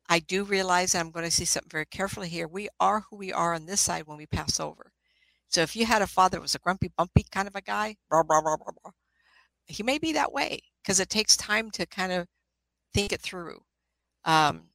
I 0.08 0.18
do 0.18 0.44
realize 0.44 0.92
that 0.92 1.00
I'm 1.00 1.10
going 1.10 1.24
to 1.24 1.30
see 1.30 1.44
something 1.44 1.70
very 1.70 1.86
carefully 1.86 2.28
here. 2.28 2.48
We 2.48 2.68
are 2.80 3.00
who 3.00 3.16
we 3.16 3.32
are 3.32 3.54
on 3.54 3.66
this 3.66 3.80
side 3.80 4.06
when 4.06 4.18
we 4.18 4.26
pass 4.26 4.58
over. 4.58 4.92
So 5.48 5.62
if 5.62 5.74
you 5.74 5.86
had 5.86 6.02
a 6.02 6.06
father 6.06 6.36
that 6.36 6.42
was 6.42 6.54
a 6.54 6.58
grumpy, 6.58 6.88
bumpy 6.88 7.24
kind 7.30 7.48
of 7.48 7.56
a 7.56 7.60
guy, 7.60 7.96
blah, 8.08 8.22
blah, 8.22 8.40
blah, 8.40 8.56
blah, 8.56 8.72
blah, 8.82 8.92
he 9.66 9.82
may 9.82 9.98
be 9.98 10.12
that 10.12 10.32
way 10.32 10.60
because 10.82 11.00
it 11.00 11.08
takes 11.08 11.36
time 11.36 11.70
to 11.72 11.86
kind 11.86 12.12
of 12.12 12.28
think 12.92 13.12
it 13.12 13.20
through. 13.20 13.64
Um, 14.24 14.70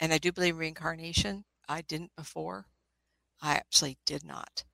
and 0.00 0.12
I 0.12 0.18
do 0.18 0.32
believe 0.32 0.56
reincarnation. 0.56 1.44
I 1.68 1.82
didn't 1.82 2.14
before. 2.16 2.66
I 3.40 3.54
actually 3.54 3.98
did 4.06 4.24
not. 4.24 4.64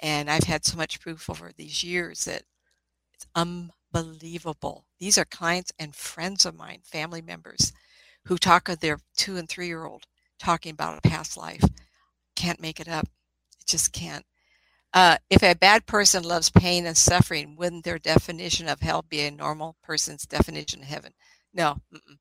And 0.00 0.30
I've 0.30 0.44
had 0.44 0.64
so 0.64 0.76
much 0.76 1.00
proof 1.00 1.28
over 1.28 1.52
these 1.56 1.84
years 1.84 2.24
that 2.24 2.42
it's 3.14 3.26
unbelievable. 3.34 4.86
These 4.98 5.18
are 5.18 5.24
clients 5.24 5.72
and 5.78 5.94
friends 5.94 6.46
of 6.46 6.56
mine, 6.56 6.80
family 6.84 7.20
members, 7.22 7.72
who 8.24 8.38
talk 8.38 8.68
of 8.68 8.80
their 8.80 8.98
two 9.16 9.36
and 9.36 9.48
three 9.48 9.66
year 9.66 9.84
old 9.84 10.06
talking 10.38 10.72
about 10.72 10.98
a 10.98 11.08
past 11.08 11.36
life. 11.36 11.64
Can't 12.34 12.60
make 12.60 12.80
it 12.80 12.88
up. 12.88 13.06
It 13.60 13.66
just 13.66 13.92
can't. 13.92 14.24
Uh, 14.92 15.18
if 15.28 15.42
a 15.42 15.54
bad 15.54 15.86
person 15.86 16.22
loves 16.24 16.50
pain 16.50 16.86
and 16.86 16.96
suffering, 16.96 17.54
wouldn't 17.56 17.84
their 17.84 17.98
definition 17.98 18.68
of 18.68 18.80
hell 18.80 19.04
be 19.08 19.20
a 19.20 19.30
normal 19.30 19.76
person's 19.82 20.26
definition 20.26 20.80
of 20.80 20.86
heaven? 20.86 21.12
No. 21.54 21.76
Mm-mm. 21.94 22.18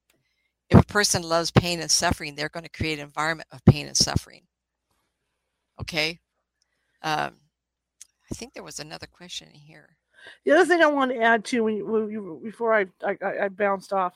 If 0.69 0.79
a 0.79 0.85
person 0.85 1.23
loves 1.23 1.49
pain 1.49 1.79
and 1.79 1.89
suffering, 1.89 2.35
they're 2.35 2.49
going 2.49 2.65
to 2.65 2.69
create 2.69 2.99
an 2.99 3.05
environment 3.05 3.49
of 3.51 3.65
pain 3.65 3.87
and 3.87 3.97
suffering. 3.97 4.43
Okay. 5.81 6.19
Um, 7.01 7.35
I 8.31 8.35
think 8.35 8.53
there 8.53 8.63
was 8.63 8.79
another 8.79 9.07
question 9.07 9.49
here. 9.53 9.97
The 10.45 10.51
other 10.51 10.65
thing 10.65 10.81
I 10.81 10.87
want 10.87 11.11
to 11.11 11.17
add 11.21 11.45
to 11.45 11.63
when 11.63 11.77
you, 11.77 11.85
when 11.85 12.09
you 12.11 12.41
before 12.43 12.73
I, 12.73 12.85
I 13.03 13.17
I 13.43 13.47
bounced 13.47 13.93
off, 13.93 14.13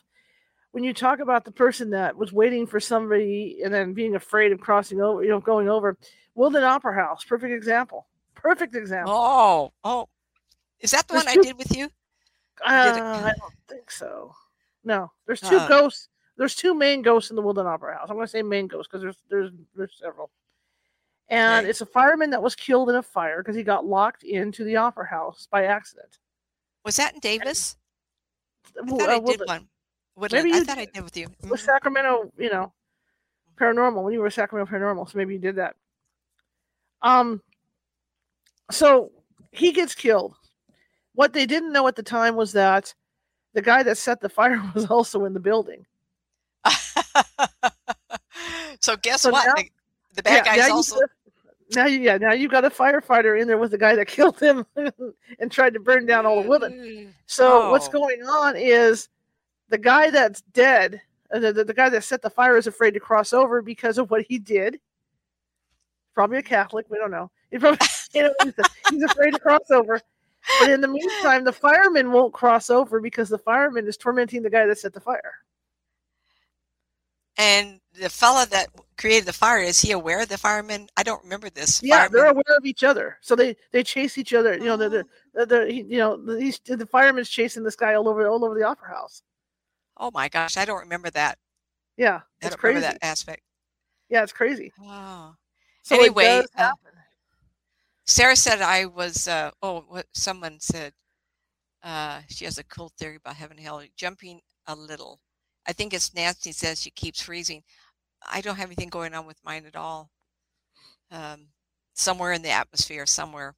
when 0.71 0.83
you 0.83 0.93
talk 0.93 1.19
about 1.19 1.45
the 1.45 1.51
person 1.51 1.91
that 1.91 2.17
was 2.17 2.33
waiting 2.33 2.67
for 2.67 2.79
somebody 2.79 3.61
and 3.63 3.73
then 3.73 3.93
being 3.93 4.15
afraid 4.15 4.51
of 4.51 4.59
crossing 4.59 5.01
over, 5.01 5.23
you 5.23 5.29
know, 5.29 5.39
going 5.39 5.69
over, 5.69 5.97
Woodland 6.35 6.65
Opera 6.65 6.93
House, 6.93 7.23
perfect 7.23 7.53
example, 7.53 8.07
perfect 8.35 8.75
example. 8.75 9.13
Oh, 9.15 9.71
oh, 9.85 10.09
is 10.81 10.91
that 10.91 11.07
the 11.07 11.13
There's 11.13 11.25
one 11.25 11.39
I 11.39 11.41
did 11.41 11.57
with 11.57 11.75
you? 11.75 11.89
Uh, 12.63 12.91
did 12.93 12.97
it- 12.97 13.03
I 13.03 13.33
don't 13.39 13.53
think 13.69 13.89
so. 13.89 14.33
No, 14.83 15.09
there's 15.25 15.39
two 15.39 15.55
Uh. 15.57 15.67
ghosts. 15.69 16.09
There's 16.35 16.55
two 16.55 16.73
main 16.73 17.01
ghosts 17.03 17.29
in 17.29 17.35
the 17.35 17.41
Woodland 17.43 17.69
Opera 17.69 17.97
House. 17.97 18.07
I'm 18.09 18.15
going 18.15 18.25
to 18.27 18.31
say 18.31 18.41
main 18.41 18.67
ghosts 18.67 18.89
because 18.91 19.01
there's 19.01 19.17
there's 19.29 19.51
there's 19.75 19.97
several. 20.01 20.29
And 21.33 21.63
Okay. 21.65 21.69
it's 21.71 21.81
a 21.81 21.85
fireman 21.87 22.29
that 22.29 22.43
was 22.43 22.53
killed 22.55 22.89
in 22.91 22.95
a 22.95 23.01
fire 23.01 23.41
because 23.41 23.55
he 23.55 23.63
got 23.63 23.85
locked 23.85 24.21
into 24.23 24.63
the 24.63 24.75
opera 24.75 25.07
house 25.07 25.47
by 25.49 25.65
accident. 25.65 26.19
Was 26.85 26.95
that 26.97 27.15
in 27.15 27.19
Davis? 27.21 27.75
I 28.77 28.81
Well, 28.83 28.99
thought 28.99 29.09
uh, 29.09 29.13
I 29.13 29.19
did 29.19 29.41
one. 29.47 29.67
Woodland. 30.15 30.45
Maybe 30.45 30.53
I 30.53 30.57
you 30.59 30.63
thought 30.65 30.77
I 30.77 30.85
did. 30.85 30.93
did 30.93 31.03
with 31.03 31.17
you. 31.17 31.27
with 31.41 31.59
Mhm. 31.59 31.65
Sacramento, 31.65 32.31
you 32.37 32.51
know, 32.51 32.71
paranormal 33.55 34.03
when 34.03 34.13
you 34.13 34.19
were 34.19 34.29
Sacramento 34.29 34.71
paranormal, 34.71 35.09
so 35.11 35.17
maybe 35.17 35.33
you 35.33 35.39
did 35.39 35.55
that. 35.55 35.75
Um, 37.01 37.41
so 38.69 39.11
he 39.51 39.71
gets 39.71 39.95
killed. 39.95 40.35
What 41.15 41.33
they 41.33 41.47
didn't 41.47 41.71
know 41.73 41.87
at 41.87 41.95
the 41.95 42.03
time 42.03 42.35
was 42.35 42.51
that 42.53 42.93
the 43.53 43.61
guy 43.63 43.81
that 43.81 43.97
set 43.97 44.21
the 44.21 44.29
fire 44.37 44.61
was 44.75 44.85
also 44.85 45.25
in 45.25 45.33
the 45.33 45.39
building. 45.39 45.85
so 48.81 48.95
guess 48.97 49.21
So 49.21 49.31
what? 49.31 49.47
now- 49.47 49.53
the, 49.55 49.69
the 50.17 50.23
bad 50.23 50.45
now 50.45 50.55
guy's 50.55 50.69
also 50.69 50.99
now 51.75 51.85
you 51.85 51.99
yeah 51.99 52.17
now 52.17 52.33
you 52.33 52.47
got 52.47 52.65
a 52.65 52.69
firefighter 52.69 53.39
in 53.39 53.47
there 53.47 53.57
with 53.57 53.71
the 53.71 53.77
guy 53.77 53.95
that 53.95 54.07
killed 54.17 54.39
him 54.39 54.65
and 55.39 55.51
tried 55.51 55.73
to 55.73 55.79
burn 55.79 56.05
down 56.05 56.25
all 56.25 56.41
the 56.41 56.47
women. 56.49 57.13
So 57.25 57.69
what's 57.71 57.87
Oh. 57.87 57.91
going 57.91 58.21
on 58.23 58.55
is 58.55 59.09
the 59.69 59.77
guy 59.77 60.09
that's 60.09 60.41
dead, 60.53 61.01
uh, 61.33 61.39
the, 61.39 61.53
the, 61.53 61.63
the 61.65 61.73
guy 61.73 61.89
that 61.89 62.03
set 62.03 62.21
the 62.21 62.29
fire 62.29 62.57
is 62.57 62.67
afraid 62.67 62.91
to 62.95 62.99
cross 62.99 63.33
over 63.33 63.61
because 63.61 63.97
of 63.97 64.11
what 64.11 64.21
he 64.23 64.37
did. 64.39 64.79
Probably 66.13 66.37
a 66.37 66.43
Catholic, 66.43 66.85
we 66.89 66.97
don't 66.97 67.11
know. 67.11 67.31
He 67.49 67.57
probably, 67.59 67.85
you 68.13 68.23
know, 68.23 68.33
he's, 68.43 68.53
he's 68.89 69.03
afraid 69.03 69.31
to 69.33 69.39
cross 69.39 69.71
over. 69.71 69.99
But 70.59 70.69
in 70.69 70.81
the 70.81 70.87
meantime, 70.87 71.43
the 71.43 71.53
fireman 71.53 72.11
won't 72.11 72.33
cross 72.33 72.69
over 72.69 72.99
because 72.99 73.29
the 73.29 73.37
fireman 73.37 73.87
is 73.87 73.97
tormenting 73.97 74.43
the 74.43 74.49
guy 74.49 74.65
that 74.65 74.77
set 74.77 74.93
the 74.93 74.99
fire. 74.99 75.33
And 77.37 77.79
the 77.99 78.09
fella 78.09 78.45
that 78.51 78.67
created 78.97 79.25
the 79.25 79.33
fire 79.33 79.59
is 79.59 79.79
he 79.79 79.91
aware 79.91 80.21
of 80.21 80.29
the 80.29 80.37
firemen? 80.37 80.87
I 80.97 81.03
don't 81.03 81.23
remember 81.23 81.49
this. 81.49 81.81
Yeah, 81.81 82.07
they're 82.07 82.29
aware 82.29 82.57
of 82.57 82.65
each 82.65 82.83
other, 82.83 83.17
so 83.21 83.35
they 83.35 83.55
they 83.71 83.83
chase 83.83 84.17
each 84.17 84.33
other. 84.33 84.55
You 84.55 84.65
know, 84.65 84.77
the 84.77 84.89
the, 84.89 85.05
the, 85.33 85.45
the 85.45 85.65
he- 85.71 85.81
you 85.83 85.97
know 85.97 86.17
the, 86.17 86.39
he's, 86.39 86.59
the 86.59 86.85
fireman's 86.85 87.29
chasing 87.29 87.63
this 87.63 87.75
guy 87.75 87.95
all 87.95 88.07
over 88.07 88.27
all 88.27 88.45
over 88.45 88.53
the 88.53 88.63
opera 88.63 88.89
house. 88.89 89.23
Oh 89.97 90.11
my 90.13 90.29
gosh, 90.29 90.57
I 90.57 90.65
don't 90.65 90.81
remember 90.81 91.09
that. 91.11 91.37
Yeah, 91.97 92.21
I 92.41 92.49
don't 92.49 92.57
crazy. 92.59 92.75
remember 92.77 92.97
that 92.99 93.05
aspect. 93.05 93.41
Yeah, 94.09 94.23
it's 94.23 94.33
crazy. 94.33 94.71
Oh. 94.81 95.33
So 95.83 95.95
Anyway, 95.95 96.43
uh. 96.57 96.71
Sarah 98.05 98.35
said 98.35 98.61
I 98.61 98.85
was. 98.85 99.27
Uh, 99.27 99.51
oh, 99.61 99.85
what 99.87 100.05
someone 100.13 100.59
said. 100.59 100.93
Uh, 101.81 102.21
she 102.29 102.45
has 102.45 102.57
a 102.57 102.63
cool 102.65 102.91
theory 102.97 103.17
about 103.17 103.35
heaven 103.35 103.57
and 103.57 103.65
hell. 103.65 103.83
Jumping 103.97 104.39
a 104.67 104.75
little. 104.75 105.19
I 105.67 105.73
think 105.73 105.93
it's 105.93 106.13
Nancy 106.13 106.51
says 106.51 106.81
she 106.81 106.91
keeps 106.91 107.21
freezing. 107.21 107.63
I 108.31 108.41
don't 108.41 108.55
have 108.57 108.67
anything 108.67 108.89
going 108.89 109.13
on 109.13 109.25
with 109.25 109.37
mine 109.43 109.65
at 109.65 109.75
all. 109.75 110.09
Um, 111.11 111.47
somewhere 111.93 112.33
in 112.33 112.41
the 112.41 112.49
atmosphere, 112.49 113.05
somewhere. 113.05 113.55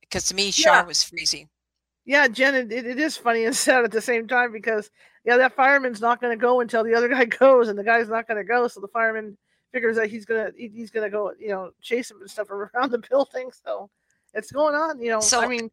Because 0.00 0.26
to 0.28 0.34
me, 0.34 0.50
Shar 0.50 0.76
Yeah. 0.76 0.82
was 0.84 1.02
freezing. 1.02 1.48
Yeah, 2.04 2.26
Jen, 2.28 2.54
it, 2.54 2.72
it 2.72 2.98
is 2.98 3.16
funny 3.16 3.44
and 3.44 3.54
sad 3.56 3.84
at 3.84 3.92
the 3.92 4.00
same 4.00 4.26
time 4.26 4.52
because 4.52 4.90
yeah, 5.24 5.36
that 5.36 5.54
fireman's 5.54 6.00
not 6.00 6.20
going 6.20 6.36
to 6.36 6.40
go 6.40 6.60
until 6.60 6.82
the 6.82 6.94
other 6.94 7.08
guy 7.16 7.24
goes, 7.26 7.68
and 7.68 7.78
the 7.78 7.84
guy's 7.84 8.08
not 8.08 8.26
going 8.26 8.38
to 8.38 8.44
go, 8.44 8.66
so 8.68 8.80
the 8.80 8.88
fireman 8.88 9.36
figures 9.72 9.94
that 9.96 10.10
he's 10.10 10.24
gonna 10.24 10.50
he- 10.56 10.72
he's 10.74 10.90
gonna 10.90 11.08
go, 11.10 11.32
you 11.38 11.46
know, 11.50 11.70
chase 11.80 12.10
him 12.10 12.20
and 12.20 12.28
stuff 12.28 12.50
around 12.50 12.90
the 12.90 12.98
building. 13.08 13.50
So 13.64 13.88
it's 14.34 14.50
going 14.50 14.74
on, 14.74 15.00
you 15.00 15.10
know. 15.10 15.20
So- 15.20 15.40
I 15.40 15.46
mean, 15.46 15.70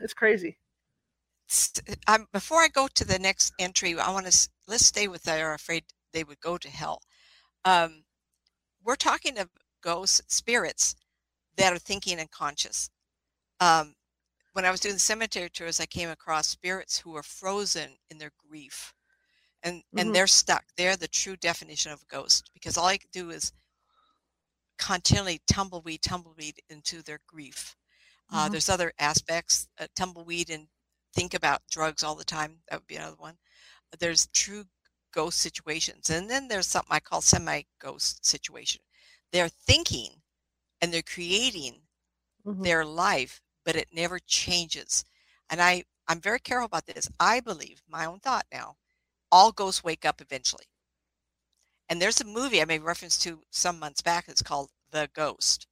it's 0.00 0.14
crazy. 0.14 0.56
Um, 2.06 2.26
before 2.32 2.62
I 2.62 2.68
go 2.68 2.88
to 2.88 3.04
the 3.04 3.18
next 3.18 3.52
entry, 3.58 3.98
I 3.98 4.10
want 4.10 4.26
to 4.26 4.48
let's 4.68 4.86
stay 4.86 5.08
with 5.08 5.22
they 5.22 5.42
are 5.42 5.54
afraid 5.54 5.84
they 6.12 6.24
would 6.24 6.40
go 6.40 6.58
to 6.58 6.70
hell. 6.70 7.02
Um, 7.64 8.04
we're 8.84 8.96
talking 8.96 9.38
of 9.38 9.50
ghosts, 9.82 10.22
spirits 10.28 10.94
that 11.56 11.72
are 11.72 11.78
thinking 11.78 12.18
and 12.20 12.30
conscious. 12.30 12.90
Um, 13.60 13.94
when 14.52 14.64
I 14.64 14.70
was 14.70 14.80
doing 14.80 14.94
the 14.94 15.00
cemetery 15.00 15.50
tours, 15.50 15.80
I 15.80 15.86
came 15.86 16.10
across 16.10 16.48
spirits 16.48 16.98
who 16.98 17.16
are 17.16 17.22
frozen 17.22 17.96
in 18.10 18.18
their 18.18 18.32
grief, 18.38 18.94
and 19.62 19.82
Mhm. 19.92 19.98
and 19.98 20.14
they're 20.14 20.26
stuck. 20.26 20.64
They're 20.76 20.96
the 20.96 21.08
true 21.08 21.36
definition 21.36 21.92
of 21.92 22.02
a 22.02 22.06
ghost 22.06 22.50
because 22.54 22.76
all 22.76 22.86
I 22.86 22.98
could 22.98 23.12
do 23.12 23.30
is 23.30 23.52
continually 24.78 25.40
tumbleweed, 25.46 26.02
tumbleweed 26.02 26.60
into 26.68 27.02
their 27.02 27.20
grief. 27.26 27.76
Uh, 28.30 28.48
Mhm. 28.48 28.50
there's 28.50 28.68
other 28.68 28.92
aspects, 28.98 29.68
uh, 29.78 29.86
tumbleweed 29.96 30.50
and 30.50 30.68
think 31.14 31.34
about 31.34 31.62
drugs 31.70 32.02
all 32.02 32.14
the 32.14 32.24
time. 32.24 32.58
That 32.68 32.80
would 32.80 32.86
be 32.86 32.96
another 32.96 33.16
one. 33.16 33.38
There's 33.98 34.26
true 34.28 34.64
ghost 35.12 35.38
situations. 35.38 36.10
And 36.10 36.30
then 36.30 36.48
there's 36.48 36.66
something 36.66 36.92
I 36.92 37.00
call 37.00 37.20
semi 37.22 37.62
ghost 37.80 38.24
situation. 38.24 38.82
They're 39.32 39.48
thinking 39.48 40.22
and 40.80 40.92
they're 40.92 41.02
creating 41.02 41.82
Mhm. 42.46 42.64
their 42.64 42.84
life, 42.84 43.40
but 43.64 43.76
it 43.76 43.92
never 43.92 44.18
changes. 44.18 45.04
And 45.50 45.60
I, 45.62 45.84
I'm 46.08 46.20
very 46.20 46.40
careful 46.40 46.66
about 46.66 46.86
this. 46.86 47.08
I 47.20 47.40
believe, 47.40 47.82
my 47.86 48.04
own 48.06 48.20
thought 48.20 48.46
now, 48.52 48.76
all 49.30 49.52
ghosts 49.52 49.84
wake 49.84 50.04
up 50.04 50.20
eventually. 50.20 50.66
And 51.88 52.00
there's 52.00 52.20
a 52.20 52.24
movie 52.24 52.60
I 52.62 52.64
made 52.64 52.82
reference 52.82 53.18
to 53.20 53.42
some 53.50 53.78
months 53.78 54.02
back. 54.02 54.28
It's 54.28 54.42
called 54.42 54.70
The 54.90 55.10
Ghost. 55.14 55.66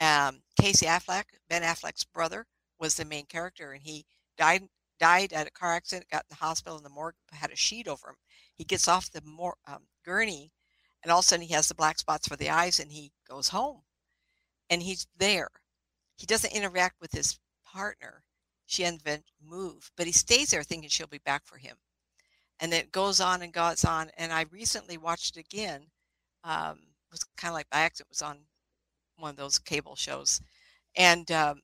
Um, 0.00 0.42
Casey 0.60 0.86
Affleck, 0.86 1.24
Ben 1.48 1.62
Affleck's 1.62 2.04
brother, 2.04 2.46
was 2.78 2.94
the 2.96 3.04
main 3.04 3.26
character, 3.26 3.72
and 3.72 3.82
he 3.82 4.06
died 4.36 4.68
died 4.98 5.32
at 5.32 5.46
a 5.46 5.50
car 5.50 5.74
accident. 5.74 6.10
Got 6.10 6.24
in 6.24 6.30
the 6.30 6.36
hospital, 6.36 6.76
and 6.76 6.84
the 6.84 6.90
morgue 6.90 7.14
had 7.32 7.50
a 7.50 7.56
sheet 7.56 7.88
over 7.88 8.10
him. 8.10 8.16
He 8.54 8.64
gets 8.64 8.88
off 8.88 9.10
the 9.10 9.22
mor- 9.24 9.58
um, 9.66 9.82
gurney, 10.04 10.52
and 11.02 11.12
all 11.12 11.20
of 11.20 11.24
a 11.24 11.28
sudden 11.28 11.46
he 11.46 11.54
has 11.54 11.68
the 11.68 11.74
black 11.74 11.98
spots 11.98 12.28
for 12.28 12.36
the 12.36 12.50
eyes, 12.50 12.80
and 12.80 12.92
he 12.92 13.12
goes 13.28 13.48
home, 13.48 13.82
and 14.70 14.82
he's 14.82 15.06
there. 15.16 15.48
He 16.16 16.26
doesn't 16.26 16.54
interact 16.54 17.00
with 17.00 17.12
his 17.12 17.38
partner. 17.64 18.24
She 18.66 18.82
hasn't 18.82 19.04
move, 19.40 19.90
but 19.96 20.06
he 20.06 20.12
stays 20.12 20.50
there 20.50 20.62
thinking 20.62 20.88
she'll 20.88 21.06
be 21.06 21.18
back 21.18 21.42
for 21.46 21.58
him 21.58 21.76
and 22.60 22.72
it 22.72 22.92
goes 22.92 23.20
on 23.20 23.42
and 23.42 23.52
goes 23.52 23.84
on. 23.84 24.10
And 24.16 24.32
I 24.32 24.46
recently 24.50 24.98
watched 24.98 25.36
it 25.36 25.40
again. 25.40 25.82
Um, 26.44 26.78
it 26.78 27.12
was 27.12 27.24
kind 27.36 27.50
of 27.50 27.54
like 27.54 27.70
by 27.70 27.78
accident. 27.80 28.08
It 28.08 28.12
was 28.12 28.22
on 28.22 28.38
one 29.18 29.30
of 29.30 29.36
those 29.36 29.58
cable 29.58 29.96
shows, 29.96 30.40
and 30.96 31.30
um, 31.32 31.62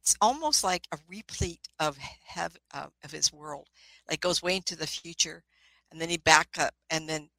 it's 0.00 0.16
almost 0.20 0.64
like 0.64 0.86
a 0.92 0.98
replete 1.08 1.68
of 1.80 1.98
uh, 2.36 2.88
of 3.04 3.10
his 3.12 3.32
world. 3.32 3.68
Like 4.10 4.20
goes 4.20 4.42
way 4.42 4.56
into 4.56 4.76
the 4.76 4.86
future, 4.86 5.44
and 5.90 6.00
then 6.00 6.08
he 6.10 6.16
back 6.18 6.58
up, 6.58 6.74
and 6.90 7.08
then 7.08 7.30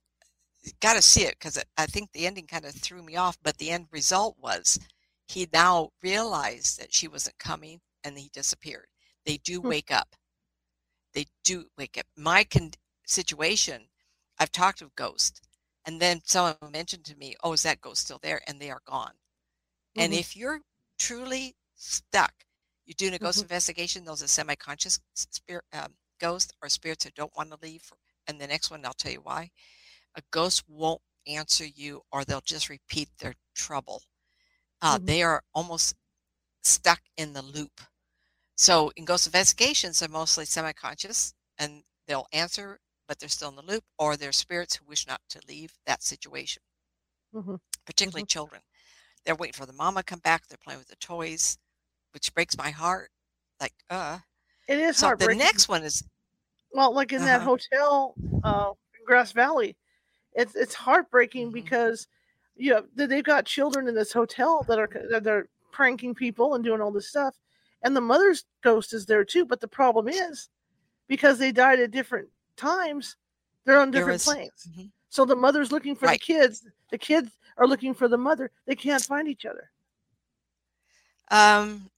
you 0.61 0.71
got 0.81 0.95
to 0.95 1.01
see 1.01 1.23
it 1.23 1.35
because 1.39 1.61
I 1.77 1.85
think 1.87 2.11
the 2.11 2.27
ending 2.27 2.47
kind 2.47 2.65
of 2.65 2.73
threw 2.75 3.03
me 3.03 3.15
off. 3.17 3.37
But 3.43 3.57
the 3.57 3.71
end 3.71 3.87
result 3.91 4.37
was 4.39 4.79
he 5.27 5.47
now 5.53 5.91
realized 6.03 6.79
that 6.79 6.93
she 6.93 7.07
wasn't 7.07 7.39
coming, 7.39 7.81
and 8.03 8.17
he 8.17 8.29
disappeared. 8.33 8.87
They 9.25 9.37
do 9.37 9.61
Hmm. 9.63 9.71
wake 9.71 9.91
up 9.91 10.15
they 11.13 11.27
do 11.43 11.69
wake 11.77 11.97
up. 11.97 12.05
My 12.15 12.43
con- 12.43 12.73
situation, 13.05 13.89
I've 14.39 14.51
talked 14.51 14.81
with 14.81 14.95
ghosts, 14.95 15.41
and 15.85 16.01
then 16.01 16.21
someone 16.25 16.57
mentioned 16.71 17.05
to 17.05 17.15
me, 17.15 17.35
"Oh, 17.43 17.53
is 17.53 17.63
that 17.63 17.81
ghost 17.81 18.03
still 18.03 18.19
there?" 18.19 18.41
And 18.47 18.61
they 18.61 18.69
are 18.71 18.81
gone. 18.85 19.19
And 19.97 20.13
Mhm. 20.13 20.15
if 20.15 20.35
you're 20.35 20.61
truly 20.97 21.55
stuck, 21.75 22.45
you're 22.89 22.95
doing 22.97 23.13
a 23.13 23.19
ghost 23.19 23.41
Mhm. 23.41 23.43
investigation. 23.43 24.03
Those 24.03 24.23
are 24.23 24.27
semi-conscious 24.27 24.99
spirit 25.13 25.63
um, 25.73 25.95
ghosts 26.19 26.51
or 26.63 26.69
spirits 26.69 27.05
that 27.05 27.13
don't 27.13 27.35
want 27.37 27.51
to 27.51 27.59
leave. 27.61 27.93
And 28.27 28.41
the 28.41 28.47
next 28.47 28.71
one, 28.71 28.83
I'll 28.85 28.93
tell 28.93 29.11
you 29.11 29.21
why. 29.21 29.51
A 30.15 30.23
ghost 30.31 30.63
won't 30.67 31.01
answer 31.27 31.65
you, 31.67 32.01
or 32.11 32.25
they'll 32.25 32.41
just 32.41 32.69
repeat 32.69 33.09
their 33.19 33.35
trouble. 33.55 34.01
Uh, 34.81 34.97
Mhm. 34.97 35.05
They 35.05 35.23
are 35.23 35.43
almost 35.53 35.95
stuck 36.63 37.01
in 37.17 37.33
the 37.33 37.43
loop. 37.43 37.81
So 38.57 38.91
in 38.97 39.05
ghost 39.05 39.27
investigations, 39.27 39.99
they're 39.99 40.09
mostly 40.09 40.45
semi-conscious 40.45 41.33
and 41.59 41.83
they'll 42.07 42.27
answer, 42.33 42.79
but 43.07 43.19
they're 43.19 43.29
still 43.29 43.49
in 43.49 43.55
the 43.55 43.61
loop, 43.63 43.85
or 43.99 44.17
they're 44.17 44.31
spirits 44.33 44.75
who 44.77 44.85
wish 44.85 45.07
not 45.07 45.21
to 45.29 45.41
leave 45.47 45.73
that 45.85 46.03
situation, 46.03 46.63
Mhm. 47.33 47.59
particularly 47.85 48.25
children. 48.25 48.61
They're 49.25 49.35
waiting 49.35 49.53
for 49.53 49.65
the 49.67 49.73
mama 49.73 50.01
to 50.01 50.05
come 50.05 50.19
back. 50.19 50.47
They're 50.47 50.57
playing 50.57 50.79
with 50.79 50.89
the 50.89 50.95
toys, 50.97 51.57
which 52.13 52.33
breaks 52.33 52.57
my 52.57 52.69
heart. 52.71 53.11
Like, 53.59 53.73
uh. 53.89 54.19
It 54.67 54.79
is 54.79 54.97
So 54.97 55.15
the 55.15 55.33
next 55.35 55.67
one 55.67 55.83
is 55.83 56.03
Well, 56.71 56.93
like 56.93 57.11
in 57.13 57.21
that 57.25 57.41
Uh-huh. 57.41 57.57
hotel, 57.57 58.13
uh, 58.43 58.73
in 58.97 59.05
Grass 59.05 59.31
Valley, 59.31 59.75
it's 60.33 60.55
it's 60.55 60.75
heartbreaking 60.75 61.49
Mhm. 61.49 61.53
because 61.53 62.07
you 62.55 62.71
know 62.71 62.85
they- 62.93 63.07
they've 63.07 63.23
got 63.23 63.45
children 63.45 63.87
in 63.87 63.95
this 63.95 64.13
hotel 64.13 64.63
that 64.67 64.77
are 64.77 64.89
that 65.09 65.23
they're 65.23 65.47
pranking 65.71 66.13
people 66.13 66.53
and 66.55 66.63
doing 66.63 66.81
all 66.81 66.91
this 66.91 67.09
stuff, 67.09 67.35
and 67.81 67.95
the 67.95 68.01
mother's 68.01 68.45
ghost 68.61 68.93
is 68.93 69.05
there 69.07 69.25
too. 69.25 69.45
But 69.45 69.61
the 69.61 69.67
problem 69.67 70.07
is 70.07 70.49
because 71.07 71.39
they 71.39 71.51
died 71.51 71.79
at 71.79 71.89
different 71.91 72.29
times, 72.55 73.15
they're 73.65 73.79
on 73.79 73.89
different 73.91 74.17
is- 74.17 74.25
planes. 74.25 74.67
Mhm. 74.69 74.91
So 75.09 75.25
the 75.25 75.35
mother's 75.35 75.71
looking 75.71 75.95
for 75.95 76.05
Right. 76.05 76.19
the 76.19 76.25
kids. 76.25 76.67
The 76.91 76.97
kids 76.99 77.31
are 77.57 77.65
looking 77.65 77.95
for 77.95 78.07
the 78.07 78.17
mother. 78.17 78.51
They 78.65 78.75
can't 78.75 79.03
find 79.03 79.27
each 79.27 79.45
other. 79.45 79.71
um, 81.31 81.89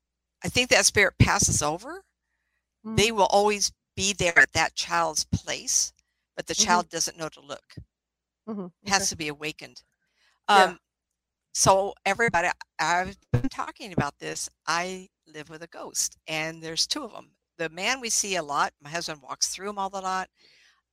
I 0.44 0.50
think 0.50 0.70
that 0.70 0.86
spirit 0.86 1.18
passes 1.20 1.62
over. 1.62 2.04
Mm. 2.86 2.98
They 2.98 3.12
will 3.12 3.28
always 3.28 3.72
be 3.96 4.14
there 4.14 4.38
at 4.40 4.54
that 4.54 4.76
child's 4.76 5.26
place, 5.26 5.94
but 6.36 6.48
the 6.48 6.54
Mhm. 6.56 6.64
child 6.66 6.90
doesn't 6.90 7.18
know 7.18 7.30
to 7.30 7.42
look. 7.42 7.76
Mhm. 8.48 8.72
It 8.84 8.90
has 8.90 9.10
to 9.10 9.16
be 9.16 9.28
awakened. 9.28 9.84
Yeah. 10.50 10.64
Um, 10.64 10.80
so 11.54 11.94
everybody, 12.06 12.50
I've 12.80 13.18
been 13.32 13.50
talking 13.50 13.94
about 13.94 14.18
this. 14.20 14.50
I 14.66 15.10
live 15.28 15.50
with 15.50 15.64
a 15.64 15.68
ghost, 15.68 16.18
and 16.28 16.64
there's 16.64 16.88
two 16.88 17.04
of 17.04 17.12
them. 17.12 17.36
The 17.58 17.70
man 17.70 18.00
we 18.00 18.10
see 18.10 18.36
a 18.38 18.44
lot. 18.44 18.74
My 18.80 18.90
husband 18.90 19.22
walks 19.22 19.50
through 19.50 19.68
them 19.68 19.78
all 19.78 19.90
the 19.90 20.02
lot. 20.02 20.30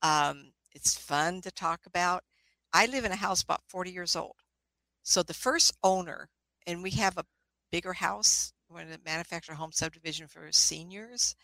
Um, 0.03 0.53
it's 0.73 0.97
fun 0.99 1.41
to 1.43 1.51
talk 1.51 1.87
about. 1.87 2.25
I 2.73 2.87
live 2.87 3.05
in 3.05 3.13
a 3.13 3.17
house 3.17 3.43
about 3.43 3.65
40 3.69 3.91
years 3.93 4.15
old. 4.15 4.37
So 5.03 5.23
the 5.23 5.35
first 5.35 5.73
owner, 5.83 6.29
and 6.67 6.83
we 6.83 6.91
have 6.93 7.17
a 7.17 7.27
bigger 7.71 7.95
house. 7.95 8.53
We're 8.71 8.81
in 8.83 8.93
a 8.93 8.99
manufactured 9.05 9.55
home 9.55 9.73
subdivision 9.73 10.27
for 10.29 10.49
seniors, 10.53 11.35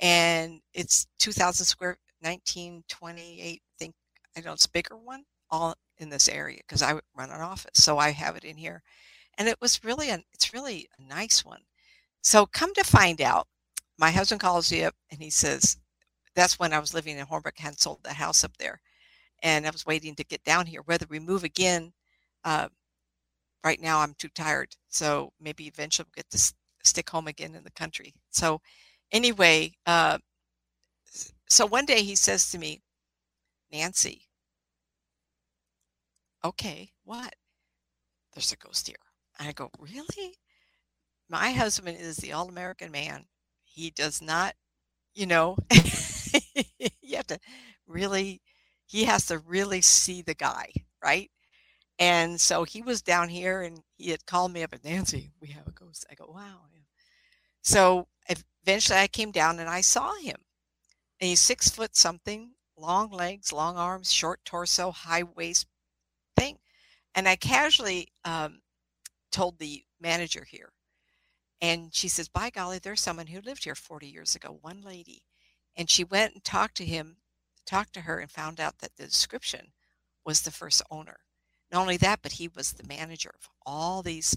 and 0.00 0.60
it's 0.74 1.06
2,000 1.18 1.66
square, 1.66 1.98
1928. 2.22 3.62
I 3.64 3.74
think 3.78 3.94
I 4.36 4.40
know 4.40 4.52
it's 4.54 4.66
bigger 4.66 4.96
one, 4.96 5.24
all 5.50 5.74
in 5.98 6.10
this 6.10 6.28
area 6.28 6.58
because 6.66 6.82
I 6.82 6.94
run 7.16 7.30
an 7.30 7.40
office, 7.40 7.70
so 7.84 7.98
I 7.98 8.10
have 8.10 8.36
it 8.36 8.44
in 8.44 8.56
here, 8.56 8.82
and 9.38 9.48
it 9.48 9.60
was 9.60 9.84
really 9.84 10.10
a, 10.10 10.22
it's 10.32 10.54
really 10.54 10.88
a 10.98 11.02
nice 11.02 11.44
one. 11.44 11.62
So 12.22 12.46
come 12.46 12.74
to 12.74 12.84
find 12.84 13.20
out, 13.22 13.48
my 13.98 14.10
husband 14.10 14.40
calls 14.40 14.72
me 14.72 14.84
up 14.84 14.94
and 15.10 15.20
he 15.22 15.30
says, 15.30 15.78
that's 16.36 16.58
when 16.58 16.72
I 16.72 16.78
was 16.80 16.94
living 16.94 17.18
in 17.18 17.26
Hornbrook, 17.26 17.58
hadn't 17.58 17.80
sold 17.80 18.00
the 18.04 18.14
house 18.14 18.44
up 18.44 18.56
there, 18.58 18.80
and 19.42 19.66
I 19.66 19.70
was 19.70 19.86
waiting 19.86 20.14
to 20.16 20.24
get 20.24 20.44
down 20.44 20.66
here. 20.66 20.82
Whether 20.84 21.06
we 21.10 21.20
move 21.20 21.44
again, 21.44 21.92
uh, 22.44 22.68
right 23.64 23.80
now 23.80 24.00
I'm 24.00 24.14
too 24.14 24.28
tired, 24.28 24.74
so 24.88 25.32
maybe 25.40 25.66
eventually 25.66 26.06
we'll 26.06 26.22
get 26.22 26.30
to 26.30 26.36
s- 26.38 26.54
stick 26.84 27.10
home 27.10 27.26
again 27.26 27.54
in 27.54 27.64
the 27.64 27.70
country. 27.70 28.14
So 28.30 28.60
anyway, 29.12 29.72
uh, 29.86 30.18
so 31.48 31.66
one 31.66 31.86
day 31.86 32.02
he 32.02 32.14
says 32.16 32.50
to 32.50 32.58
me, 32.58 32.82
Nancy, 33.72 34.28
okay, 36.44 36.90
what? 37.04 37.34
There's 38.34 38.52
a 38.52 38.56
ghost 38.56 38.86
here. 38.86 38.96
And 39.38 39.48
I 39.48 39.52
go, 39.52 39.70
really? 39.78 40.34
My 41.28 41.52
husband 41.52 41.98
is 42.00 42.16
the 42.16 42.32
all 42.32 42.48
American 42.48 42.90
man. 42.90 43.24
He 43.64 43.90
does 43.90 44.20
not, 44.22 44.54
you 45.14 45.26
know, 45.26 45.56
you 47.00 47.16
have 47.16 47.26
to 47.28 47.38
really, 47.86 48.42
he 48.86 49.04
has 49.04 49.26
to 49.26 49.38
really 49.38 49.80
see 49.80 50.22
the 50.22 50.34
guy, 50.34 50.72
right? 51.02 51.30
And 51.98 52.40
so 52.40 52.64
he 52.64 52.82
was 52.82 53.02
down 53.02 53.28
here 53.28 53.62
and 53.62 53.80
he 53.96 54.10
had 54.10 54.26
called 54.26 54.52
me 54.52 54.62
up 54.62 54.72
and 54.72 54.84
Nancy, 54.84 55.32
we 55.40 55.48
have 55.48 55.66
a 55.66 55.72
ghost. 55.72 56.06
I 56.10 56.14
go, 56.14 56.26
wow. 56.26 56.60
yeah." 56.72 56.80
So 57.62 58.08
eventually 58.62 58.98
I 58.98 59.06
came 59.06 59.30
down 59.30 59.58
and 59.58 59.68
I 59.68 59.80
saw 59.80 60.14
him. 60.16 60.36
And 61.20 61.28
he's 61.28 61.40
six 61.40 61.70
foot 61.70 61.96
something 61.96 62.50
long 62.76 63.10
legs, 63.10 63.52
long 63.52 63.76
arms, 63.76 64.12
short 64.12 64.40
torso, 64.44 64.90
high 64.90 65.22
waist 65.22 65.66
thing. 66.36 66.58
And 67.14 67.28
I 67.28 67.36
casually 67.36 68.08
um, 68.24 68.60
told 69.30 69.58
the 69.58 69.84
manager 70.00 70.44
here, 70.44 70.70
and 71.60 71.94
she 71.94 72.08
says, 72.08 72.28
By 72.28 72.50
golly, 72.50 72.78
there's 72.78 73.00
someone 73.00 73.28
who 73.28 73.40
lived 73.40 73.64
here 73.64 73.74
40 73.74 74.06
years 74.06 74.34
ago, 74.34 74.58
one 74.60 74.82
lady. 74.82 75.22
And 75.76 75.88
she 75.88 76.04
went 76.04 76.34
and 76.34 76.44
talked 76.44 76.76
to 76.76 76.84
him, 76.84 77.16
talked 77.66 77.94
to 77.94 78.02
her, 78.02 78.18
and 78.18 78.30
found 78.30 78.60
out 78.60 78.78
that 78.78 78.96
the 78.96 79.04
description 79.04 79.72
was 80.24 80.42
the 80.42 80.50
first 80.50 80.82
owner. 80.90 81.20
Not 81.74 81.80
only 81.80 81.96
that, 81.96 82.20
but 82.22 82.30
he 82.30 82.46
was 82.46 82.72
the 82.72 82.86
manager 82.86 83.32
of 83.34 83.48
all 83.66 84.00
these 84.00 84.36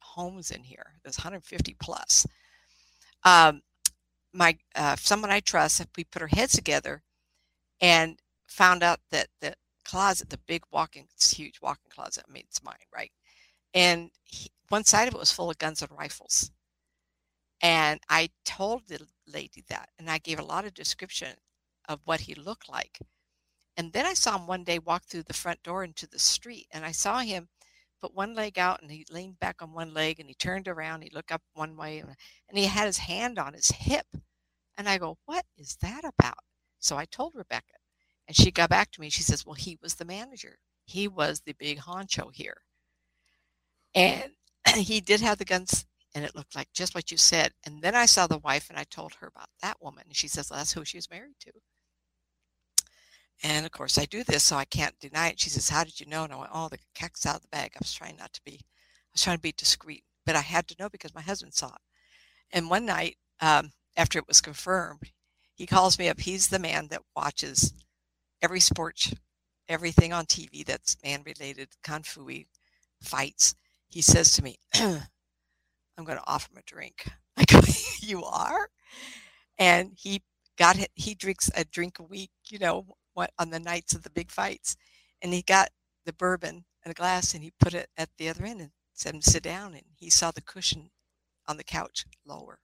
homes 0.00 0.50
in 0.50 0.62
here. 0.64 0.96
There's 1.02 1.16
150 1.16 1.76
plus. 1.80 2.26
Um, 3.24 3.62
my 4.34 4.58
uh, 4.74 4.94
someone 4.96 5.30
I 5.30 5.40
trust, 5.40 5.82
we 5.96 6.04
put 6.04 6.20
our 6.20 6.28
heads 6.28 6.52
together 6.52 7.02
and 7.80 8.18
found 8.48 8.82
out 8.82 9.00
that 9.10 9.28
the 9.40 9.54
closet, 9.86 10.28
the 10.28 10.38
big 10.46 10.62
walking, 10.72 11.06
it's 11.14 11.32
huge 11.32 11.58
walking 11.62 11.88
closet. 11.88 12.24
I 12.28 12.30
mean, 12.30 12.44
it's 12.46 12.62
mine, 12.62 12.74
right? 12.94 13.12
And 13.72 14.10
he, 14.22 14.50
one 14.68 14.84
side 14.84 15.08
of 15.08 15.14
it 15.14 15.20
was 15.20 15.32
full 15.32 15.48
of 15.48 15.56
guns 15.56 15.80
and 15.80 15.90
rifles. 15.90 16.50
And 17.62 17.98
I 18.10 18.28
told 18.44 18.88
the 18.88 19.00
lady 19.26 19.64
that, 19.70 19.88
and 19.98 20.10
I 20.10 20.18
gave 20.18 20.38
a 20.38 20.44
lot 20.44 20.66
of 20.66 20.74
description 20.74 21.34
of 21.88 22.00
what 22.04 22.20
he 22.20 22.34
looked 22.34 22.68
like. 22.68 22.98
And 23.76 23.92
then 23.92 24.06
I 24.06 24.14
saw 24.14 24.36
him 24.36 24.46
one 24.46 24.64
day 24.64 24.78
walk 24.78 25.04
through 25.04 25.24
the 25.24 25.32
front 25.32 25.62
door 25.62 25.84
into 25.84 26.06
the 26.06 26.18
street, 26.18 26.66
and 26.70 26.84
I 26.84 26.92
saw 26.92 27.20
him 27.20 27.48
put 28.04 28.14
one 28.14 28.34
leg 28.34 28.58
out 28.58 28.82
and 28.82 28.90
he 28.90 29.06
leaned 29.10 29.40
back 29.40 29.62
on 29.62 29.72
one 29.72 29.94
leg 29.94 30.20
and 30.20 30.28
he 30.28 30.34
turned 30.34 30.68
around, 30.68 31.02
he 31.02 31.10
looked 31.14 31.32
up 31.32 31.40
one 31.54 31.74
way, 31.74 32.00
and, 32.00 32.58
he 32.58 32.66
had 32.66 32.86
his 32.86 32.98
hand 32.98 33.38
on 33.38 33.54
his 33.54 33.70
hip. 33.70 34.06
And 34.76 34.88
I 34.88 34.98
go, 34.98 35.16
What 35.24 35.44
is 35.56 35.76
that 35.80 36.04
about? 36.04 36.38
So 36.78 36.96
I 36.96 37.06
told 37.06 37.32
Rebecca, 37.34 37.74
and 38.28 38.36
she 38.36 38.50
got 38.50 38.68
back 38.68 38.90
to 38.92 39.00
me. 39.00 39.08
She 39.08 39.22
says, 39.22 39.46
Well, 39.46 39.54
he 39.54 39.78
was 39.82 39.94
the 39.94 40.04
manager, 40.04 40.58
he 40.84 41.08
was 41.08 41.40
the 41.40 41.54
big 41.58 41.78
honcho 41.80 42.30
here. 42.32 42.58
And 43.94 44.32
he 44.76 45.00
did 45.00 45.20
have 45.20 45.38
the 45.38 45.44
guns, 45.46 45.86
and 46.14 46.24
it 46.24 46.34
looked 46.34 46.54
like 46.54 46.68
just 46.74 46.94
what 46.94 47.10
you 47.10 47.16
said. 47.16 47.52
And 47.64 47.80
then 47.82 47.94
I 47.94 48.06
saw 48.06 48.26
the 48.26 48.38
wife, 48.38 48.68
and 48.68 48.78
I 48.78 48.84
told 48.84 49.14
her 49.14 49.28
about 49.28 49.48
that 49.62 49.80
woman. 49.80 50.04
And 50.06 50.16
she 50.16 50.28
says, 50.28 50.50
well, 50.50 50.58
That's 50.58 50.72
who 50.72 50.84
she 50.84 50.98
was 50.98 51.10
married 51.10 51.36
to. 51.40 51.52
And 53.44 53.66
of 53.66 53.72
course, 53.72 53.98
I 53.98 54.06
do 54.06 54.24
this, 54.24 54.42
so 54.42 54.56
I 54.56 54.64
can't 54.64 54.98
deny 55.00 55.28
it. 55.28 55.38
She 55.38 55.50
says, 55.50 55.68
How 55.68 55.84
did 55.84 56.00
you 56.00 56.06
know? 56.06 56.24
And 56.24 56.32
I 56.32 56.36
went, 56.36 56.50
Oh, 56.52 56.68
the 56.68 56.78
cat's 56.94 57.26
out 57.26 57.36
of 57.36 57.42
the 57.42 57.48
bag. 57.48 57.72
I 57.74 57.78
was 57.78 57.92
trying 57.92 58.16
not 58.16 58.32
to 58.32 58.40
be, 58.42 58.54
I 58.54 59.10
was 59.12 59.22
trying 59.22 59.36
to 59.36 59.42
be 59.42 59.52
discreet, 59.52 60.02
but 60.24 60.34
I 60.34 60.40
had 60.40 60.66
to 60.68 60.76
know 60.80 60.88
because 60.88 61.14
my 61.14 61.20
husband 61.20 61.52
saw 61.52 61.68
it. 61.68 61.82
And 62.52 62.70
one 62.70 62.86
night, 62.86 63.16
um, 63.42 63.70
after 63.98 64.18
it 64.18 64.26
was 64.26 64.40
confirmed, 64.40 65.12
he 65.54 65.66
calls 65.66 65.98
me 65.98 66.08
up. 66.08 66.20
He's 66.20 66.48
the 66.48 66.58
man 66.58 66.88
that 66.88 67.02
watches 67.14 67.74
every 68.40 68.60
sport, 68.60 69.12
everything 69.68 70.14
on 70.14 70.24
TV 70.24 70.64
that's 70.64 70.96
man 71.04 71.22
related, 71.26 71.68
kung 71.82 72.02
fu 72.02 72.26
fights. 73.02 73.54
He 73.88 74.00
says 74.00 74.32
to 74.32 74.42
me, 74.42 74.56
I'm 74.74 75.02
going 76.02 76.18
to 76.18 76.24
offer 76.26 76.50
him 76.50 76.58
a 76.58 76.62
drink. 76.62 77.08
I 77.36 77.44
go, 77.44 77.60
You 78.00 78.24
are? 78.24 78.68
And 79.58 79.92
he 79.96 80.22
got 80.56 80.78
it. 80.78 80.90
He 80.94 81.14
drinks 81.14 81.50
a 81.54 81.64
drink 81.64 81.98
a 81.98 82.04
week, 82.04 82.30
you 82.48 82.58
know, 82.58 82.86
what 83.14 83.30
on 83.38 83.50
the 83.50 83.60
nights 83.60 83.94
of 83.94 84.02
the 84.02 84.10
big 84.10 84.30
fights. 84.30 84.76
And 85.22 85.32
he 85.32 85.42
got 85.42 85.70
the 86.04 86.12
bourbon 86.12 86.64
in 86.84 86.90
a 86.90 86.94
glass 86.94 87.34
and 87.34 87.42
he 87.42 87.52
put 87.58 87.74
it 87.74 87.88
at 87.96 88.10
the 88.18 88.28
other 88.28 88.44
end 88.44 88.60
and 88.60 88.70
said 88.92 89.14
him 89.14 89.22
sit 89.22 89.42
down. 89.42 89.72
And 89.72 89.84
he 89.96 90.10
saw 90.10 90.30
the 90.30 90.42
cushion 90.42 90.90
on 91.48 91.56
the 91.56 91.64
couch 91.64 92.04
lower. 92.26 92.58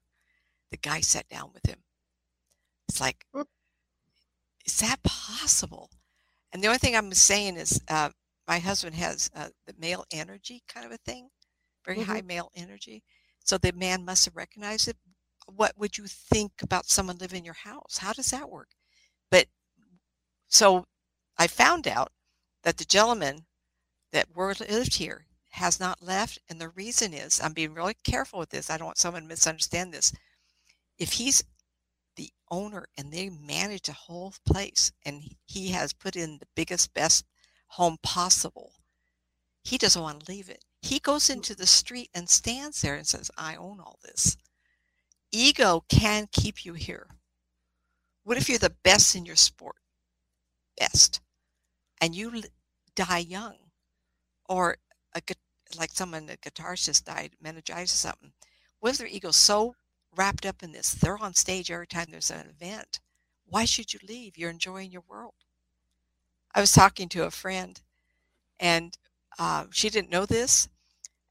The 0.71 0.77
guy 0.77 1.01
sat 1.01 1.29
down 1.29 1.51
with 1.53 1.67
him. 1.67 1.79
It's 2.89 3.01
like, 3.01 3.25
is 4.67 4.81
that 4.81 5.03
possible? 5.03 5.91
And 6.53 6.63
the 6.63 6.67
only 6.67 6.79
thing 6.79 6.97
I'm 6.97 7.13
saying 7.13 7.57
is, 7.57 7.81
uh, 7.89 8.11
my 8.49 8.59
husband 8.59 8.97
has 8.97 9.31
uh, 9.37 9.49
the 9.67 9.75
male 9.79 10.05
energy 10.13 10.63
kind 10.69 10.85
of 10.85 10.91
a 10.91 10.99
thing, 10.99 11.29
very 11.85 11.99
mm-hmm. 11.99 12.11
high 12.11 12.23
male 12.23 12.51
energy. 12.57 13.05
So 13.45 13.59
the 13.59 13.73
man 13.73 14.05
must 14.05 14.25
have 14.25 14.37
recognized 14.37 14.89
it. 14.89 14.97
What 15.47 15.73
would 15.79 15.97
you 15.97 16.05
think 16.07 16.53
about 16.63 16.87
someone 16.87 17.19
living 17.19 17.39
in 17.39 17.45
your 17.45 17.55
house? 17.55 17.99
How 17.99 18.13
does 18.13 18.31
that 18.33 18.51
work? 18.51 18.69
But 19.31 19.47
so 20.51 20.85
I 21.39 21.47
found 21.47 21.89
out 21.89 22.13
that 22.65 22.77
the 22.77 22.85
gentleman 22.85 23.47
that 24.13 24.37
lived 24.37 24.97
here 24.97 25.27
has 25.51 25.81
not 25.81 26.03
left. 26.03 26.39
And 26.49 26.61
the 26.61 26.69
reason 26.69 27.15
is 27.15 27.41
I'm 27.41 27.53
being 27.53 27.75
really 27.75 27.97
careful 28.05 28.39
with 28.41 28.51
this. 28.51 28.69
I 28.69 28.77
don't 28.77 28.87
want 28.87 28.99
someone 28.99 29.23
to 29.23 29.29
misunderstand 29.29 29.95
this. 29.95 30.13
If 30.99 31.13
he's 31.13 31.43
the 32.17 32.31
owner 32.51 32.87
and 32.99 33.13
they 33.13 33.31
manage 33.31 33.83
the 33.83 33.93
whole 33.93 34.35
place 34.45 34.93
and 35.07 35.23
he 35.47 35.69
has 35.69 35.93
put 35.93 36.17
in 36.17 36.39
the 36.39 36.47
biggest, 36.55 36.93
best 36.93 37.25
home 37.69 37.97
possible, 38.03 38.73
he 39.63 39.79
doesn't 39.79 40.03
want 40.03 40.25
to 40.25 40.33
leave 40.33 40.51
it. 40.51 40.65
He 40.83 40.99
goes 40.99 41.31
into 41.31 41.55
the 41.55 41.67
street 41.67 42.11
and 42.15 42.29
stands 42.29 42.83
there 42.83 42.97
and 42.97 43.07
says, 43.07 43.31
I 43.37 43.57
own 43.57 43.81
all 43.81 43.99
this. 44.03 44.37
Ego 45.31 45.85
can 45.89 46.27
keep 46.33 46.65
you 46.65 46.75
here. 46.75 47.07
What 48.25 48.37
if 48.37 48.49
you're 48.49 48.59
the 48.59 48.75
best 48.83 49.15
in 49.15 49.25
your 49.25 49.37
sport? 49.37 49.77
Best 50.81 51.21
and 52.01 52.15
you 52.15 52.43
die 52.97 53.19
young 53.19 53.55
or 54.49 54.77
a, 55.15 55.21
like 55.79 55.93
someone 55.93 56.29
a 56.29 56.37
guitarist 56.39 56.87
just 56.87 57.07
died 57.07 57.31
meningitis 57.41 57.95
or 57.95 58.09
something 58.09 58.33
if 58.83 58.99
their 58.99 59.07
ego's 59.07 59.37
so 59.37 59.75
wrapped 60.17 60.45
up 60.45 60.63
in 60.65 60.73
this 60.73 60.93
they're 60.95 61.23
on 61.23 61.35
stage 61.35 61.71
every 61.71 61.87
time 61.87 62.07
there's 62.11 62.33
an 62.33 62.49
event 62.49 63.01
why 63.51 63.65
should 63.65 63.93
you 63.93 63.99
leave? 64.09 64.39
You're 64.39 64.51
enjoying 64.51 64.93
your 64.93 65.03
world. 65.09 65.35
I 66.55 66.61
was 66.61 66.73
talking 66.73 67.09
to 67.11 67.25
a 67.25 67.31
friend 67.31 67.81
and 68.59 68.97
um, 69.39 69.69
she 69.73 69.91
didn't 69.91 70.11
know 70.11 70.27
this 70.27 70.69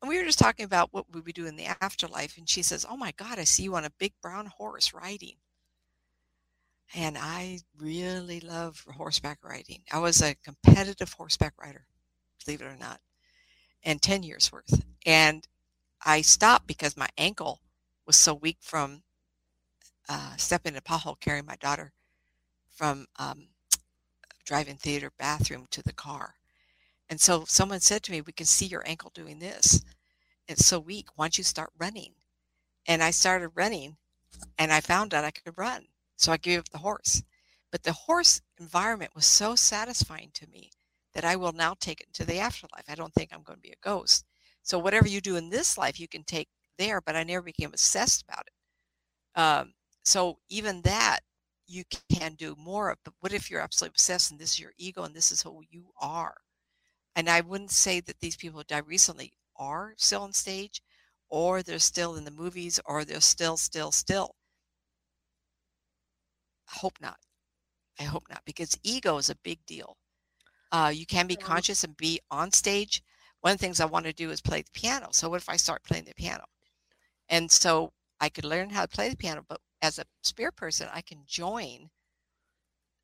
and 0.02 0.10
we 0.10 0.18
were 0.18 0.26
just 0.26 0.39
talking 0.39 0.66
about 0.66 0.93
what 0.93 1.06
would 1.12 1.26
we 1.26 1.34
do 1.34 1.45
in 1.45 1.56
the 1.56 1.68
afterlife 1.82 2.38
and 2.38 2.47
she 2.47 2.62
says 2.62 2.86
oh 2.89 2.95
my 2.95 3.12
god 3.18 3.38
i 3.38 3.43
see 3.43 3.64
you 3.64 3.76
on 3.76 3.84
a 3.84 3.91
big 4.00 4.14
brown 4.22 4.45
horse 4.45 4.93
riding 4.93 5.36
and 6.95 7.17
I 7.17 7.59
really 7.77 8.39
love 8.39 8.85
horseback 8.95 9.39
riding. 9.43 9.83
I 9.91 9.99
was 9.99 10.21
a 10.21 10.35
competitive 10.35 11.13
horseback 11.13 11.53
rider, 11.61 11.85
believe 12.45 12.61
it 12.61 12.65
or 12.65 12.77
not, 12.77 12.99
and 13.83 14.01
10 14.01 14.23
years 14.23 14.51
worth. 14.51 14.83
And 15.05 15.47
I 16.05 16.21
stopped 16.21 16.67
because 16.67 16.97
my 16.97 17.09
ankle 17.17 17.61
was 18.05 18.15
so 18.17 18.33
weak 18.33 18.57
from 18.61 19.03
uh, 20.07 20.35
stepping 20.37 20.73
in 20.73 20.77
a 20.77 20.81
pothole 20.81 21.19
carrying 21.19 21.45
my 21.45 21.55
daughter 21.57 21.93
from 22.71 23.05
um, 23.17 23.49
drive-in 24.45 24.77
theater 24.77 25.11
bathroom 25.19 25.67
to 25.71 25.83
the 25.83 25.93
car. 25.93 26.35
And 27.09 27.19
so 27.21 27.45
someone 27.45 27.79
said 27.81 28.03
to 28.03 28.11
me, 28.11 28.21
"We 28.21 28.33
can 28.33 28.45
see 28.45 28.65
your 28.65 28.87
ankle 28.87 29.11
doing 29.13 29.39
this. 29.39 29.83
It's 30.47 30.65
so 30.65 30.79
weak. 30.79 31.07
Why 31.15 31.25
don't 31.25 31.37
you 31.37 31.43
start 31.43 31.71
running?" 31.77 32.13
And 32.87 33.03
I 33.03 33.11
started 33.11 33.49
running, 33.55 33.97
and 34.57 34.71
I 34.73 34.81
found 34.81 35.13
out 35.13 35.25
I 35.25 35.31
could 35.31 35.57
run. 35.57 35.87
So 36.20 36.34
I 36.34 36.38
gave 36.38 36.59
up 36.59 36.70
the 36.70 36.78
horse. 36.80 37.24
But 37.72 37.84
the 37.84 37.93
horse 37.93 38.41
environment 38.59 39.15
was 39.15 39.26
so 39.26 39.55
satisfying 39.55 40.32
to 40.34 40.47
me 40.49 40.70
that 41.13 41.24
I 41.24 41.38
will 41.38 41.53
now 41.53 41.76
take 41.80 42.01
it 42.01 42.07
into 42.07 42.26
the 42.26 42.39
afterlife. 42.39 42.84
I 42.89 42.95
don't 42.95 43.13
think 43.13 43.30
I'm 43.32 43.43
going 43.43 43.57
to 43.57 43.61
be 43.61 43.72
a 43.72 43.84
ghost. 43.88 44.26
So 44.61 44.78
whatever 44.78 45.07
you 45.07 45.22
do 45.22 45.38
in 45.38 45.49
this 45.49 45.78
life, 45.78 45.97
you 45.99 46.09
can 46.09 46.24
take 46.24 46.49
there, 46.78 46.99
but 46.99 47.15
I 47.15 47.24
never 47.24 47.43
became 47.43 47.70
obsessed 47.70 48.24
about 48.28 48.45
it. 48.47 49.39
Um, 49.39 49.74
so 50.03 50.39
even 50.49 50.82
that 50.82 51.20
you 51.67 51.84
can 52.09 52.34
do 52.34 52.53
more 52.57 52.89
of. 52.89 52.97
But 53.05 53.13
what 53.22 53.32
if 53.32 53.49
you're 53.49 53.61
absolutely 53.61 53.93
obsessed 53.93 54.32
and 54.32 54.39
this 54.39 54.53
is 54.53 54.59
your 54.59 54.74
ego 54.78 55.03
and 55.03 55.15
this 55.15 55.32
is 55.32 55.41
who 55.41 55.61
you 55.70 55.86
are? 56.01 56.36
And 57.15 57.30
I 57.30 57.41
wouldn't 57.41 57.72
say 57.72 58.01
that 58.01 58.20
these 58.20 58.36
people 58.36 58.59
who 58.59 58.65
died 58.65 58.88
recently 58.88 59.32
are 59.55 59.93
still 59.97 60.24
on 60.24 60.34
stage 60.34 60.82
or 61.30 61.63
they're 61.63 61.80
still 61.80 62.15
in 62.15 62.26
the 62.26 62.32
movies 62.32 62.78
or 62.86 63.05
they're 63.05 63.22
still, 63.22 63.55
still, 63.55 63.91
still 63.91 64.36
hope 66.70 66.97
not. 67.01 67.17
I 67.99 68.03
hope 68.03 68.24
not, 68.30 68.41
because 68.45 68.80
ego 68.84 69.17
is 69.17 69.30
a 69.30 69.36
big 69.43 69.59
deal. 69.65 69.97
Uh, 70.72 70.91
you 70.93 71.05
can 71.05 71.28
be 71.28 71.36
conscious 71.36 71.84
and 71.84 71.97
be 71.97 72.20
on 72.32 72.51
stage. 72.51 73.03
One 73.41 73.53
of 73.53 73.59
the 73.59 73.65
things 73.65 73.80
I 73.80 73.86
want 73.86 74.05
to 74.05 74.13
do 74.13 74.30
is 74.30 74.41
play 74.41 74.61
the 74.61 74.72
piano. 74.80 75.07
So 75.11 75.30
what 75.30 75.41
if 75.41 75.49
I 75.49 75.57
start 75.57 75.84
playing 75.84 76.05
the 76.05 76.13
piano? 76.13 76.45
And 77.30 77.49
so 77.51 77.91
I 78.20 78.30
could 78.30 78.45
learn 78.45 78.70
how 78.70 78.84
to 78.84 78.88
play 78.88 79.09
the 79.09 79.17
piano, 79.17 79.43
but 79.47 79.59
as 79.82 79.99
a 79.99 80.05
spirit 80.24 80.55
person, 80.55 80.88
I 80.93 81.01
can 81.01 81.20
join 81.26 81.89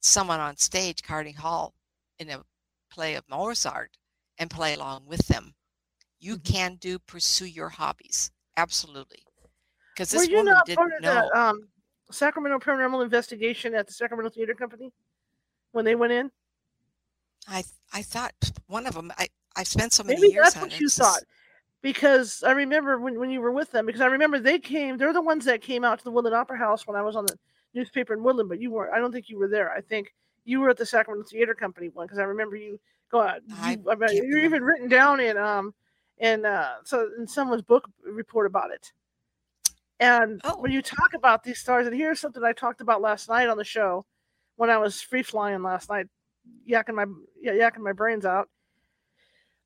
someone 0.02 0.40
on 0.40 0.58
stage, 0.58 1.02
Carnegie 1.04 1.32
Hall, 1.34 1.74
in 2.20 2.30
a 2.30 2.44
play 2.92 3.16
of 3.16 3.24
Mozart 3.30 3.98
and 4.38 4.50
play 4.50 4.76
along 4.76 5.06
with 5.08 5.26
them. 5.28 5.54
You 6.20 6.38
mm-hmm. 6.38 6.54
can 6.54 6.76
do 6.76 7.00
pursue 7.00 7.46
your 7.46 7.70
hobbies, 7.70 8.32
absolutely. 8.58 9.24
Because 9.94 10.12
this 10.12 10.30
woman 10.30 10.56
didn't 10.66 11.02
know. 11.02 11.30
That, 11.34 11.36
um, 11.36 11.68
Sacramento 12.16 12.58
Paranormal 12.60 13.04
Investigation 13.04 13.76
at 13.76 13.88
the 13.88 13.94
Sacramento 13.94 14.30
Theater 14.30 14.56
Company 14.56 14.92
when 15.72 15.86
they 15.86 15.96
went 15.96 16.14
in? 16.14 16.32
I 17.48 17.64
I 17.94 18.02
thought 18.02 18.34
one 18.68 18.88
of 18.88 18.96
them. 18.96 19.12
I 19.18 19.28
I 19.56 19.64
spent 19.64 19.94
so 19.94 20.04
many 20.04 20.20
Maybe 20.20 20.34
years. 20.34 20.54
That's 20.54 20.58
what 20.58 20.80
you 20.80 20.90
thought. 20.90 21.22
Because 21.82 22.42
I 22.44 22.52
remember 22.52 22.98
when, 22.98 23.20
when 23.20 23.30
you 23.30 23.42
were 23.42 23.52
with 23.52 23.72
them, 23.72 23.86
because 23.86 24.02
I 24.02 24.08
remember 24.08 24.40
they 24.40 24.58
came, 24.58 24.98
they're 24.98 25.14
the 25.14 25.22
ones 25.22 25.46
that 25.46 25.62
came 25.62 25.84
out 25.84 26.00
to 26.00 26.04
the 26.04 26.10
Woodland 26.10 26.36
Opera 26.36 26.58
House 26.58 26.88
when 26.88 26.98
I 26.98 27.04
was 27.04 27.16
on 27.16 27.28
the 27.28 27.38
newspaper 27.76 28.14
in 28.14 28.24
Woodland, 28.24 28.50
but 28.50 28.60
you 28.60 28.72
weren't, 28.72 28.92
I 28.92 28.98
don't 28.98 29.12
think 29.12 29.30
you 29.30 29.38
were 29.38 29.48
there. 29.48 29.72
I 29.72 29.82
think 29.82 30.12
You 30.46 30.62
were 30.62 30.70
at 30.70 30.78
the 30.78 30.86
Sacramento 30.86 31.28
Theater 31.30 31.54
Company 31.54 31.90
one 31.90 32.08
because 32.08 32.18
I 32.18 32.24
remember 32.24 32.56
you 32.56 32.80
go 33.12 33.22
out. 33.22 33.42
You, 33.48 33.56
I, 33.56 33.78
I 33.92 33.96
mean, 33.96 34.26
you're 34.26 34.40
even 34.40 34.64
written 34.64 34.88
down 34.88 35.20
in 35.20 35.38
um 35.38 35.74
in 36.18 36.46
uh 36.46 36.76
so 36.84 37.10
in 37.20 37.28
someone's 37.28 37.62
book 37.62 37.90
report 38.04 38.48
about 38.48 38.72
it. 38.72 38.92
And 40.00 40.42
Oh. 40.44 40.58
when 40.60 40.72
you 40.72 40.82
talk 40.82 41.14
about 41.14 41.44
these 41.44 41.60
stars, 41.60 41.88
and 41.88 41.96
here's 41.96 42.20
something 42.20 42.44
I 42.44 42.54
talked 42.54 42.82
about 42.82 43.02
last 43.02 43.30
night 43.30 43.48
on 43.48 43.58
the 43.58 43.64
show 43.64 44.06
when 44.58 44.70
I 44.70 44.78
was 44.78 45.02
free 45.02 45.24
flying 45.24 45.64
last 45.64 45.90
night, 45.90 46.08
yakking 46.70 46.96
my 46.96 47.06
yeah, 47.40 47.54
yakking 47.54 47.80
my 47.80 47.94
brains 47.94 48.26
out. 48.26 48.50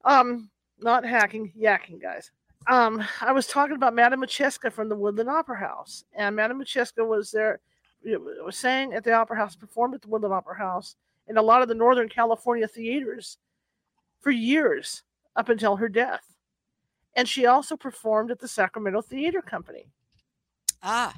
Um, 0.05 0.49
not 0.79 1.05
hacking, 1.05 1.51
yakking, 1.59 2.01
guys. 2.01 2.31
Um, 2.67 3.03
I 3.21 3.31
was 3.31 3.47
talking 3.47 3.75
about 3.75 3.93
Madame 3.95 4.21
Modjeska 4.21 4.71
from 4.71 4.89
the 4.89 4.95
Woodland 4.95 5.29
Opera 5.29 5.57
House, 5.57 6.03
and 6.13 6.35
Madame 6.35 6.61
Modjeska 6.61 7.05
was 7.05 7.31
there, 7.31 7.59
was 8.03 8.57
sang 8.57 8.93
at 8.93 9.03
the 9.03 9.13
Opera 9.13 9.37
House, 9.37 9.55
performed 9.55 9.95
at 9.95 10.01
the 10.01 10.07
Woodland 10.07 10.33
Opera 10.33 10.57
House, 10.57 10.95
and 11.27 11.37
a 11.37 11.41
lot 11.41 11.61
of 11.61 11.67
the 11.67 11.75
Northern 11.75 12.09
California 12.09 12.67
theaters 12.67 13.37
for 14.19 14.31
years 14.31 15.03
up 15.35 15.49
until 15.49 15.75
her 15.77 15.89
death. 15.89 16.35
And 17.15 17.27
she 17.27 17.45
also 17.45 17.75
performed 17.75 18.31
at 18.31 18.39
the 18.39 18.47
Sacramento 18.47 19.01
Theater 19.01 19.41
Company 19.41 19.91
Ah, 20.81 21.13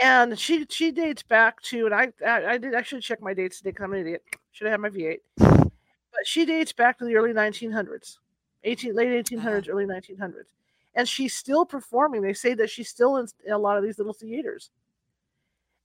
and 0.00 0.38
she 0.38 0.66
she 0.70 0.90
dates 0.90 1.22
back 1.22 1.60
to 1.62 1.86
and 1.86 1.94
I 1.94 2.12
I, 2.26 2.52
I 2.52 2.58
did 2.58 2.74
actually 2.74 3.02
check 3.02 3.20
my 3.20 3.34
dates 3.34 3.58
today 3.58 3.70
because 3.70 3.84
I'm 3.84 3.92
an 3.92 4.00
idiot. 4.00 4.22
Should 4.52 4.66
have 4.66 4.72
had 4.72 4.80
my 4.80 4.88
V8. 4.88 5.18
But 5.38 6.26
she 6.26 6.44
dates 6.44 6.72
back 6.72 6.98
to 6.98 7.04
the 7.04 7.14
early 7.14 7.32
1900s, 7.32 8.16
18 8.64 8.94
late 8.94 9.26
1800s, 9.26 9.68
early 9.68 9.84
1900s, 9.84 10.48
and 10.94 11.08
she's 11.08 11.34
still 11.34 11.64
performing. 11.64 12.22
They 12.22 12.32
say 12.32 12.54
that 12.54 12.68
she's 12.68 12.88
still 12.88 13.18
in, 13.18 13.28
in 13.46 13.52
a 13.52 13.58
lot 13.58 13.76
of 13.76 13.84
these 13.84 13.98
little 13.98 14.12
theaters, 14.12 14.70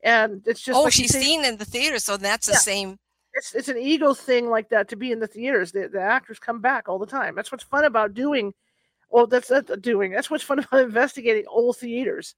and 0.02 0.42
it's 0.48 0.62
just 0.62 0.78
oh, 0.78 0.84
like 0.84 0.94
she's 0.94 1.14
seen 1.14 1.46
in 1.46 1.58
the 1.58 1.66
theater, 1.66 2.00
so 2.00 2.18
that's 2.18 2.48
the 2.48 2.56
same. 2.56 2.98
it's 3.34 3.54
it's 3.54 3.68
an 3.68 3.78
ego 3.78 4.14
thing 4.14 4.50
like 4.50 4.70
that 4.70 4.88
to 4.90 4.96
be 4.96 5.12
in 5.12 5.20
the 5.20 5.28
theaters. 5.28 5.72
The, 5.72 5.90
the 5.90 6.02
actors 6.02 6.40
come 6.40 6.60
back 6.60 6.90
all 6.90 6.98
the 6.98 7.06
time. 7.06 7.36
That's 7.36 7.52
what's 7.52 7.66
fun 7.66 7.84
about 7.84 8.14
doing. 8.14 8.54
Well, 9.12 9.28
that's 9.28 9.52
not 9.52 9.82
doing. 9.82 10.12
That's 10.12 10.32
what's 10.32 10.44
fun 10.44 10.60
about 10.72 10.82
investigating 10.82 11.46
old 11.48 11.78
theaters 11.78 12.36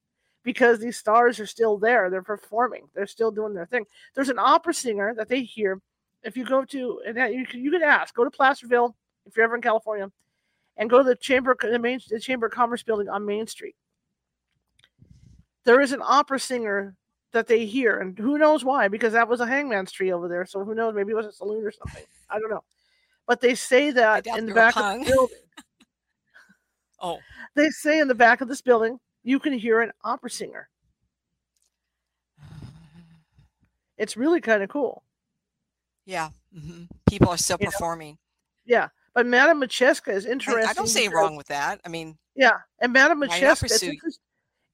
because 0.47 0.79
these 0.79 0.95
stars 0.95 1.41
are 1.41 1.45
still 1.45 1.77
there. 1.77 2.09
They're 2.09 2.23
performing. 2.23 2.87
They're 2.95 3.05
still 3.05 3.31
doing 3.31 3.53
their 3.53 3.65
thing. 3.65 3.85
There's 4.15 4.29
an 4.29 4.39
opera 4.39 4.73
singer 4.73 5.13
that 5.17 5.27
they 5.27 5.41
hear. 5.43 5.81
If 6.23 6.37
you 6.37 6.45
go 6.45 6.63
to 6.63 7.01
and 7.05 7.17
that- 7.17 7.33
you 7.33 7.45
can 7.45 7.59
you 7.59 7.69
can 7.69 7.83
ask. 7.83 8.15
Go 8.15 8.23
to 8.23 8.31
Placerville 8.31 8.95
if 9.25 9.35
you're 9.35 9.43
ever 9.43 9.57
in 9.57 9.61
California, 9.61 10.09
and 10.77 10.89
go 10.89 10.99
to 10.99 11.03
the 11.03 11.17
chamber 11.17 11.53
the 11.61 11.77
main 11.77 11.99
the 12.09 12.17
Chamber 12.17 12.45
of 12.45 12.53
Commerce 12.53 12.81
building 12.81 13.09
on 13.09 13.25
Main 13.25 13.45
Street. 13.45 13.75
There 15.65 15.81
is 15.81 15.91
an 15.91 16.01
opera 16.01 16.39
singer 16.39 16.95
that 17.33 17.47
they 17.47 17.65
hear, 17.65 17.99
and 17.99 18.17
who 18.17 18.37
knows 18.37 18.63
why? 18.63 18.87
Because 18.87 19.11
that 19.11 19.27
was 19.27 19.41
a 19.41 19.45
hangman's 19.45 19.91
tree 19.91 20.13
over 20.13 20.29
there. 20.29 20.45
So 20.45 20.63
who 20.63 20.73
knows? 20.73 20.95
Maybe 20.95 21.11
it 21.11 21.15
was 21.15 21.25
a 21.25 21.33
saloon 21.33 21.65
or 21.65 21.71
something. 21.73 22.05
I 22.29 22.39
don't 22.39 22.49
know. 22.49 22.63
But 23.27 23.41
they 23.41 23.53
say 23.53 23.91
that 23.91 24.25
in 24.27 24.45
the 24.45 24.53
back 24.53 24.77
of 24.77 24.99
the 24.99 25.11
building. 25.11 25.37
Oh, 26.99 27.19
They 27.53 27.69
say 27.69 27.99
in 27.99 28.07
the 28.07 28.15
back 28.15 28.39
of 28.41 28.47
this 28.47 28.61
building 28.61 28.97
you 29.27 29.39
can 29.39 29.51
hear 29.51 29.81
an 29.81 29.91
opera 30.05 30.29
singer. 30.29 30.69
It's 33.97 34.15
really 34.15 34.39
kind 34.41 34.63
of 34.63 34.69
cool. 34.69 35.03
yeah. 36.05 36.29
hmm 36.53 36.83
People 37.09 37.29
are 37.29 37.37
still 37.37 37.57
You 37.59 37.65
know, 37.65 37.71
performing. 37.71 38.17
Yeah. 38.65 38.89
But 39.13 39.25
Madame 39.25 39.59
Modjeska 39.61 40.13
is 40.13 40.25
interesting. 40.25 40.63
I 40.69 40.73
don't 40.73 40.87
see 40.87 41.07
wrong 41.07 41.35
with 41.35 41.47
that. 41.47 41.81
I 41.85 41.89
mean, 41.89 42.17
Yeah, 42.35 42.57
and 42.79 42.93
Madame 42.93 43.21
Modjeska. 43.21 43.63
It's 44.05 44.19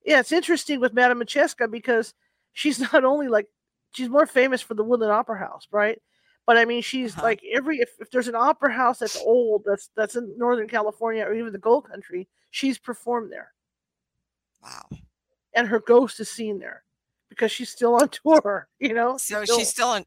yeah, 0.06 0.20
it's 0.20 0.34
interesting 0.34 0.80
with 0.82 0.94
Madame 0.94 1.20
Modjeska 1.22 1.72
because 1.72 2.14
she's 2.52 2.80
not 2.94 3.04
only 3.06 3.28
like 3.30 3.48
she's 3.94 4.10
more 4.10 4.26
famous 4.28 4.62
for 4.62 4.74
the 4.74 4.84
Woodland 4.84 5.14
Opera 5.14 5.40
House, 5.40 5.68
right? 5.72 6.00
But 6.46 6.58
I 6.58 6.66
mean, 6.66 6.82
she's 6.82 7.14
Uh-huh. 7.14 7.24
like 7.28 7.42
every 7.54 7.78
if, 7.80 7.90
if 8.00 8.12
there's 8.12 8.28
an 8.28 8.36
opera 8.36 8.74
house 8.74 9.00
that's 9.00 9.16
old, 9.16 9.64
that's 9.66 9.90
that's 9.96 10.16
in 10.18 10.34
Northern 10.38 10.68
California 10.68 11.24
or 11.24 11.34
even 11.34 11.54
the 11.54 11.58
Gold 11.60 11.88
Country, 11.90 12.28
she's 12.52 12.78
performed 12.78 13.32
there, 13.32 13.54
wow. 14.64 14.88
and 15.56 15.68
her 15.68 15.80
ghost 15.80 16.20
is 16.20 16.30
seen 16.30 16.60
there 16.60 16.84
because 17.30 17.52
she's 17.52 17.70
still 17.70 17.96
on 17.96 18.10
tour. 18.24 18.68
You 18.80 18.94
know, 18.94 19.18
So 19.18 19.44
still, 19.44 19.58
she's 19.60 19.70
still 19.70 19.90
on. 19.90 20.06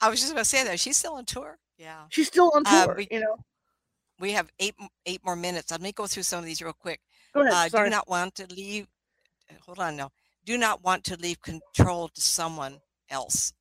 I 0.00 0.08
was 0.10 0.20
just 0.20 0.32
going 0.32 0.42
to 0.42 0.48
say 0.48 0.64
that 0.64 0.80
she's 0.80 0.96
still 0.96 1.14
on 1.14 1.24
tour. 1.24 1.58
Yeah. 1.78 2.04
she's 2.10 2.26
still 2.28 2.50
on 2.54 2.62
Uh, 2.66 2.86
tour. 2.86 2.94
we- 2.96 3.08
you 3.10 3.20
know, 3.20 3.36
We 4.20 4.32
have 4.32 4.50
eight 4.60 4.74
eight 5.06 5.24
more 5.24 5.36
minutes. 5.36 5.70
Let 5.70 5.80
me 5.80 5.92
go 5.92 6.06
through 6.06 6.22
some 6.24 6.38
of 6.38 6.44
these 6.44 6.62
real 6.62 6.72
quick. 6.72 7.00
go 7.32 7.40
ahead. 7.40 7.52
Uh, 7.52 7.68
Sorry. 7.68 7.88
do 7.88 7.90
not 7.90 8.08
want 8.08 8.34
to 8.36 8.46
leave. 8.54 8.86
uh, 9.50 9.54
Hold 9.66 9.78
on, 9.80 9.96
no. 9.96 10.10
Do 10.44 10.56
not 10.58 10.82
want 10.84 11.04
to 11.04 11.16
leave 11.16 11.40
control 11.42 12.08
to 12.08 12.20
someone 12.20 12.80
else, 13.10 13.52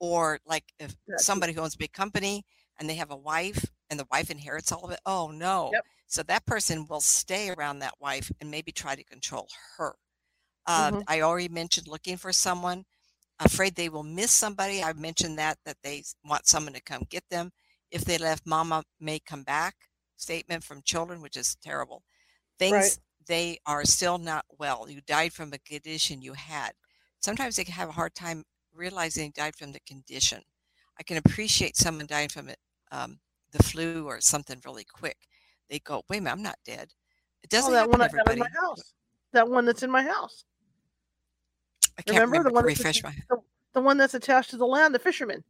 or 0.00 0.40
like 0.46 0.64
if 0.78 0.94
somebody 1.16 1.52
who 1.52 1.60
owns 1.62 1.74
a 1.74 1.78
big 1.78 1.92
company 1.92 2.44
and 2.78 2.88
they 2.90 2.96
have 2.96 3.10
a 3.12 3.16
wife 3.16 3.64
and 3.88 3.98
the 4.00 4.06
wife 4.10 4.30
inherits 4.30 4.72
all 4.72 4.84
of 4.84 4.90
it. 4.90 5.00
Oh 5.06 5.28
no! 5.30 5.70
Yep. 5.72 5.84
So 6.06 6.22
that 6.24 6.46
person 6.46 6.86
will 6.86 7.00
stay 7.00 7.50
around 7.50 7.80
that 7.80 8.00
wife 8.00 8.30
and 8.40 8.50
maybe 8.50 8.72
try 8.72 8.96
to 8.96 9.04
control 9.04 9.48
her. 9.76 9.96
Uh, 10.66 10.92
Mhm. 10.92 11.04
I 11.06 11.20
already 11.22 11.48
mentioned 11.48 11.88
looking 11.88 12.16
for 12.16 12.32
someone, 12.32 12.84
afraid 13.40 13.76
they 13.76 13.88
will 13.90 14.04
miss 14.04 14.32
somebody. 14.32 14.82
I 14.82 14.92
mentioned 14.94 15.38
that 15.38 15.58
that 15.64 15.78
they 15.82 16.04
want 16.24 16.46
someone 16.46 16.74
to 16.74 16.80
come 16.82 17.04
get 17.10 17.28
them. 17.30 17.52
If 17.90 18.04
they 18.04 18.18
left, 18.18 18.46
Mama 18.46 18.84
may 19.00 19.20
come 19.20 19.44
back. 19.44 19.76
Statement 20.16 20.64
from 20.64 20.82
children, 20.82 21.22
which 21.22 21.36
is 21.36 21.56
terrible. 21.56 22.04
Things 22.58 22.98
Right. 22.98 22.98
they 23.26 23.58
are 23.66 23.84
still 23.84 24.18
not 24.18 24.44
well. 24.58 24.88
You 24.88 25.00
died 25.02 25.32
from 25.32 25.52
a 25.52 25.58
condition 25.58 26.22
you 26.22 26.34
had. 26.34 26.72
Sometimes 27.20 27.56
they 27.56 27.64
can 27.64 27.74
have 27.74 27.88
a 27.88 27.92
hard 27.92 28.14
time 28.14 28.44
realizing 28.72 29.28
they 29.28 29.42
died 29.42 29.56
from 29.56 29.72
the 29.72 29.80
condition. 29.80 30.42
I 30.98 31.02
can 31.04 31.16
appreciate 31.18 31.76
someone 31.76 32.06
dying 32.06 32.28
from 32.28 32.48
it, 32.48 32.58
um, 32.90 33.20
the 33.50 33.62
flu 33.62 34.06
or 34.06 34.20
something 34.20 34.60
really 34.64 34.84
quick. 34.84 35.18
They 35.68 35.78
go, 35.80 36.02
wait 36.08 36.18
a 36.18 36.20
minute, 36.20 36.32
I'm 36.32 36.42
not 36.42 36.58
dead. 36.64 36.92
It 37.42 37.48
Oh, 37.52 37.56
doesn't 37.56 37.72
that 37.72 37.78
happen 37.80 37.90
one 37.90 38.00
I 38.00 38.08
got 38.08 38.12
in 38.32 38.38
everybody. 38.38 38.40
my 38.40 38.60
house. 38.60 38.92
That 39.32 39.48
one 39.48 39.64
that's 39.64 39.82
in 39.82 39.90
my 39.90 40.02
house. 40.02 40.44
I 41.98 42.02
can't 42.02 42.16
Remember 42.20 42.38
remember. 42.38 42.48
the 42.50 42.54
one 42.54 42.66
that's 42.66 42.78
refresh 42.78 43.02
my. 43.02 43.14
the, 43.28 43.36
the 43.74 43.80
one 43.80 43.96
that's 43.96 44.14
attached 44.14 44.50
to 44.50 44.56
the 44.56 44.66
land, 44.66 44.94
the 44.94 44.98
fisherman. 44.98 45.44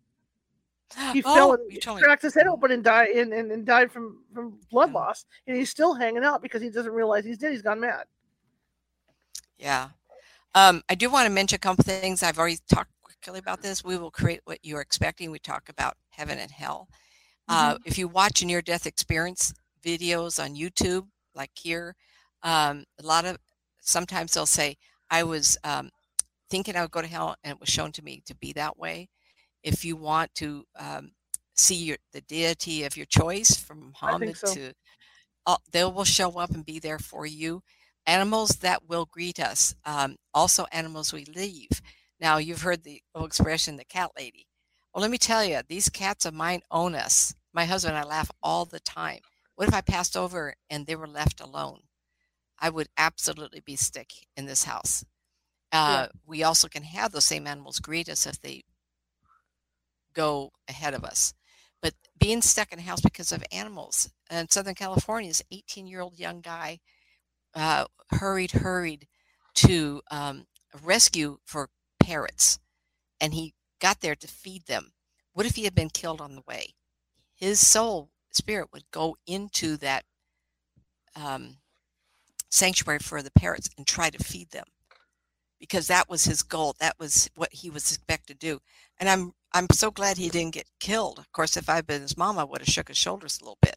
He 1.12 1.22
oh, 1.24 1.34
fell 1.34 1.52
and 1.54 1.72
you 1.72 1.80
told 1.80 1.96
me. 1.98 2.02
cracked 2.02 2.22
his 2.22 2.34
head 2.34 2.46
open 2.46 2.70
and 2.70 2.84
died 2.84 3.08
and, 3.10 3.32
and, 3.32 3.50
and 3.50 3.64
died 3.66 3.90
from, 3.90 4.22
from 4.32 4.58
blood 4.70 4.90
Yeah. 4.90 4.94
loss. 4.94 5.24
And 5.46 5.56
he's 5.56 5.70
still 5.70 5.94
hanging 5.94 6.24
out 6.24 6.42
because 6.42 6.62
he 6.62 6.70
doesn't 6.70 6.92
realize 6.92 7.24
he's 7.24 7.38
dead. 7.38 7.52
He's 7.52 7.62
gone 7.62 7.80
mad. 7.80 8.04
Yeah. 9.58 9.88
Um, 10.54 10.82
I 10.88 10.94
do 10.94 11.10
want 11.10 11.26
to 11.26 11.32
mention 11.32 11.56
a 11.56 11.58
couple 11.58 11.82
things. 11.84 12.22
I've 12.22 12.38
already 12.38 12.58
talked 12.68 12.90
quickly 13.02 13.38
about 13.40 13.62
this. 13.62 13.82
We 13.84 13.96
will 13.96 14.10
create 14.10 14.40
what 14.44 14.58
you're 14.62 14.80
expecting. 14.82 15.30
We 15.30 15.38
talk 15.38 15.68
about 15.68 15.96
heaven 16.10 16.38
and 16.38 16.50
hell. 16.50 16.88
Uh, 17.48 17.76
if 17.84 17.98
you 17.98 18.06
watch 18.08 18.40
a 18.42 18.46
near 18.46 18.62
death 18.62 18.86
experience 18.86 19.52
videos 19.84 20.42
on 20.42 20.54
YouTube, 20.54 21.06
like 21.34 21.50
here, 21.54 21.94
um, 22.42 22.84
a 23.00 23.06
lot 23.06 23.24
of 23.24 23.38
sometimes 23.80 24.32
they'll 24.32 24.46
say, 24.46 24.76
I 25.10 25.22
was 25.22 25.58
um, 25.64 25.90
thinking 26.50 26.76
I 26.76 26.82
would 26.82 26.90
go 26.90 27.02
to 27.02 27.08
hell 27.08 27.36
and 27.44 27.52
it 27.52 27.60
was 27.60 27.68
shown 27.68 27.92
to 27.92 28.04
me 28.04 28.22
to 28.26 28.34
be 28.34 28.52
that 28.54 28.78
way. 28.78 29.08
If 29.62 29.84
you 29.84 29.96
want 29.96 30.34
to 30.36 30.64
um, 30.78 31.12
see 31.54 31.76
your, 31.76 31.96
the 32.12 32.20
deity 32.22 32.84
of 32.84 32.96
your 32.96 33.06
choice 33.06 33.56
from 33.56 33.92
Muhammad 34.02 34.36
so. 34.36 34.54
to, 34.54 34.72
uh, 35.46 35.56
they 35.72 35.84
will 35.84 36.04
show 36.04 36.38
up 36.38 36.50
and 36.50 36.64
be 36.64 36.78
there 36.78 36.98
for 36.98 37.26
you. 37.26 37.62
Animals 38.06 38.50
that 38.60 38.86
will 38.88 39.08
greet 39.10 39.40
us, 39.40 39.74
um, 39.86 40.16
also 40.34 40.66
animals 40.72 41.12
we 41.12 41.24
leave. 41.34 41.70
Now, 42.20 42.38
you've 42.38 42.62
heard 42.62 42.84
the 42.84 43.00
old 43.14 43.26
expression, 43.26 43.76
the 43.76 43.84
cat 43.84 44.10
lady. 44.16 44.46
Well, 44.94 45.02
let 45.02 45.10
me 45.10 45.18
tell 45.18 45.44
you, 45.44 45.60
these 45.68 45.88
cats 45.88 46.26
of 46.26 46.34
mine 46.34 46.60
own 46.70 46.94
us. 46.94 47.34
My 47.52 47.64
husband 47.64 47.96
and 47.96 48.04
I 48.04 48.08
laugh 48.08 48.30
all 48.42 48.64
the 48.64 48.80
time. 48.80 49.20
What 49.56 49.68
if 49.68 49.74
I 49.74 49.80
passed 49.80 50.16
over 50.16 50.54
and 50.70 50.86
they 50.86 50.96
were 50.96 51.06
left 51.06 51.40
alone? 51.40 51.82
I 52.58 52.70
would 52.70 52.88
absolutely 52.96 53.60
be 53.60 53.76
sick 53.76 54.12
in 54.36 54.46
this 54.46 54.64
house. 54.64 55.04
Uh, 55.72 56.08
We 56.26 56.42
also 56.42 56.68
can 56.68 56.84
have 56.84 57.12
those 57.12 57.24
same 57.24 57.46
animals 57.46 57.80
greet 57.80 58.08
us 58.08 58.26
if 58.26 58.40
they 58.40 58.64
go 60.14 60.52
ahead 60.68 60.94
of 60.94 61.04
us. 61.04 61.34
But 61.82 61.94
being 62.18 62.40
stuck 62.42 62.72
in 62.72 62.78
a 62.78 62.82
house 62.82 63.00
because 63.00 63.32
of 63.32 63.44
animals 63.52 64.10
in 64.30 64.48
Southern 64.48 64.74
California, 64.74 65.28
this 65.30 65.42
18 65.50 65.86
year 65.86 66.00
old 66.00 66.18
young 66.18 66.40
guy 66.40 66.80
uh, 67.54 67.86
hurried, 68.10 68.52
hurried 68.52 69.06
to 69.56 70.02
um, 70.10 70.46
rescue 70.82 71.38
for 71.44 71.70
parrots, 72.00 72.58
and 73.20 73.34
he 73.34 73.54
got 73.80 74.00
there 74.00 74.16
to 74.16 74.28
feed 74.28 74.66
them. 74.66 74.92
What 75.32 75.46
if 75.46 75.56
he 75.56 75.64
had 75.64 75.74
been 75.74 75.90
killed 75.90 76.20
on 76.20 76.34
the 76.34 76.42
way? 76.46 76.74
His 77.34 77.66
soul, 77.66 78.10
spirit, 78.36 78.68
would 78.72 78.90
go 78.90 79.16
into 79.26 79.76
that 79.78 80.04
um, 81.16 81.56
sanctuary 82.50 82.98
for 82.98 83.22
the 83.22 83.30
parrots 83.32 83.68
and 83.76 83.86
try 83.86 84.10
to 84.10 84.22
feed 84.22 84.50
them 84.50 84.66
because 85.60 85.86
that 85.86 86.08
was 86.08 86.24
his 86.24 86.42
goal. 86.42 86.74
That 86.78 86.98
was 86.98 87.30
what 87.36 87.52
he 87.52 87.70
was 87.70 87.90
expected 87.90 88.40
to 88.40 88.46
do. 88.46 88.60
And 88.98 89.08
I'm 89.08 89.32
I'm 89.52 89.66
so 89.72 89.90
glad 89.90 90.16
he 90.16 90.28
didn't 90.28 90.54
get 90.54 90.68
killed. 90.80 91.18
Of 91.18 91.30
course, 91.32 91.56
if 91.56 91.68
I'd 91.68 91.86
been 91.86 92.02
his 92.02 92.16
mom, 92.16 92.38
I 92.38 92.44
would 92.44 92.60
have 92.60 92.68
shook 92.68 92.88
his 92.88 92.98
shoulders 92.98 93.38
a 93.40 93.44
little 93.44 93.58
bit. 93.62 93.76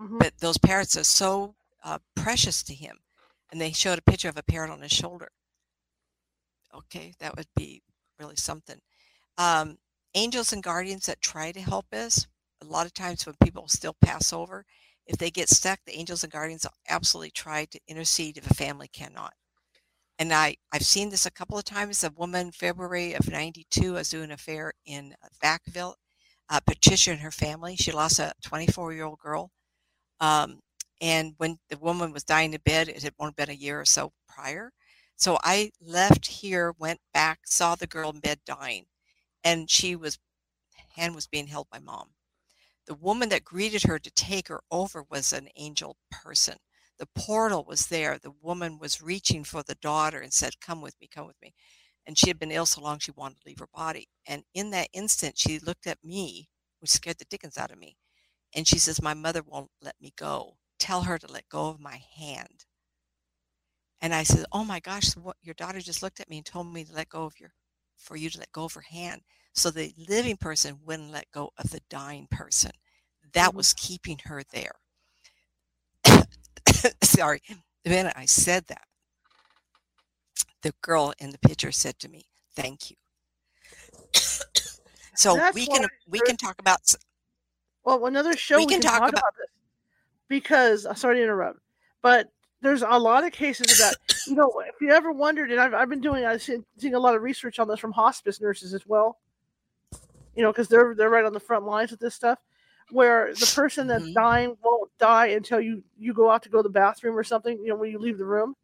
Mhm. 0.00 0.18
But 0.18 0.38
those 0.38 0.58
parrots 0.58 0.96
are 0.96 1.04
so 1.04 1.56
uh, 1.84 1.98
precious 2.14 2.62
to 2.64 2.74
him, 2.74 2.98
and 3.50 3.60
they 3.60 3.72
showed 3.72 3.98
a 3.98 4.02
picture 4.02 4.28
of 4.28 4.36
a 4.38 4.42
parrot 4.42 4.70
on 4.70 4.80
his 4.82 4.92
shoulder. 4.92 5.28
Okay, 6.74 7.12
that 7.18 7.36
would 7.36 7.48
be 7.56 7.82
really 8.18 8.36
something. 8.36 8.80
Um, 9.38 9.78
angels 10.14 10.52
and 10.52 10.62
guardians 10.62 11.06
that 11.06 11.20
try 11.20 11.52
to 11.52 11.60
help 11.60 11.92
us, 11.92 12.26
a 12.62 12.66
lot 12.66 12.86
of 12.86 12.94
times 12.94 13.26
when 13.26 13.34
people 13.42 13.68
still 13.68 13.96
pass 14.02 14.32
over, 14.32 14.64
if 15.06 15.16
they 15.18 15.30
get 15.30 15.48
stuck, 15.48 15.80
the 15.84 15.98
angels 15.98 16.22
and 16.22 16.32
guardians 16.32 16.66
absolutely 16.88 17.30
try 17.30 17.64
to 17.66 17.80
intercede 17.88 18.36
if 18.36 18.50
a 18.50 18.54
family 18.54 18.88
cannot. 18.88 19.34
And 20.18 20.32
I, 20.32 20.56
I've 20.70 20.84
seen 20.84 21.08
this 21.08 21.24
a 21.24 21.30
couple 21.30 21.58
of 21.58 21.64
times. 21.64 22.04
A 22.04 22.10
woman, 22.10 22.52
February 22.52 23.14
of 23.14 23.30
92, 23.30 23.94
was 23.94 24.10
doing 24.10 24.30
a 24.30 24.70
in 24.84 25.14
Vacaville. 25.42 25.94
Uh, 26.48 26.60
Patricia 26.66 27.12
and 27.12 27.20
her 27.20 27.30
family, 27.30 27.76
she 27.76 27.90
lost 27.90 28.18
a 28.18 28.32
24 28.42 28.92
year 28.92 29.04
old 29.04 29.18
girl. 29.18 29.50
Um, 30.20 30.60
and 31.00 31.34
when 31.38 31.58
the 31.70 31.78
woman 31.78 32.12
was 32.12 32.24
dying 32.24 32.52
in 32.52 32.60
bed, 32.64 32.88
it 32.88 33.02
had 33.02 33.14
only 33.18 33.32
been 33.36 33.48
a 33.50 33.54
year 33.54 33.80
or 33.80 33.86
so 33.86 34.12
prior. 34.28 34.72
So 35.16 35.38
I 35.42 35.70
left 35.80 36.26
here, 36.26 36.74
went 36.78 37.00
back, 37.14 37.40
saw 37.44 37.74
the 37.74 37.86
girl 37.86 38.10
in 38.10 38.20
bed 38.20 38.40
dying, 38.44 38.86
and 39.42 39.70
she 39.70 39.96
was 39.96 40.18
hand 40.96 41.14
was 41.14 41.26
being 41.26 41.46
held 41.46 41.68
by 41.70 41.78
mom. 41.78 42.10
The 42.90 42.96
woman 42.96 43.28
that 43.28 43.44
greeted 43.44 43.84
her 43.84 44.00
to 44.00 44.10
take 44.10 44.48
her 44.48 44.62
over 44.68 45.04
was 45.08 45.32
an 45.32 45.48
angel 45.54 45.96
person. 46.10 46.56
The 46.98 47.06
portal 47.14 47.64
was 47.64 47.86
there. 47.86 48.18
The 48.18 48.32
woman 48.42 48.80
was 48.80 49.00
reaching 49.00 49.44
for 49.44 49.62
the 49.62 49.76
daughter 49.76 50.18
and 50.18 50.32
said, 50.32 50.58
Come 50.60 50.80
with 50.80 50.96
me, 51.00 51.06
come 51.06 51.24
with 51.24 51.40
me. 51.40 51.54
And 52.04 52.18
she 52.18 52.26
had 52.26 52.40
been 52.40 52.50
ill 52.50 52.66
so 52.66 52.80
long 52.80 52.98
she 52.98 53.12
wanted 53.12 53.36
to 53.36 53.46
leave 53.46 53.60
her 53.60 53.68
body. 53.72 54.08
And 54.26 54.42
in 54.54 54.70
that 54.70 54.88
instant, 54.92 55.38
she 55.38 55.60
looked 55.60 55.86
at 55.86 56.02
me, 56.02 56.48
which 56.80 56.90
scared 56.90 57.18
the 57.18 57.26
dickens 57.26 57.56
out 57.56 57.70
of 57.70 57.78
me. 57.78 57.96
And 58.56 58.66
she 58.66 58.80
says, 58.80 59.00
My 59.00 59.14
mother 59.14 59.42
won't 59.46 59.70
let 59.80 59.94
me 60.00 60.12
go. 60.18 60.56
Tell 60.80 61.02
her 61.02 61.16
to 61.16 61.30
let 61.30 61.48
go 61.48 61.68
of 61.68 61.78
my 61.78 62.02
hand. 62.16 62.64
And 64.00 64.12
I 64.12 64.24
said, 64.24 64.46
Oh 64.50 64.64
my 64.64 64.80
gosh, 64.80 65.12
what, 65.12 65.36
your 65.44 65.54
daughter 65.54 65.78
just 65.78 66.02
looked 66.02 66.18
at 66.18 66.28
me 66.28 66.38
and 66.38 66.44
told 66.44 66.66
me 66.74 66.82
to 66.82 66.92
let 66.92 67.08
go 67.08 67.22
of 67.22 67.38
your, 67.38 67.52
for 67.96 68.16
you 68.16 68.30
to 68.30 68.38
let 68.40 68.50
go 68.50 68.64
of 68.64 68.74
her 68.74 68.80
hand. 68.80 69.20
So 69.54 69.70
the 69.70 69.94
living 70.08 70.36
person 70.36 70.80
wouldn't 70.84 71.12
let 71.12 71.30
go 71.32 71.50
of 71.56 71.70
the 71.70 71.82
dying 71.88 72.26
person. 72.32 72.72
That 73.32 73.48
mm-hmm. 73.48 73.56
was 73.56 73.72
keeping 73.74 74.18
her 74.24 74.42
there. 74.52 74.72
Sorry. 77.02 77.42
The 77.84 77.90
minute 77.90 78.14
I 78.16 78.26
said 78.26 78.66
that, 78.68 78.84
the 80.62 80.72
girl 80.82 81.14
in 81.18 81.30
the 81.30 81.38
picture 81.38 81.72
said 81.72 81.98
to 82.00 82.08
me, 82.08 82.24
Thank 82.54 82.90
you. 82.90 82.96
so 85.14 85.34
That's 85.34 85.54
we 85.54 85.66
can 85.66 85.86
we 86.08 86.20
can 86.20 86.36
talk 86.36 86.56
about 86.58 86.80
well 87.84 88.06
another 88.06 88.36
show 88.36 88.56
we, 88.56 88.66
we 88.66 88.72
can, 88.72 88.80
can, 88.82 88.90
talk, 88.90 89.00
talk 89.00 89.08
about, 89.10 89.20
about 89.20 89.34
this 89.38 89.46
because 90.28 90.84
uh, 90.84 90.94
sorry 90.94 91.16
to 91.16 91.22
interrupt 91.22 91.60
but 92.02 92.28
there's 92.62 92.82
a 92.82 92.98
lot 92.98 93.24
of 93.24 93.32
cases 93.32 93.70
of 93.72 93.78
that. 93.78 93.96
You 94.26 94.34
know, 94.34 94.62
if 94.66 94.74
you 94.82 94.90
ever 94.90 95.10
wondered, 95.10 95.50
and 95.50 95.58
I've, 95.58 95.72
I've 95.72 95.88
been 95.88 96.02
doing, 96.02 96.26
I've 96.26 96.42
seen, 96.42 96.62
seeing 96.76 96.94
a 96.94 96.98
lot 96.98 97.16
of 97.16 97.22
research 97.22 97.58
on 97.58 97.66
this 97.66 97.80
from 97.80 97.90
hospice 97.90 98.38
nurses 98.38 98.74
as 98.74 98.86
well. 98.86 99.18
You 100.36 100.42
know, 100.42 100.52
because 100.52 100.68
they're 100.68 100.94
they're 100.94 101.08
right 101.08 101.24
on 101.24 101.32
the 101.32 101.40
front 101.40 101.64
lines 101.64 101.90
with 101.90 102.00
this 102.00 102.14
stuff, 102.14 102.38
where 102.92 103.32
the 103.34 103.52
person 103.54 103.86
that's 103.86 104.04
mm-hmm. 104.04 104.12
dying 104.14 104.56
won't 104.62 104.90
die 104.98 105.28
until 105.28 105.60
you 105.60 105.82
you 105.98 106.12
go 106.12 106.30
out 106.30 106.42
to 106.42 106.48
go 106.48 106.58
to 106.58 106.62
the 106.62 106.68
bathroom 106.68 107.16
or 107.16 107.24
something. 107.24 107.58
You 107.58 107.68
know, 107.68 107.76
when 107.76 107.90
you 107.90 107.98
leave 107.98 108.18
the 108.18 108.24
room, 108.24 108.54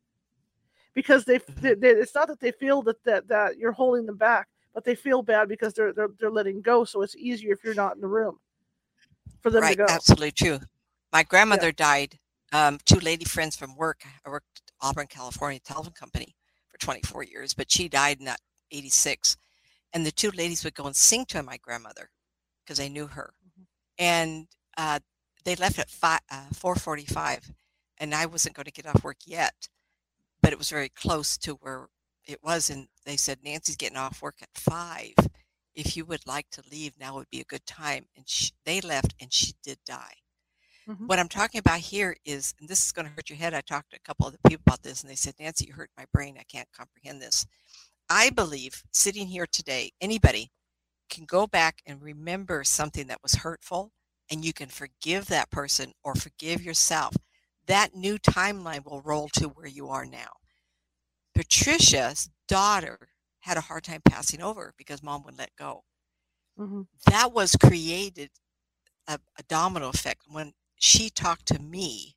because 0.95 1.25
they, 1.25 1.39
they, 1.61 1.75
they 1.75 1.91
it's 1.91 2.15
not 2.15 2.29
that 2.29 2.41
they 2.41 2.53
feel 2.53 2.83
that, 2.83 3.03
that 3.05 3.29
that 3.29 3.59
you're 3.59 3.73
holding 3.73 4.07
them 4.07 4.17
back, 4.17 4.49
but 4.75 4.85
they 4.85 4.95
feel 4.95 5.23
bad 5.23 5.49
because 5.49 5.75
they're 5.75 5.93
they're 5.93 6.11
they're 6.19 6.31
letting 6.31 6.61
go. 6.61 6.85
So 6.85 7.03
it's 7.03 7.17
easier 7.17 7.53
if 7.53 7.63
you're 7.65 7.75
not 7.75 7.95
in 7.95 8.01
the 8.01 8.09
room 8.09 8.39
for 9.41 9.51
them 9.51 9.63
right, 9.63 9.77
to 9.77 9.85
go. 9.85 9.87
Absolutely 9.89 10.33
true. 10.33 10.59
My 11.13 11.23
grandmother 11.23 11.69
yeah. 11.69 11.73
died 11.77 12.19
um, 12.53 12.79
two 12.85 12.99
lady 13.01 13.25
friends 13.25 13.57
from 13.57 13.77
work. 13.77 14.03
I 14.25 14.31
worked 14.31 14.63
at 14.67 14.87
Auburn, 14.87 15.07
California 15.07 15.61
telephone 15.61 15.93
company 15.93 16.35
for 16.69 16.79
24 16.79 17.25
years, 17.25 17.55
but 17.55 17.71
she 17.71 17.89
died 17.89 18.19
in 18.19 18.25
that 18.27 18.41
86. 18.71 19.37
And 19.93 20.05
the 20.05 20.11
two 20.11 20.31
ladies 20.31 20.65
would 20.65 20.75
go 20.75 20.87
and 20.87 20.97
sing 20.97 21.25
to 21.27 21.43
my 21.43 21.57
grandmother 21.59 22.11
because 22.65 22.79
they 22.79 22.89
knew 22.89 23.07
her. 23.07 23.33
And 23.99 24.47
uh, 24.77 25.01
they 25.45 25.57
left 25.57 25.79
at 25.79 25.91
five, 25.91 26.21
uh, 26.31 26.49
4:45, 26.53 27.53
and 27.99 28.15
I 28.15 28.27
wasn't 28.27 28.55
going 28.55 28.65
to 28.65 28.73
get 28.73 28.87
off 28.87 29.05
work 29.05 29.19
yet, 29.25 29.69
but 30.43 30.53
it 30.53 30.59
was 30.59 30.71
very 30.71 30.89
close 30.89 31.39
to 31.39 31.53
where 31.55 31.89
it 32.27 32.43
was. 32.43 32.71
And 32.71 32.89
they 33.05 33.17
said 33.17 33.39
Nancy's 33.43 33.77
getting 33.77 33.97
off 33.97 34.23
work 34.23 34.37
at 34.43 34.49
five. 34.55 35.15
If 35.75 35.97
you 35.97 36.05
would 36.07 36.27
like 36.27 36.49
to 36.53 36.63
leave, 36.71 36.99
now 36.99 37.15
would 37.15 37.31
be 37.31 37.41
a 37.41 37.45
good 37.45 37.67
time. 37.67 38.07
And 38.17 38.29
she, 38.29 38.51
they 38.65 38.81
left, 38.81 39.15
and 39.21 39.33
she 39.33 39.53
did 39.63 39.79
die. 39.87 40.15
Mm-hmm. 40.89 41.07
What 41.07 41.19
I'm 41.19 41.29
talking 41.29 41.59
about 41.59 41.81
here 41.81 42.17
is, 42.25 42.55
and 42.61 42.69
this 42.69 42.85
is 42.85 42.93
going 42.93 43.07
to 43.07 43.13
hurt 43.13 43.29
your 43.29 43.39
head. 43.39 43.55
I 43.55 43.61
talked 43.61 43.91
to 43.91 43.97
a 43.97 44.07
couple 44.07 44.27
other 44.27 44.39
people 44.47 44.63
about 44.67 44.83
this, 44.83 45.03
and 45.03 45.11
they 45.11 45.17
said, 45.17 45.35
Nancy, 45.39 45.67
you 45.67 45.75
hurt 45.75 45.91
my 45.97 46.05
brain. 46.13 46.37
I 46.39 46.45
can't 46.45 46.69
comprehend 46.77 47.21
this. 47.21 47.47
I 48.09 48.31
believe 48.31 48.83
sitting 48.93 49.27
here 49.27 49.47
today, 49.51 49.91
anybody 50.01 50.51
can 51.09 51.25
go 51.25 51.47
back 51.47 51.83
and 51.87 52.03
remember 52.03 52.65
something 52.65 53.07
that 53.07 53.23
was 53.23 53.37
hurtful, 53.37 53.93
and 54.31 54.45
you 54.45 54.53
can 54.53 54.69
forgive 54.69 55.27
that 55.27 55.51
person 55.51 55.93
or 56.03 56.15
forgive 56.15 56.63
yourself. 56.63 57.17
That 57.67 57.95
new 57.95 58.19
timeline 58.19 58.85
will 58.85 59.03
roll 59.03 59.29
to 59.35 59.49
where 59.49 59.67
you 59.67 59.89
are 59.89 60.07
now. 60.07 60.29
Patricia's 61.35 62.31
daughter 62.49 63.09
had 63.41 63.57
a 63.57 63.63
hard 63.63 63.85
time 63.85 64.01
passing 64.05 64.43
over 64.43 64.73
because 64.77 65.03
mom 65.03 65.23
would 65.25 65.39
let 65.39 65.51
go. 65.57 65.85
Mm-hmm. 66.59 66.83
That 67.07 67.33
was 67.33 67.57
created 67.57 68.31
a, 69.07 69.19
a, 69.39 69.43
domino 69.49 69.89
effect 69.91 70.23
when 70.29 70.53
she 70.77 71.11
talked 71.11 71.47
to 71.47 71.61
me, 71.61 72.17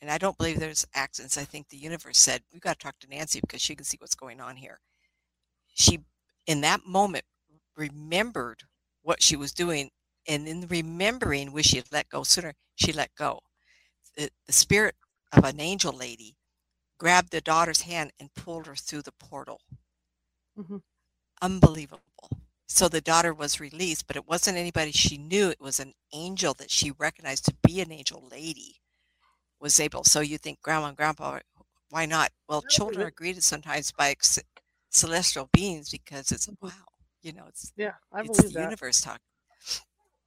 and 0.00 0.10
I 0.10 0.18
don't 0.18 0.38
believe 0.38 0.60
there's 0.60 0.86
accidents. 0.94 1.36
I 1.36 1.44
think 1.44 1.68
the 1.68 1.76
universe 1.76 2.18
said, 2.18 2.42
We've 2.52 2.62
got 2.62 2.78
to 2.78 2.84
talk 2.84 2.98
to 3.00 3.08
Nancy 3.08 3.40
because 3.40 3.60
she 3.60 3.74
can 3.74 3.84
see 3.84 3.98
what's 4.00 4.14
going 4.14 4.40
on 4.40 4.56
here. 4.56 4.80
She, 5.74 5.98
in 6.46 6.60
that 6.60 6.86
moment, 6.86 7.24
remembered 7.76 8.62
what 9.02 9.22
she 9.22 9.36
was 9.36 9.52
doing. 9.52 9.90
And 10.28 10.48
in 10.48 10.66
remembering, 10.66 11.52
wish 11.52 11.66
she 11.66 11.76
had 11.76 11.92
let 11.92 12.08
go 12.08 12.22
sooner, 12.22 12.54
she 12.74 12.92
let 12.92 13.14
go. 13.16 13.40
The, 14.16 14.30
the 14.46 14.52
spirit 14.52 14.96
of 15.32 15.44
an 15.44 15.60
angel 15.60 15.92
lady 15.92 16.36
grabbed 16.98 17.30
the 17.30 17.40
daughter's 17.40 17.82
hand 17.82 18.12
and 18.18 18.34
pulled 18.34 18.66
her 18.66 18.74
through 18.74 19.02
the 19.02 19.12
portal. 19.12 19.60
Mm-hmm. 20.58 20.78
Unbelievable. 21.42 22.00
So 22.66 22.88
the 22.88 23.00
daughter 23.00 23.32
was 23.32 23.60
released, 23.60 24.06
but 24.06 24.16
it 24.16 24.26
wasn't 24.26 24.58
anybody 24.58 24.90
she 24.90 25.18
knew. 25.18 25.50
It 25.50 25.60
was 25.60 25.78
an 25.78 25.92
angel 26.12 26.54
that 26.54 26.70
she 26.70 26.90
recognized 26.90 27.44
to 27.46 27.54
be 27.62 27.80
an 27.80 27.92
angel 27.92 28.26
lady 28.30 28.80
was 29.60 29.78
able. 29.78 30.04
So 30.04 30.20
you 30.20 30.38
think 30.38 30.60
grandma 30.62 30.88
and 30.88 30.96
grandpa, 30.96 31.38
why 31.90 32.06
not? 32.06 32.30
Well, 32.48 32.62
children 32.62 33.06
are 33.06 33.10
greeted 33.10 33.44
sometimes 33.44 33.92
by 33.92 34.10
ex- 34.10 34.40
celestial 34.90 35.48
beings 35.52 35.90
because 35.90 36.32
it's 36.32 36.48
wow, 36.60 36.70
you 37.26 37.32
know, 37.32 37.44
it's 37.48 37.72
yeah, 37.76 37.94
I 38.12 38.20
it's 38.20 38.28
believe 38.28 38.52
the 38.52 38.60
that. 38.60 38.64
universe 38.64 39.00
talking. 39.00 39.20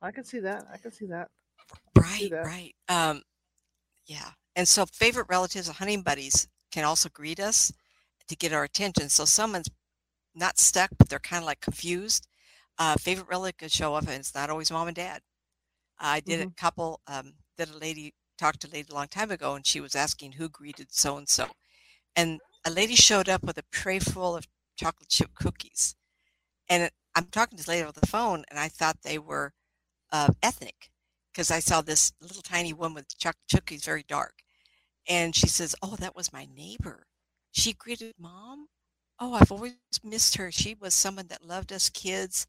I 0.01 0.11
can 0.11 0.25
see 0.25 0.39
that. 0.39 0.65
I 0.71 0.77
can 0.77 0.91
see 0.91 1.05
that. 1.05 1.29
Right, 1.97 2.19
see 2.19 2.29
that. 2.29 2.45
right. 2.45 2.75
Um, 2.89 3.21
yeah, 4.05 4.31
and 4.55 4.67
so 4.67 4.85
favorite 4.85 5.27
relatives, 5.29 5.69
of 5.69 5.77
hunting 5.77 6.01
buddies, 6.01 6.47
can 6.73 6.83
also 6.83 7.07
greet 7.07 7.39
us 7.39 7.71
to 8.27 8.35
get 8.35 8.51
our 8.51 8.65
attention. 8.65 9.07
So 9.07 9.23
someone's 9.23 9.69
not 10.35 10.59
stuck, 10.59 10.89
but 10.97 11.07
they're 11.07 11.19
kind 11.19 11.41
of 11.41 11.47
like 11.47 11.61
confused. 11.61 12.27
Uh, 12.77 12.95
favorite 12.97 13.29
relic 13.29 13.57
could 13.57 13.71
show 13.71 13.95
up, 13.95 14.03
and 14.03 14.15
it's 14.15 14.35
not 14.35 14.49
always 14.49 14.71
mom 14.71 14.87
and 14.87 14.95
dad. 14.95 15.21
I 15.99 16.19
did 16.19 16.39
mm-hmm. 16.41 16.49
a 16.49 16.61
couple. 16.61 16.99
Um, 17.07 17.33
that 17.57 17.69
a 17.69 17.77
lady 17.77 18.13
talked 18.37 18.61
to 18.61 18.67
a 18.67 18.71
lady 18.71 18.87
a 18.91 18.95
long 18.95 19.07
time 19.07 19.31
ago, 19.31 19.55
and 19.55 19.65
she 19.65 19.79
was 19.79 19.95
asking 19.95 20.33
who 20.33 20.49
greeted 20.49 20.87
so 20.91 21.17
and 21.17 21.29
so, 21.29 21.47
and 22.15 22.39
a 22.65 22.71
lady 22.71 22.95
showed 22.95 23.29
up 23.29 23.43
with 23.43 23.57
a 23.57 23.63
tray 23.71 23.99
full 23.99 24.35
of 24.35 24.47
chocolate 24.77 25.09
chip 25.09 25.31
cookies, 25.35 25.95
and 26.69 26.89
I'm 27.15 27.25
talking 27.25 27.57
to 27.57 27.63
this 27.63 27.67
lady 27.69 27.83
on 27.85 27.93
the 27.99 28.07
phone, 28.07 28.43
and 28.49 28.59
I 28.59 28.69
thought 28.69 28.97
they 29.03 29.19
were 29.19 29.53
uh, 30.11 30.29
ethnic 30.43 30.91
because 31.33 31.51
I 31.51 31.59
saw 31.59 31.81
this 31.81 32.13
little 32.21 32.41
tiny 32.43 32.73
woman 32.73 32.95
with 32.95 33.17
chip 33.19 33.35
cookies, 33.51 33.85
very 33.85 34.05
dark, 34.07 34.35
and 35.09 35.35
she 35.35 35.47
says, 35.47 35.75
"Oh, 35.83 35.95
that 35.97 36.15
was 36.15 36.33
my 36.33 36.47
neighbor. 36.55 37.07
She 37.51 37.73
greeted 37.73 38.15
mom." 38.19 38.67
Oh, 39.19 39.33
I've 39.35 39.51
always 39.51 39.75
missed 40.03 40.37
her. 40.37 40.51
She 40.51 40.75
was 40.79 40.95
someone 40.95 41.27
that 41.29 41.45
loved 41.45 41.73
us 41.73 41.89
kids 41.89 42.47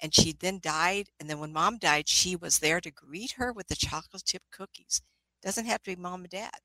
and 0.00 0.14
she 0.14 0.32
then 0.32 0.60
died. 0.62 1.08
And 1.20 1.30
then 1.30 1.38
when 1.40 1.52
mom 1.52 1.78
died, 1.78 2.08
she 2.08 2.36
was 2.36 2.58
there 2.58 2.80
to 2.80 2.90
greet 2.90 3.32
her 3.38 3.52
with 3.52 3.68
the 3.68 3.76
chocolate 3.76 4.24
chip 4.26 4.42
cookies. 4.52 5.02
Doesn't 5.42 5.66
have 5.66 5.82
to 5.84 5.96
be 5.96 6.02
mom 6.02 6.22
and 6.22 6.30
dad. 6.30 6.58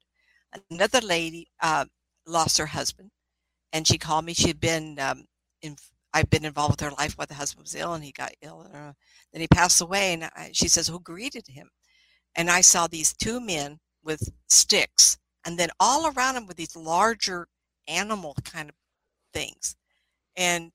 Another 0.71 1.01
lady 1.01 1.47
uh, 1.61 1.85
lost 2.27 2.57
her 2.57 2.67
husband, 2.67 3.11
and 3.73 3.87
she 3.87 3.97
called 3.97 4.25
me. 4.25 4.33
She 4.33 4.49
had 4.49 4.59
been 4.61 4.99
um, 4.99 5.25
in. 5.61 5.77
I've 6.13 6.29
been 6.29 6.45
involved 6.45 6.73
with 6.81 6.89
her 6.89 6.95
life 6.97 7.13
while 7.13 7.27
the 7.27 7.33
husband 7.35 7.65
was 7.65 7.75
ill, 7.75 7.93
and 7.93 8.03
he 8.03 8.11
got 8.11 8.33
ill. 8.41 8.61
And, 8.61 8.75
uh, 8.75 8.93
then 9.31 9.41
he 9.41 9.47
passed 9.47 9.81
away, 9.81 10.13
and 10.13 10.25
I, 10.25 10.49
she 10.53 10.67
says, 10.67 10.87
"Who 10.87 10.99
greeted 10.99 11.47
him?" 11.47 11.69
And 12.35 12.49
I 12.49 12.61
saw 12.61 12.87
these 12.87 13.13
two 13.13 13.39
men 13.39 13.79
with 14.03 14.29
sticks, 14.47 15.17
and 15.45 15.59
then 15.59 15.69
all 15.79 16.07
around 16.07 16.35
them 16.35 16.47
were 16.47 16.53
these 16.53 16.75
larger 16.75 17.47
animal 17.87 18.35
kind 18.43 18.69
of 18.69 18.75
things. 19.33 19.75
And, 20.35 20.71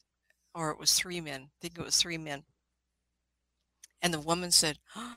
or 0.55 0.71
it 0.71 0.79
was 0.79 0.95
three 0.95 1.21
men. 1.21 1.43
I 1.43 1.49
think 1.61 1.79
it 1.79 1.85
was 1.85 1.97
three 1.97 2.19
men. 2.19 2.43
And 4.03 4.13
the 4.13 4.21
woman 4.21 4.51
said, 4.51 4.79
oh, 4.97 5.15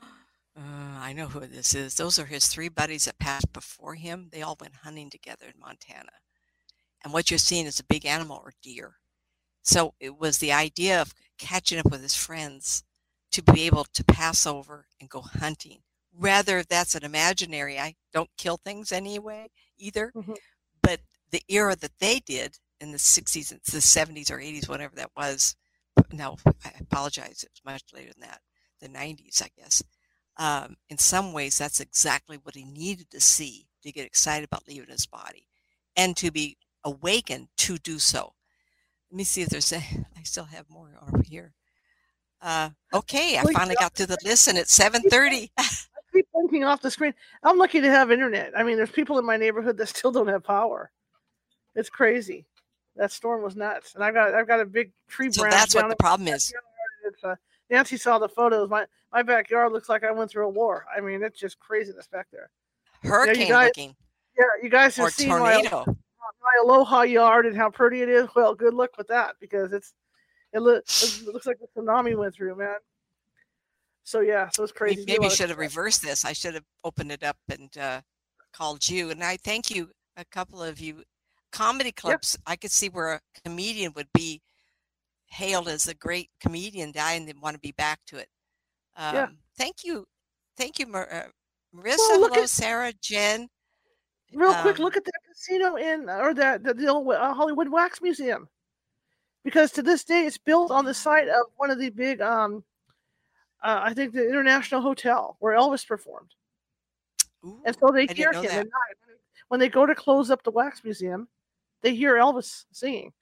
I 0.56 1.12
know 1.12 1.26
who 1.26 1.40
this 1.40 1.74
is. 1.74 1.94
Those 1.94 2.18
are 2.18 2.26
his 2.26 2.46
three 2.46 2.68
buddies 2.68 3.04
that 3.04 3.18
passed 3.18 3.52
before 3.52 3.94
him. 3.94 4.28
They 4.32 4.42
all 4.42 4.56
went 4.60 4.76
hunting 4.76 5.10
together 5.10 5.46
in 5.46 5.60
Montana. 5.60 6.12
And 7.04 7.12
what 7.12 7.30
you're 7.30 7.38
seeing 7.38 7.66
is 7.66 7.78
a 7.78 7.84
big 7.84 8.06
animal 8.06 8.40
or 8.42 8.52
deer. 8.62 8.96
So 9.66 9.94
it 9.98 10.18
was 10.18 10.38
the 10.38 10.52
idea 10.52 11.02
of 11.02 11.12
catching 11.38 11.78
up 11.78 11.90
with 11.90 12.00
his 12.00 12.14
friends 12.14 12.84
to 13.32 13.42
be 13.42 13.62
able 13.62 13.84
to 13.92 14.04
pass 14.04 14.46
over 14.46 14.86
and 15.00 15.10
go 15.10 15.20
hunting. 15.20 15.80
Rather, 16.16 16.62
that's 16.62 16.94
an 16.94 17.04
imaginary. 17.04 17.78
I 17.78 17.96
don't 18.12 18.30
kill 18.38 18.58
things 18.58 18.92
anyway 18.92 19.48
either. 19.76 20.12
Mm-hmm. 20.16 20.34
But 20.82 21.00
the 21.30 21.42
era 21.48 21.74
that 21.76 21.98
they 21.98 22.20
did 22.20 22.56
in 22.80 22.92
the 22.92 22.98
60s 22.98 23.50
and 23.50 23.60
the 23.64 23.78
70s 23.78 24.30
or 24.30 24.38
80s, 24.38 24.68
whatever 24.68 24.94
that 24.96 25.10
was, 25.16 25.56
no, 26.12 26.36
I 26.64 26.70
apologize. 26.80 27.42
It 27.42 27.50
was 27.52 27.72
much 27.72 27.82
later 27.92 28.12
than 28.16 28.28
that, 28.28 28.40
the 28.80 28.88
90s, 28.88 29.42
I 29.42 29.48
guess. 29.58 29.82
Um, 30.38 30.76
in 30.88 30.98
some 30.98 31.32
ways, 31.32 31.58
that's 31.58 31.80
exactly 31.80 32.38
what 32.40 32.54
he 32.54 32.64
needed 32.64 33.10
to 33.10 33.20
see 33.20 33.66
to 33.82 33.90
get 33.90 34.06
excited 34.06 34.44
about 34.46 34.68
leaving 34.68 34.90
his 34.90 35.06
body 35.06 35.48
and 35.96 36.16
to 36.18 36.30
be 36.30 36.56
awakened 36.84 37.48
to 37.56 37.78
do 37.78 37.98
so. 37.98 38.34
Let 39.16 39.20
me 39.20 39.24
see 39.24 39.40
if 39.40 39.48
there's 39.48 39.72
a, 39.72 39.78
I 39.78 40.24
still 40.24 40.44
have 40.44 40.68
more 40.68 40.90
over 41.08 41.22
here. 41.22 41.54
Uh, 42.42 42.68
okay, 42.92 43.38
I 43.38 43.44
finally 43.44 43.74
got 43.80 43.94
to 43.94 44.04
the 44.04 44.18
list 44.22 44.46
and 44.46 44.58
it's 44.58 44.78
7.30. 44.78 45.48
I 45.56 45.66
keep 46.12 46.28
blinking 46.34 46.64
off 46.64 46.82
the 46.82 46.90
screen. 46.90 47.14
I'm 47.42 47.56
lucky 47.56 47.80
to 47.80 47.88
have 47.88 48.10
internet. 48.10 48.52
I 48.54 48.62
mean, 48.62 48.76
there's 48.76 48.90
people 48.90 49.18
in 49.18 49.24
my 49.24 49.38
neighborhood 49.38 49.78
that 49.78 49.86
still 49.86 50.12
don't 50.12 50.28
have 50.28 50.44
power. 50.44 50.90
It's 51.74 51.88
crazy. 51.88 52.44
That 52.96 53.10
storm 53.10 53.42
was 53.42 53.56
nuts. 53.56 53.94
And 53.94 54.04
I've 54.04 54.12
got 54.12 54.34
I've 54.34 54.46
got 54.46 54.60
a 54.60 54.66
big 54.66 54.92
tree 55.08 55.32
so 55.32 55.40
branch. 55.40 55.54
that's 55.54 55.74
what 55.74 55.88
the 55.88 55.96
problem 55.96 56.28
is. 56.28 56.52
Uh, 57.24 57.36
Nancy 57.70 57.96
saw 57.96 58.18
the 58.18 58.28
photos. 58.28 58.68
My 58.68 58.84
my 59.14 59.22
backyard 59.22 59.72
looks 59.72 59.88
like 59.88 60.04
I 60.04 60.10
went 60.10 60.30
through 60.30 60.44
a 60.44 60.50
war. 60.50 60.84
I 60.94 61.00
mean, 61.00 61.22
it's 61.22 61.40
just 61.40 61.58
craziness 61.58 62.06
back 62.06 62.26
there. 62.30 62.50
Hurricane 63.02 63.46
you 63.46 63.48
guys, 63.48 63.66
looking. 63.68 63.96
Yeah, 64.38 64.44
you 64.62 64.68
guys 64.68 64.94
have 64.96 65.06
or 65.06 65.10
seen 65.10 65.30
tornado. 65.30 65.84
My, 65.86 65.94
my 66.46 66.64
aloha 66.64 67.02
yard 67.02 67.46
and 67.46 67.56
how 67.56 67.70
pretty 67.70 68.02
it 68.02 68.08
is. 68.08 68.28
Well, 68.34 68.54
good 68.54 68.74
luck 68.74 68.90
with 68.96 69.08
that 69.08 69.36
because 69.40 69.72
it's 69.72 69.94
it, 70.52 70.60
lo- 70.60 70.76
it 70.76 71.22
looks 71.26 71.46
like 71.46 71.58
the 71.58 71.68
tsunami 71.76 72.16
went 72.16 72.34
through, 72.34 72.56
man. 72.56 72.76
So 74.04 74.20
yeah, 74.20 74.48
so 74.54 74.62
it's 74.62 74.72
crazy. 74.72 75.04
Maybe, 75.06 75.28
should 75.28 75.48
have 75.48 75.58
reversed 75.58 76.02
this. 76.02 76.24
I 76.24 76.32
should 76.32 76.54
have 76.54 76.64
opened 76.84 77.10
it 77.10 77.24
up 77.24 77.36
and 77.48 77.76
uh, 77.76 78.00
called 78.52 78.88
you. 78.88 79.10
And 79.10 79.22
I 79.22 79.36
thank 79.36 79.74
you, 79.74 79.90
a 80.16 80.24
couple 80.24 80.62
of 80.62 80.80
you. 80.80 81.02
Comedy 81.52 81.92
clips. 81.92 82.34
Yep. 82.34 82.42
I 82.46 82.56
could 82.56 82.70
see 82.70 82.88
where 82.88 83.14
a 83.14 83.20
comedian 83.44 83.92
would 83.96 84.08
be 84.12 84.42
hailed 85.26 85.68
as 85.68 85.88
a 85.88 85.94
great 85.94 86.30
comedian. 86.40 86.92
I 86.98 87.14
and 87.14 87.32
want 87.40 87.54
to 87.54 87.60
be 87.60 87.72
back 87.72 88.00
to 88.06 88.18
it. 88.18 88.28
Um, 88.96 89.14
yeah. 89.14 89.26
Thank 89.58 89.84
you, 89.84 90.06
thank 90.56 90.78
you, 90.78 90.86
Mar- 90.86 91.08
uh, 91.10 91.28
Marissa. 91.74 91.96
Well, 91.98 92.28
hello, 92.28 92.42
at, 92.42 92.48
Sarah, 92.48 92.92
Jen. 93.00 93.48
Real 94.32 94.50
um, 94.50 94.62
quick, 94.62 94.78
look 94.78 94.96
at 94.96 95.04
that 95.04 95.12
casino 95.46 95.76
in 95.76 96.08
or 96.08 96.34
that 96.34 96.62
the, 96.62 96.74
the 96.74 96.88
old 96.88 97.08
uh, 97.12 97.34
Hollywood 97.34 97.68
Wax 97.68 98.00
Museum, 98.02 98.48
because 99.44 99.70
to 99.72 99.82
this 99.82 100.04
day 100.04 100.26
it's 100.26 100.38
built 100.38 100.70
on 100.70 100.84
the 100.84 100.94
site 100.94 101.28
of 101.28 101.46
one 101.56 101.70
of 101.70 101.78
the 101.78 101.90
big, 101.90 102.20
um, 102.20 102.64
uh, 103.62 103.80
I 103.82 103.94
think 103.94 104.12
the 104.12 104.28
International 104.28 104.80
Hotel 104.80 105.36
where 105.40 105.56
Elvis 105.56 105.86
performed. 105.86 106.34
Ooh, 107.44 107.60
and 107.64 107.76
so 107.78 107.90
they 107.92 108.06
hear 108.06 108.32
him 108.32 108.44
at 108.44 108.50
night 108.52 108.96
when 109.48 109.60
they 109.60 109.68
go 109.68 109.86
to 109.86 109.94
close 109.94 110.30
up 110.30 110.42
the 110.42 110.50
wax 110.50 110.82
museum. 110.84 111.28
They 111.82 111.94
hear 111.94 112.14
Elvis 112.14 112.64
singing. 112.72 113.12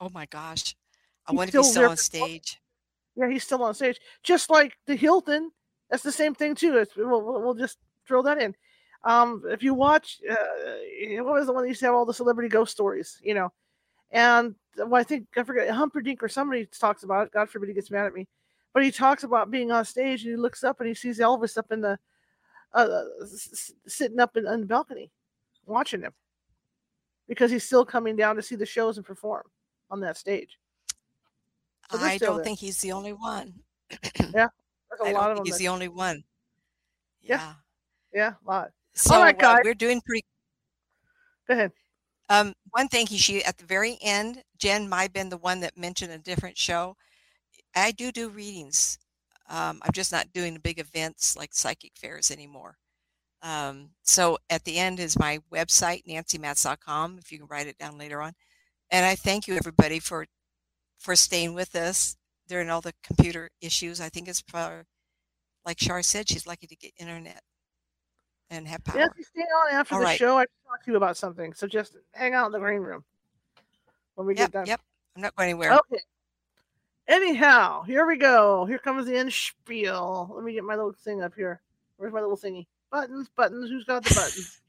Oh 0.00 0.08
my 0.12 0.26
gosh. 0.26 0.76
I 1.26 1.32
wonder 1.32 1.58
if 1.58 1.64
he's 1.64 1.70
still 1.70 1.90
on 1.90 1.96
stage. 1.96 2.58
Yeah, 3.16 3.28
he's 3.28 3.44
still 3.44 3.62
on 3.62 3.74
stage. 3.74 4.00
Just 4.22 4.48
like 4.48 4.78
the 4.86 4.96
Hilton. 4.96 5.50
That's 5.90 6.02
the 6.02 6.12
same 6.12 6.34
thing 6.34 6.54
too. 6.54 6.78
It's, 6.78 6.96
we'll, 6.96 7.22
we'll 7.22 7.54
just 7.54 7.78
throw 8.06 8.22
that 8.22 8.40
in. 8.40 8.54
Um, 9.02 9.42
if 9.46 9.62
you 9.62 9.72
watch, 9.72 10.20
uh, 10.28 10.34
what 11.22 11.34
was 11.34 11.46
the 11.46 11.52
one 11.52 11.62
that 11.62 11.68
used 11.68 11.80
to 11.80 11.86
have 11.86 11.94
all 11.94 12.04
the 12.04 12.12
celebrity 12.12 12.48
ghost 12.48 12.72
stories, 12.72 13.18
you 13.22 13.34
know? 13.34 13.52
And 14.10 14.54
well, 14.76 15.00
I 15.00 15.04
think 15.04 15.26
I 15.36 15.42
forget 15.42 15.70
Humperdinck 15.70 16.22
or 16.22 16.28
somebody 16.28 16.66
talks 16.66 17.02
about 17.02 17.28
it. 17.28 17.32
God 17.32 17.48
forbid 17.48 17.68
he 17.68 17.74
gets 17.74 17.90
mad 17.90 18.06
at 18.06 18.14
me, 18.14 18.26
but 18.74 18.82
he 18.82 18.90
talks 18.90 19.24
about 19.24 19.50
being 19.50 19.70
on 19.70 19.84
stage 19.84 20.22
and 20.22 20.32
he 20.32 20.36
looks 20.36 20.64
up 20.64 20.80
and 20.80 20.88
he 20.88 20.94
sees 20.94 21.18
Elvis 21.18 21.56
up 21.56 21.70
in 21.72 21.80
the 21.80 21.98
uh, 22.72 23.02
sitting 23.86 24.20
up 24.20 24.36
in, 24.36 24.44
the 24.44 24.66
balcony, 24.66 25.10
watching 25.66 26.02
him 26.02 26.12
because 27.28 27.50
he's 27.50 27.64
still 27.64 27.84
coming 27.84 28.16
down 28.16 28.36
to 28.36 28.42
see 28.42 28.56
the 28.56 28.66
shows 28.66 28.96
and 28.96 29.06
perform 29.06 29.44
on 29.90 30.00
that 30.00 30.16
stage. 30.16 30.58
So 31.90 31.98
I 31.98 32.18
don't 32.18 32.36
there. 32.36 32.44
think 32.44 32.58
he's 32.58 32.80
the 32.80 32.92
only 32.92 33.12
one. 33.12 33.54
yeah, 33.90 34.48
there's 34.90 35.00
a 35.02 35.06
I 35.06 35.12
lot 35.12 35.30
of 35.30 35.38
them. 35.38 35.46
He's 35.46 35.58
the 35.58 35.68
only 35.68 35.88
one. 35.88 36.22
Yeah, 37.22 37.54
yeah, 38.14 38.34
a 38.46 38.48
lot. 38.48 38.70
So 38.94 39.14
All 39.14 39.22
right, 39.22 39.38
guys. 39.38 39.58
Uh, 39.58 39.62
we're 39.64 39.74
doing 39.74 40.00
pretty. 40.00 40.24
Go 41.48 41.54
ahead. 41.54 41.72
Um, 42.28 42.54
one 42.70 42.88
thing 42.88 43.06
he 43.06 43.18
she 43.18 43.44
at 43.44 43.58
the 43.58 43.64
very 43.64 43.98
end, 44.00 44.42
Jen 44.56 44.88
might 44.88 45.02
have 45.02 45.12
been 45.12 45.30
the 45.30 45.36
one 45.36 45.60
that 45.60 45.76
mentioned 45.76 46.12
a 46.12 46.18
different 46.18 46.56
show. 46.56 46.96
I 47.74 47.90
do 47.92 48.12
do 48.12 48.28
readings. 48.28 48.98
Um, 49.48 49.80
I'm 49.82 49.92
just 49.92 50.12
not 50.12 50.32
doing 50.32 50.54
the 50.54 50.60
big 50.60 50.78
events 50.78 51.36
like 51.36 51.52
psychic 51.52 51.92
fairs 51.96 52.30
anymore. 52.30 52.76
Um, 53.42 53.90
so 54.02 54.38
at 54.48 54.64
the 54.64 54.78
end 54.78 55.00
is 55.00 55.18
my 55.18 55.40
website, 55.52 56.04
nancymatz.com, 56.06 57.18
if 57.18 57.32
you 57.32 57.38
can 57.38 57.48
write 57.48 57.66
it 57.66 57.78
down 57.78 57.98
later 57.98 58.20
on. 58.22 58.32
And 58.90 59.04
I 59.04 59.16
thank 59.16 59.48
you 59.48 59.56
everybody 59.56 59.98
for 59.98 60.26
for 60.98 61.16
staying 61.16 61.54
with 61.54 61.74
us 61.74 62.16
during 62.46 62.70
all 62.70 62.80
the 62.80 62.92
computer 63.02 63.48
issues. 63.60 64.00
I 64.00 64.08
think 64.08 64.28
it's 64.28 64.42
for, 64.46 64.84
like 65.64 65.80
Shar 65.80 66.02
said, 66.02 66.28
she's 66.28 66.46
lucky 66.46 66.66
to 66.66 66.76
get 66.76 66.92
internet 66.98 67.42
and 68.50 68.66
have 68.66 68.84
power. 68.84 68.98
Yeah, 68.98 69.08
stay 69.22 69.42
on 69.42 69.74
after 69.74 69.94
All 69.94 70.00
the 70.00 70.06
right. 70.06 70.18
show, 70.18 70.38
I 70.38 70.44
talk 70.66 70.84
to 70.84 70.90
you 70.90 70.96
about 70.96 71.16
something. 71.16 71.54
So 71.54 71.66
just 71.66 71.96
hang 72.12 72.34
out 72.34 72.46
in 72.46 72.52
the 72.52 72.58
green 72.58 72.82
room 72.82 73.04
when 74.16 74.26
we 74.26 74.34
yep, 74.34 74.50
get 74.50 74.52
done. 74.52 74.66
Yep, 74.66 74.80
I'm 75.16 75.22
not 75.22 75.36
going 75.36 75.50
anywhere. 75.50 75.72
Okay. 75.72 76.02
Anyhow, 77.08 77.82
here 77.82 78.06
we 78.06 78.16
go. 78.16 78.64
Here 78.66 78.78
comes 78.78 79.06
the 79.06 79.16
end 79.16 79.32
spiel. 79.32 80.30
Let 80.34 80.44
me 80.44 80.52
get 80.52 80.64
my 80.64 80.76
little 80.76 80.92
thing 80.92 81.22
up 81.22 81.34
here. 81.34 81.60
Where's 81.96 82.12
my 82.12 82.20
little 82.20 82.36
thingy? 82.36 82.66
Buttons, 82.90 83.28
buttons. 83.36 83.70
Who's 83.70 83.84
got 83.84 84.04
the 84.04 84.14
buttons? 84.14 84.60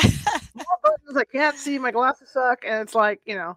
Okay. 0.00 0.12
More 0.54 0.64
buttons. 0.82 1.16
I 1.16 1.24
can't 1.24 1.56
see. 1.56 1.78
My 1.78 1.90
glasses 1.90 2.30
suck, 2.30 2.64
and 2.66 2.82
it's 2.82 2.94
like 2.94 3.20
you 3.24 3.36
know, 3.36 3.56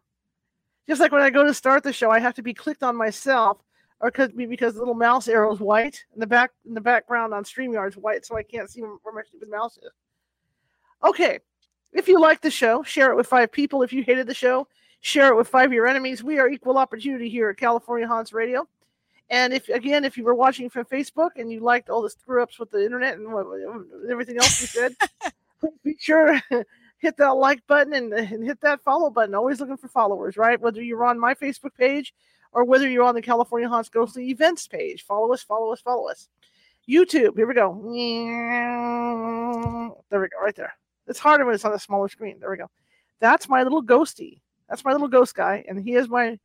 just 0.87 1.01
like 1.01 1.11
when 1.11 1.21
I 1.21 1.29
go 1.29 1.43
to 1.43 1.53
start 1.53 1.83
the 1.83 1.93
show, 1.93 2.09
I 2.09 2.19
have 2.19 2.35
to 2.35 2.41
be 2.41 2.53
clicked 2.53 2.83
on 2.83 2.95
myself 2.95 3.57
or 3.99 4.11
could 4.11 4.35
be 4.35 4.45
because 4.45 4.73
the 4.73 4.79
little 4.79 4.93
mouse 4.93 5.27
arrow 5.27 5.51
is 5.53 5.59
white 5.59 6.05
in 6.13 6.19
the 6.19 6.27
back 6.27 6.51
in 6.65 6.73
the 6.73 6.81
background 6.81 7.33
on 7.33 7.43
StreamYard 7.43 7.89
is 7.89 7.97
white, 7.97 8.25
so 8.25 8.37
I 8.37 8.43
can't 8.43 8.69
see 8.69 8.81
where 8.81 9.13
my 9.13 9.23
stupid 9.23 9.49
mouse 9.49 9.77
is. 9.77 9.91
Okay. 11.03 11.39
If 11.93 12.07
you 12.07 12.19
like 12.19 12.41
the 12.41 12.51
show, 12.51 12.83
share 12.83 13.11
it 13.11 13.15
with 13.15 13.27
five 13.27 13.51
people. 13.51 13.81
If 13.81 13.93
you 13.93 14.03
hated 14.03 14.27
the 14.27 14.33
show, 14.33 14.67
share 15.01 15.29
it 15.29 15.35
with 15.35 15.47
five 15.47 15.67
of 15.67 15.73
your 15.73 15.87
enemies. 15.87 16.23
We 16.23 16.37
are 16.37 16.49
equal 16.49 16.77
opportunity 16.77 17.29
here 17.29 17.49
at 17.49 17.57
California 17.57 18.07
Haunts 18.07 18.33
Radio. 18.33 18.67
And 19.29 19.53
if 19.53 19.67
again, 19.69 20.05
if 20.05 20.17
you 20.17 20.23
were 20.23 20.35
watching 20.35 20.69
from 20.69 20.85
Facebook 20.85 21.31
and 21.37 21.51
you 21.51 21.59
liked 21.59 21.89
all 21.89 22.01
the 22.01 22.09
screw 22.09 22.43
ups 22.43 22.59
with 22.59 22.71
the 22.71 22.83
internet 22.83 23.17
and 23.17 24.11
everything 24.11 24.37
else 24.37 24.61
we 24.61 24.67
said, 24.67 24.95
be 25.83 25.95
sure 25.99 26.39
hit 26.99 27.17
that 27.17 27.35
like 27.35 27.65
button 27.67 27.93
and, 27.93 28.13
and 28.13 28.43
hit 28.43 28.61
that 28.61 28.81
follow 28.81 29.09
button. 29.09 29.35
Always 29.35 29.59
looking 29.59 29.77
for 29.77 29.87
followers, 29.87 30.37
right? 30.37 30.59
Whether 30.59 30.81
you're 30.81 31.05
on 31.05 31.19
my 31.19 31.33
Facebook 31.33 31.75
page 31.77 32.13
or 32.57 32.65
whether 32.65 32.89
you're 32.89 33.03
on 33.03 33.13
the 33.13 33.21
California 33.21 33.69
Haunts 33.69 33.87
Ghostly 33.87 34.31
Events 34.31 34.67
page. 34.67 35.05
Follow 35.05 35.31
us, 35.31 35.43
follow 35.43 35.71
us, 35.71 35.79
follow 35.79 36.09
us. 36.09 36.27
YouTube, 36.89 37.37
here 37.37 37.45
we 37.45 37.53
go. 37.53 37.79
There 40.09 40.19
we 40.19 40.27
go, 40.27 40.39
right 40.41 40.55
there. 40.55 40.73
It's 41.05 41.19
harder 41.19 41.45
when 41.45 41.53
it's 41.53 41.65
on 41.65 41.73
a 41.73 41.79
smaller 41.79 42.09
screen. 42.09 42.39
There 42.39 42.49
we 42.49 42.57
go. 42.57 42.71
That's 43.19 43.47
my 43.47 43.61
little 43.61 43.83
ghosty. 43.83 44.41
That's 44.67 44.83
my 44.83 44.91
little 44.91 45.07
ghost 45.07 45.35
guy, 45.35 45.65
and 45.69 45.79
he 45.79 45.93
is 45.93 46.09
my 46.09 46.39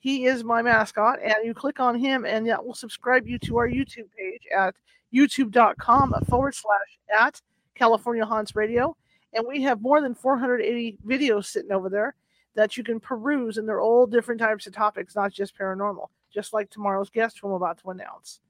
he 0.00 0.24
is 0.26 0.42
my 0.42 0.62
mascot. 0.62 1.20
And 1.22 1.36
you 1.44 1.54
click 1.54 1.78
on 1.78 1.94
him, 1.94 2.24
and 2.24 2.44
that 2.48 2.66
will 2.66 2.74
subscribe 2.74 3.28
you 3.28 3.38
to 3.38 3.56
our 3.58 3.68
YouTube 3.68 4.10
page 4.18 4.42
at 4.52 4.74
youtube.com 5.14 6.12
forward 6.28 6.56
slash 6.56 6.98
at 7.16 7.40
California 7.76 8.26
Haunts 8.26 8.56
Radio. 8.56 8.96
And 9.32 9.46
we 9.46 9.62
have 9.62 9.80
more 9.80 10.00
than 10.00 10.16
480 10.16 10.98
videos 11.06 11.44
sitting 11.44 11.70
over 11.70 11.88
there 11.88 12.16
that 12.54 12.76
you 12.76 12.84
can 12.84 13.00
peruse, 13.00 13.58
and 13.58 13.68
they're 13.68 13.80
all 13.80 14.06
different 14.06 14.40
types 14.40 14.66
of 14.66 14.74
topics, 14.74 15.14
not 15.14 15.32
just 15.32 15.56
paranormal, 15.56 16.08
just 16.32 16.52
like 16.52 16.70
tomorrow's 16.70 17.10
guest 17.10 17.38
who 17.38 17.48
I'm 17.48 17.54
about 17.54 17.78
to 17.78 17.90
announce. 17.90 18.40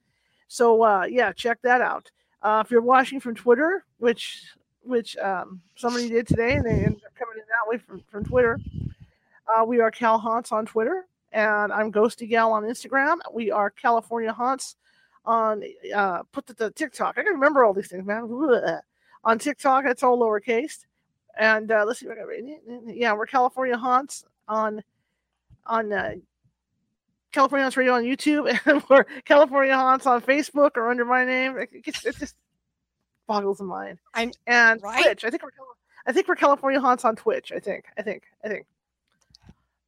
So 0.48 0.82
uh, 0.82 1.04
yeah, 1.04 1.32
check 1.32 1.60
that 1.62 1.80
out. 1.80 2.10
Uh, 2.42 2.62
if 2.64 2.70
you're 2.70 2.82
watching 2.82 3.20
from 3.20 3.34
Twitter, 3.34 3.84
which 3.98 4.44
which 4.84 5.16
um, 5.18 5.60
somebody 5.76 6.08
did 6.08 6.26
today, 6.26 6.54
and 6.54 6.64
they 6.64 6.70
ended 6.70 7.04
up 7.06 7.14
coming 7.14 7.36
in 7.36 7.44
that 7.46 7.68
way 7.68 7.78
from, 7.78 8.02
from 8.10 8.24
Twitter. 8.24 8.58
Uh, 9.46 9.64
we 9.64 9.80
are 9.80 9.90
Cal 9.90 10.18
Haunts 10.18 10.50
on 10.50 10.66
Twitter, 10.66 11.06
and 11.32 11.72
I'm 11.72 11.92
Ghosty 11.92 12.28
Gal 12.28 12.52
on 12.52 12.64
Instagram. 12.64 13.18
We 13.32 13.50
are 13.50 13.70
California 13.70 14.32
Haunts 14.32 14.76
on 15.24 15.62
uh, 15.94 16.22
put 16.32 16.46
the, 16.46 16.54
the 16.54 16.70
TikTok. 16.70 17.16
I 17.16 17.22
can 17.22 17.34
remember 17.34 17.64
all 17.64 17.72
these 17.72 17.88
things, 17.88 18.04
man. 18.04 18.28
On 19.24 19.38
TikTok, 19.38 19.84
it's 19.86 20.02
all 20.02 20.18
lowercase. 20.18 20.84
And 21.38 21.70
uh, 21.70 21.84
let's 21.86 22.00
see, 22.00 22.06
what 22.06 22.18
I 22.18 22.22
got. 22.22 22.94
yeah, 22.94 23.14
we're 23.14 23.26
California 23.26 23.76
Haunts 23.76 24.24
on 24.48 24.82
on 25.66 25.92
uh, 25.92 26.14
California 27.32 27.64
Haunts 27.64 27.76
Radio 27.76 27.94
on 27.94 28.04
YouTube, 28.04 28.58
and 28.66 28.82
we're 28.88 29.04
California 29.24 29.74
Haunts 29.74 30.06
on 30.06 30.20
Facebook 30.20 30.72
or 30.76 30.90
under 30.90 31.04
my 31.04 31.24
name. 31.24 31.56
It, 31.58 31.84
just, 31.84 32.06
it 32.06 32.16
just 32.16 32.36
boggles 33.26 33.58
the 33.58 33.64
mind. 33.64 33.98
I'm 34.14 34.32
and 34.46 34.80
right? 34.82 35.02
Twitch. 35.02 35.24
I 35.24 35.30
think 35.30 35.42
we're 35.42 35.50
I 36.06 36.12
think 36.12 36.28
we're 36.28 36.36
California 36.36 36.80
Haunts 36.80 37.04
on 37.04 37.16
Twitch. 37.16 37.52
I 37.52 37.58
think. 37.58 37.86
I 37.96 38.02
think. 38.02 38.24
I 38.44 38.48
think. 38.48 38.66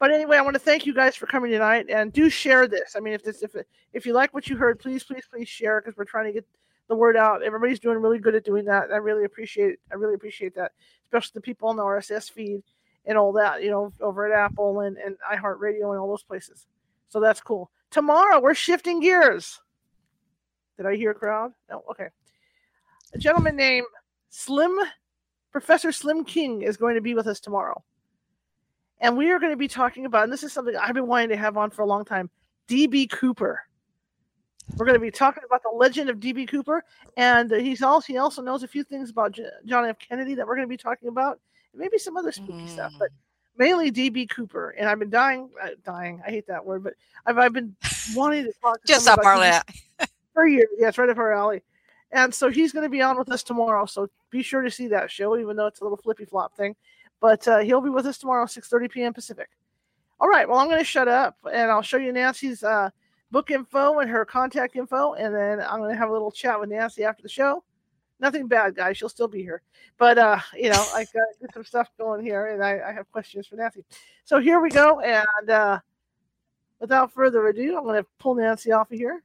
But 0.01 0.11
anyway, 0.11 0.37
I 0.37 0.43
want 0.43 0.55
to 0.55 0.61
thank 0.61 0.87
you 0.87 0.95
guys 0.95 1.15
for 1.17 1.27
coming 1.27 1.51
tonight, 1.51 1.87
and 1.89 2.13
do 2.13 2.29
share 2.29 2.67
this. 2.67 2.95
I 2.97 3.01
mean, 3.01 3.15
if 3.15 3.23
this, 3.23 3.43
if 3.43 3.55
if 3.93 4.07
you 4.07 4.13
like 4.13 4.35
what 4.35 4.49
you 4.49 4.57
heard, 4.57 4.81
please, 4.81 5.05
please, 5.05 5.25
please 5.31 5.49
share 5.49 5.81
because 5.81 5.97
we're 5.97 6.05
trying 6.05 6.27
to 6.27 6.33
get 6.33 6.47
the 6.89 6.95
word 6.95 7.17
out. 7.17 7.43
Everybody's 7.43 7.81
doing 7.81 7.99
really 7.99 8.19
good 8.19 8.35
at 8.35 8.45
doing 8.45 8.65
that. 8.67 8.93
I 8.93 8.97
really 8.97 9.25
appreciate. 9.25 9.79
I 9.91 9.95
really 9.95 10.15
appreciate 10.15 10.55
that, 10.57 10.73
especially 11.07 11.33
the 11.35 11.41
people 11.41 11.69
on 11.69 11.77
the 11.77 11.83
RSS 11.83 12.31
feed 12.31 12.63
and 13.07 13.17
all 13.19 13.33
that. 13.33 13.63
You 13.63 13.71
know, 13.71 13.93
over 14.01 14.31
at 14.31 14.39
Apple 14.39 14.81
and 14.81 14.97
and 14.99 15.17
iHeartRadio 15.33 15.91
and 15.91 15.99
all 15.99 16.09
those 16.09 16.23
places. 16.23 16.67
So 17.09 17.21
that's 17.21 17.41
cool. 17.41 17.71
Tomorrow 17.91 18.41
we're 18.41 18.55
shifting 18.55 19.01
gears. 19.01 19.61
Did 20.77 20.87
I 20.87 20.97
hear 20.97 21.13
a 21.13 21.15
crowd? 21.15 21.53
No. 21.71 21.85
Okay. 21.91 22.09
A 23.13 23.19
gentleman 23.19 23.55
named 23.55 23.87
Slim 24.31 24.77
Professor 25.53 25.93
Slim 25.93 26.25
King 26.25 26.63
is 26.63 26.77
going 26.77 26.97
to 26.97 27.01
be 27.01 27.15
with 27.15 27.29
us 27.29 27.39
tomorrow. 27.39 27.85
And 29.01 29.17
we 29.17 29.31
are 29.31 29.39
going 29.39 29.53
to 29.53 29.57
be 29.57 29.69
talking 29.69 30.07
about, 30.07 30.25
and 30.25 30.33
this 30.33 30.43
is 30.43 30.53
something 30.53 30.75
I've 30.77 30.95
been 30.95 31.07
wanting 31.07 31.29
to 31.29 31.37
have 31.37 31.57
on 31.57 31.71
for 31.71 31.83
a 31.83 31.87
long 31.87 32.05
time 32.05 32.29
DB 32.69 33.09
Cooper. 33.09 33.63
We're 34.77 34.87
going 34.87 34.99
to 34.99 35.01
be 35.01 35.11
talking 35.11 35.43
about 35.47 35.63
the 35.63 35.77
legend 35.77 36.11
of 36.11 36.19
DB 36.19 36.49
Cooper, 36.49 36.85
and 37.17 37.51
he's 37.51 37.83
also 37.83 38.13
he 38.13 38.19
also 38.19 38.43
knows 38.43 38.63
a 38.63 38.69
few 38.69 38.83
things 38.83 39.11
about 39.11 39.33
J- 39.33 39.49
John 39.67 39.87
F. 39.87 39.99
Kennedy 39.99 40.35
that 40.35 40.47
we're 40.47 40.57
going 40.57 40.67
to 40.67 40.73
be 40.73 40.77
talking 40.77 41.09
about, 41.09 41.39
and 41.73 41.81
maybe 41.81 41.99
some 41.99 42.17
other 42.17 42.33
spooky 42.33 42.53
mm. 42.53 42.69
stuff, 42.69 42.93
but 42.99 43.11
mainly 43.57 43.93
DB 43.93 44.29
Cooper. 44.29 44.71
And 44.71 44.89
I've 44.89 44.99
been 44.99 45.11
dying, 45.11 45.51
uh, 45.63 45.71
dying. 45.85 46.21
I 46.27 46.31
hate 46.31 46.47
that 46.49 46.65
word, 46.65 46.83
but 46.83 46.95
I've 47.27 47.39
I've 47.39 47.53
been 47.53 47.77
wanting 48.15 48.45
to 48.45 48.53
talk 48.61 48.81
to 48.81 48.87
just 48.87 49.07
up 49.07 49.21
our 49.25 49.35
alley 49.35 49.61
for 50.35 50.47
years. 50.47 50.69
Yeah, 50.79 50.89
it's 50.89 50.99
right 50.99 51.09
up 51.09 51.19
our 51.19 51.33
alley. 51.33 51.63
And 52.13 52.33
so 52.33 52.49
he's 52.49 52.73
going 52.73 52.85
to 52.85 52.89
be 52.89 53.03
on 53.03 53.19
with 53.19 53.31
us 53.31 53.43
tomorrow. 53.43 53.87
So 53.87 54.09
be 54.31 54.43
sure 54.43 54.63
to 54.63 54.71
see 54.71 54.87
that 54.89 55.11
show, 55.11 55.37
even 55.37 55.57
though 55.57 55.67
it's 55.67 55.81
a 55.81 55.85
little 55.85 55.99
flippy 55.99 56.25
flop 56.25 56.57
thing. 56.57 56.77
But 57.21 57.47
uh, 57.49 57.59
he'll 57.59 57.81
be 57.81 57.91
with 57.91 58.07
us 58.07 58.19
tomorrow, 58.19 58.45
6:30 58.45 58.91
p.m. 58.91 59.13
Pacific. 59.13 59.49
All 60.21 60.29
right. 60.29 60.49
Well, 60.49 60.59
I'm 60.59 60.69
going 60.69 60.79
to 60.79 60.85
shut 60.85 61.09
up 61.09 61.37
and 61.53 61.71
I'll 61.71 61.83
show 61.83 61.97
you 61.97 62.13
Nancy's 62.13 62.63
uh, 62.63 62.91
book 63.35 63.51
info 63.51 63.99
and 63.99 64.09
her 64.09 64.25
contact 64.25 64.77
info, 64.77 65.15
and 65.15 65.35
then 65.35 65.61
I'm 65.61 65.81
going 65.81 65.91
to 65.91 65.97
have 65.97 66.09
a 66.09 66.13
little 66.13 66.31
chat 66.31 66.59
with 66.59 66.71
Nancy 66.71 67.03
after 67.03 67.21
the 67.21 67.29
show. 67.29 67.65
Nothing 68.21 68.47
bad, 68.47 68.77
guys. 68.77 68.97
She'll 68.97 69.09
still 69.09 69.27
be 69.27 69.43
here, 69.43 69.61
but 69.99 70.19
uh, 70.19 70.39
you 70.57 70.71
know, 70.71 70.87
I 70.95 71.05
got 71.13 71.53
some 71.53 71.65
stuff 71.65 71.91
going 71.99 72.25
here, 72.25 72.47
and 72.47 72.63
I, 72.65 72.79
I, 72.89 72.93
have 72.93 73.11
questions 73.11 73.49
for 73.49 73.57
Nancy. 73.57 73.85
So 74.25 74.39
here 74.39 74.61
we 74.61 74.71
go, 74.71 75.01
and 75.01 75.51
uh, 75.51 75.81
without 76.79 77.13
further 77.13 77.49
ado, 77.49 77.77
I'm 77.77 77.83
going 77.83 78.01
to 78.01 78.07
pull 78.21 78.37
Nancy 78.37 78.71
off 78.71 78.93
of 78.93 78.99
here. 78.99 79.25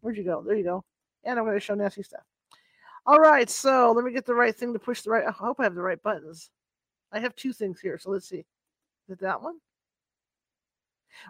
Where'd 0.00 0.16
you 0.16 0.24
go? 0.24 0.42
There 0.42 0.56
you 0.56 0.64
go. 0.64 0.82
And 1.24 1.38
I'm 1.38 1.44
going 1.44 1.54
to 1.54 1.60
show 1.60 1.74
Nancy 1.74 2.02
stuff. 2.02 2.24
All 3.04 3.20
right, 3.20 3.50
so 3.50 3.92
let 3.92 4.06
me 4.06 4.12
get 4.12 4.24
the 4.24 4.34
right 4.34 4.56
thing 4.56 4.72
to 4.72 4.78
push 4.78 5.02
the 5.02 5.10
right. 5.10 5.26
I 5.28 5.30
hope 5.30 5.60
I 5.60 5.64
have 5.64 5.74
the 5.74 5.82
right 5.82 6.02
buttons. 6.02 6.48
I 7.12 7.20
have 7.20 7.36
two 7.36 7.52
things 7.52 7.78
here, 7.78 7.98
so 7.98 8.10
let's 8.10 8.26
see. 8.26 8.46
Is 9.06 9.10
it 9.10 9.20
that 9.20 9.42
one? 9.42 9.58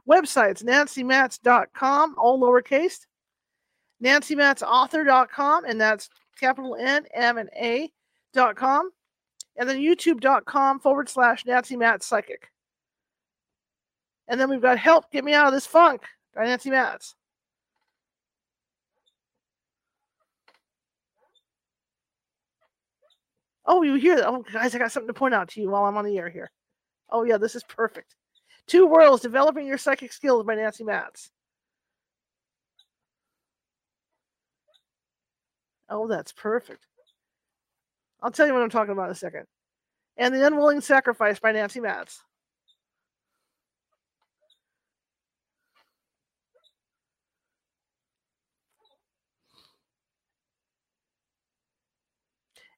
Websites 0.09 0.62
nancymatz.com, 0.62 2.14
all 2.18 2.41
lowercase. 2.41 3.07
nancymatzauthor.com, 4.03 5.64
and 5.64 5.80
that's 5.80 6.09
capital 6.39 6.76
N, 6.76 7.07
M, 7.14 7.39
and 7.39 7.51
A.com. 7.57 8.91
And 9.57 9.68
then 9.68 9.78
youtube.com 9.78 10.80
forward 10.80 11.09
slash 11.09 11.47
Nancy 11.47 11.76
Psychic. 12.01 12.51
And 14.26 14.41
then 14.41 14.49
we've 14.51 14.62
got 14.62 14.78
Help 14.78 15.11
Get 15.11 15.24
Me 15.24 15.35
Out 15.35 15.47
of 15.47 15.53
This 15.53 15.66
Funk 15.66 16.03
by 16.35 16.45
Nancy 16.45 16.70
Matz. 16.70 17.14
Oh, 23.66 23.82
you 23.82 23.95
hear 23.95 24.16
that? 24.16 24.28
Oh, 24.28 24.45
guys, 24.53 24.74
I 24.74 24.78
got 24.78 24.93
something 24.93 25.09
to 25.09 25.14
point 25.14 25.35
out 25.35 25.49
to 25.51 25.61
you 25.61 25.70
while 25.70 25.85
I'm 25.85 25.97
on 25.97 26.05
the 26.05 26.18
air 26.18 26.28
here. 26.28 26.51
Oh, 27.09 27.24
yeah, 27.24 27.39
this 27.39 27.55
is 27.55 27.64
perfect. 27.64 28.14
Two 28.66 28.86
Worlds 28.86 29.22
Developing 29.22 29.66
Your 29.66 29.78
Psychic 29.78 30.12
Skills 30.12 30.44
by 30.44 30.54
Nancy 30.54 30.84
Matz. 30.84 31.30
Oh, 35.88 36.08
that's 36.08 36.32
perfect. 36.32 36.86
I'll 38.22 38.30
tell 38.30 38.46
you 38.46 38.54
what 38.54 38.62
I'm 38.62 38.70
talking 38.70 38.92
about 38.92 39.06
in 39.06 39.12
a 39.12 39.14
second. 39.14 39.46
And 40.16 40.34
The 40.34 40.46
Unwilling 40.46 40.80
Sacrifice 40.80 41.38
by 41.38 41.52
Nancy 41.52 41.80
Matz. 41.80 42.22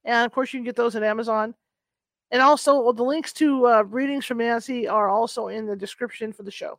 And 0.04 0.24
of 0.24 0.32
course, 0.32 0.52
you 0.52 0.58
can 0.58 0.64
get 0.64 0.76
those 0.76 0.94
at 0.96 1.02
Amazon. 1.02 1.54
And 2.30 2.42
also, 2.42 2.92
the 2.92 3.04
links 3.04 3.32
to 3.34 3.66
uh, 3.66 3.82
readings 3.82 4.26
from 4.26 4.38
Nancy 4.38 4.88
are 4.88 5.08
also 5.08 5.48
in 5.48 5.66
the 5.66 5.76
description 5.76 6.32
for 6.32 6.42
the 6.42 6.50
show. 6.50 6.78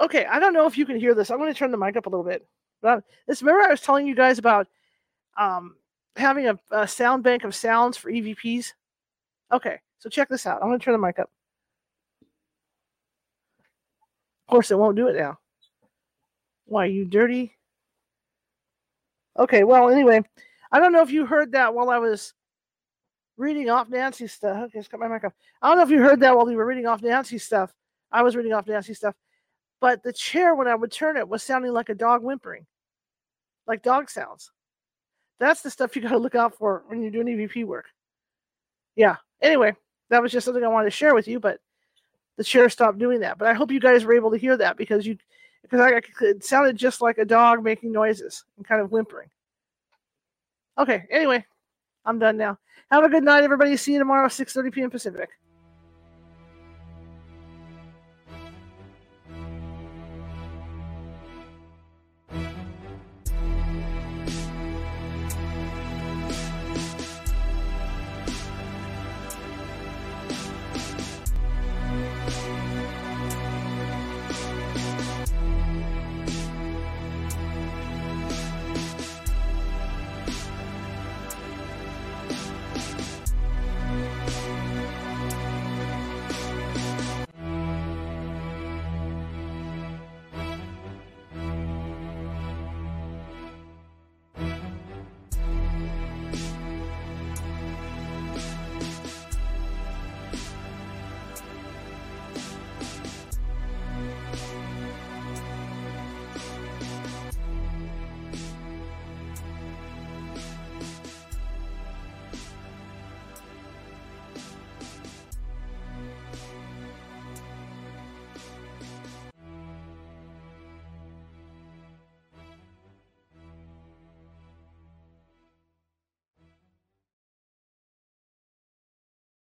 Okay, 0.00 0.24
I 0.26 0.38
don't 0.38 0.52
know 0.52 0.66
if 0.66 0.78
you 0.78 0.86
can 0.86 1.00
hear 1.00 1.14
this. 1.14 1.30
I'm 1.30 1.38
going 1.38 1.52
to 1.52 1.58
turn 1.58 1.72
the 1.72 1.76
mic 1.76 1.96
up 1.96 2.06
a 2.06 2.08
little 2.08 2.24
bit. 2.24 2.46
But 2.80 3.02
this 3.26 3.42
remember 3.42 3.66
I 3.66 3.70
was 3.70 3.80
telling 3.80 4.06
you 4.06 4.14
guys 4.14 4.38
about 4.38 4.68
um, 5.36 5.74
having 6.14 6.46
a, 6.48 6.58
a 6.70 6.86
sound 6.86 7.24
bank 7.24 7.42
of 7.42 7.54
sounds 7.54 7.96
for 7.96 8.10
EVPs. 8.10 8.72
Okay, 9.52 9.80
so 9.98 10.08
check 10.08 10.28
this 10.28 10.46
out. 10.46 10.62
I'm 10.62 10.68
going 10.68 10.78
to 10.78 10.84
turn 10.84 10.92
the 10.92 11.04
mic 11.04 11.18
up. 11.18 11.30
Of 14.46 14.52
course, 14.52 14.70
it 14.70 14.78
won't 14.78 14.96
do 14.96 15.08
it 15.08 15.16
now. 15.16 15.38
Why, 16.66 16.84
you 16.84 17.04
dirty? 17.04 17.57
Okay, 19.38 19.64
well, 19.64 19.88
anyway, 19.88 20.22
I 20.72 20.80
don't 20.80 20.92
know 20.92 21.02
if 21.02 21.10
you 21.10 21.24
heard 21.24 21.52
that 21.52 21.74
while 21.74 21.90
I 21.90 21.98
was 21.98 22.34
reading 23.36 23.70
off 23.70 23.88
Nancy's 23.88 24.32
stuff. 24.32 24.64
Okay, 24.64 24.82
cut 24.90 25.00
my 25.00 25.08
mic 25.08 25.24
off. 25.24 25.32
I 25.62 25.68
don't 25.68 25.78
know 25.78 25.84
if 25.84 25.90
you 25.90 26.00
heard 26.00 26.20
that 26.20 26.36
while 26.36 26.46
we 26.46 26.56
were 26.56 26.66
reading 26.66 26.86
off 26.86 27.02
Nancy's 27.02 27.44
stuff. 27.44 27.72
I 28.10 28.22
was 28.22 28.34
reading 28.34 28.52
off 28.52 28.66
Nancy's 28.66 28.98
stuff. 28.98 29.14
But 29.80 30.02
the 30.02 30.12
chair, 30.12 30.54
when 30.56 30.66
I 30.66 30.74
would 30.74 30.90
turn 30.90 31.16
it, 31.16 31.28
was 31.28 31.42
sounding 31.42 31.72
like 31.72 31.88
a 31.88 31.94
dog 31.94 32.22
whimpering, 32.22 32.66
like 33.66 33.82
dog 33.82 34.10
sounds. 34.10 34.50
That's 35.38 35.62
the 35.62 35.70
stuff 35.70 35.94
you 35.94 36.02
got 36.02 36.10
to 36.10 36.18
look 36.18 36.34
out 36.34 36.56
for 36.56 36.82
when 36.88 37.00
you're 37.00 37.12
doing 37.12 37.28
EVP 37.28 37.64
work. 37.64 37.86
Yeah. 38.96 39.16
Anyway, 39.40 39.76
that 40.10 40.20
was 40.20 40.32
just 40.32 40.44
something 40.44 40.64
I 40.64 40.68
wanted 40.68 40.86
to 40.86 40.96
share 40.96 41.14
with 41.14 41.28
you, 41.28 41.38
but 41.38 41.60
the 42.36 42.42
chair 42.42 42.68
stopped 42.68 42.98
doing 42.98 43.20
that. 43.20 43.38
But 43.38 43.46
I 43.46 43.54
hope 43.54 43.70
you 43.70 43.78
guys 43.78 44.04
were 44.04 44.14
able 44.14 44.32
to 44.32 44.36
hear 44.36 44.56
that 44.56 44.76
because 44.76 45.06
you 45.06 45.16
because 45.62 45.80
I, 45.80 46.00
it 46.24 46.44
sounded 46.44 46.76
just 46.76 47.00
like 47.00 47.18
a 47.18 47.24
dog 47.24 47.62
making 47.62 47.92
noises 47.92 48.44
and 48.56 48.66
kind 48.66 48.80
of 48.80 48.90
whimpering. 48.90 49.28
Okay, 50.78 51.04
anyway, 51.10 51.44
I'm 52.04 52.18
done 52.18 52.36
now. 52.36 52.58
Have 52.90 53.04
a 53.04 53.08
good 53.08 53.24
night, 53.24 53.44
everybody. 53.44 53.76
See 53.76 53.92
you 53.92 53.98
tomorrow, 53.98 54.28
6:30 54.28 54.72
p.m. 54.72 54.90
Pacific. 54.90 55.30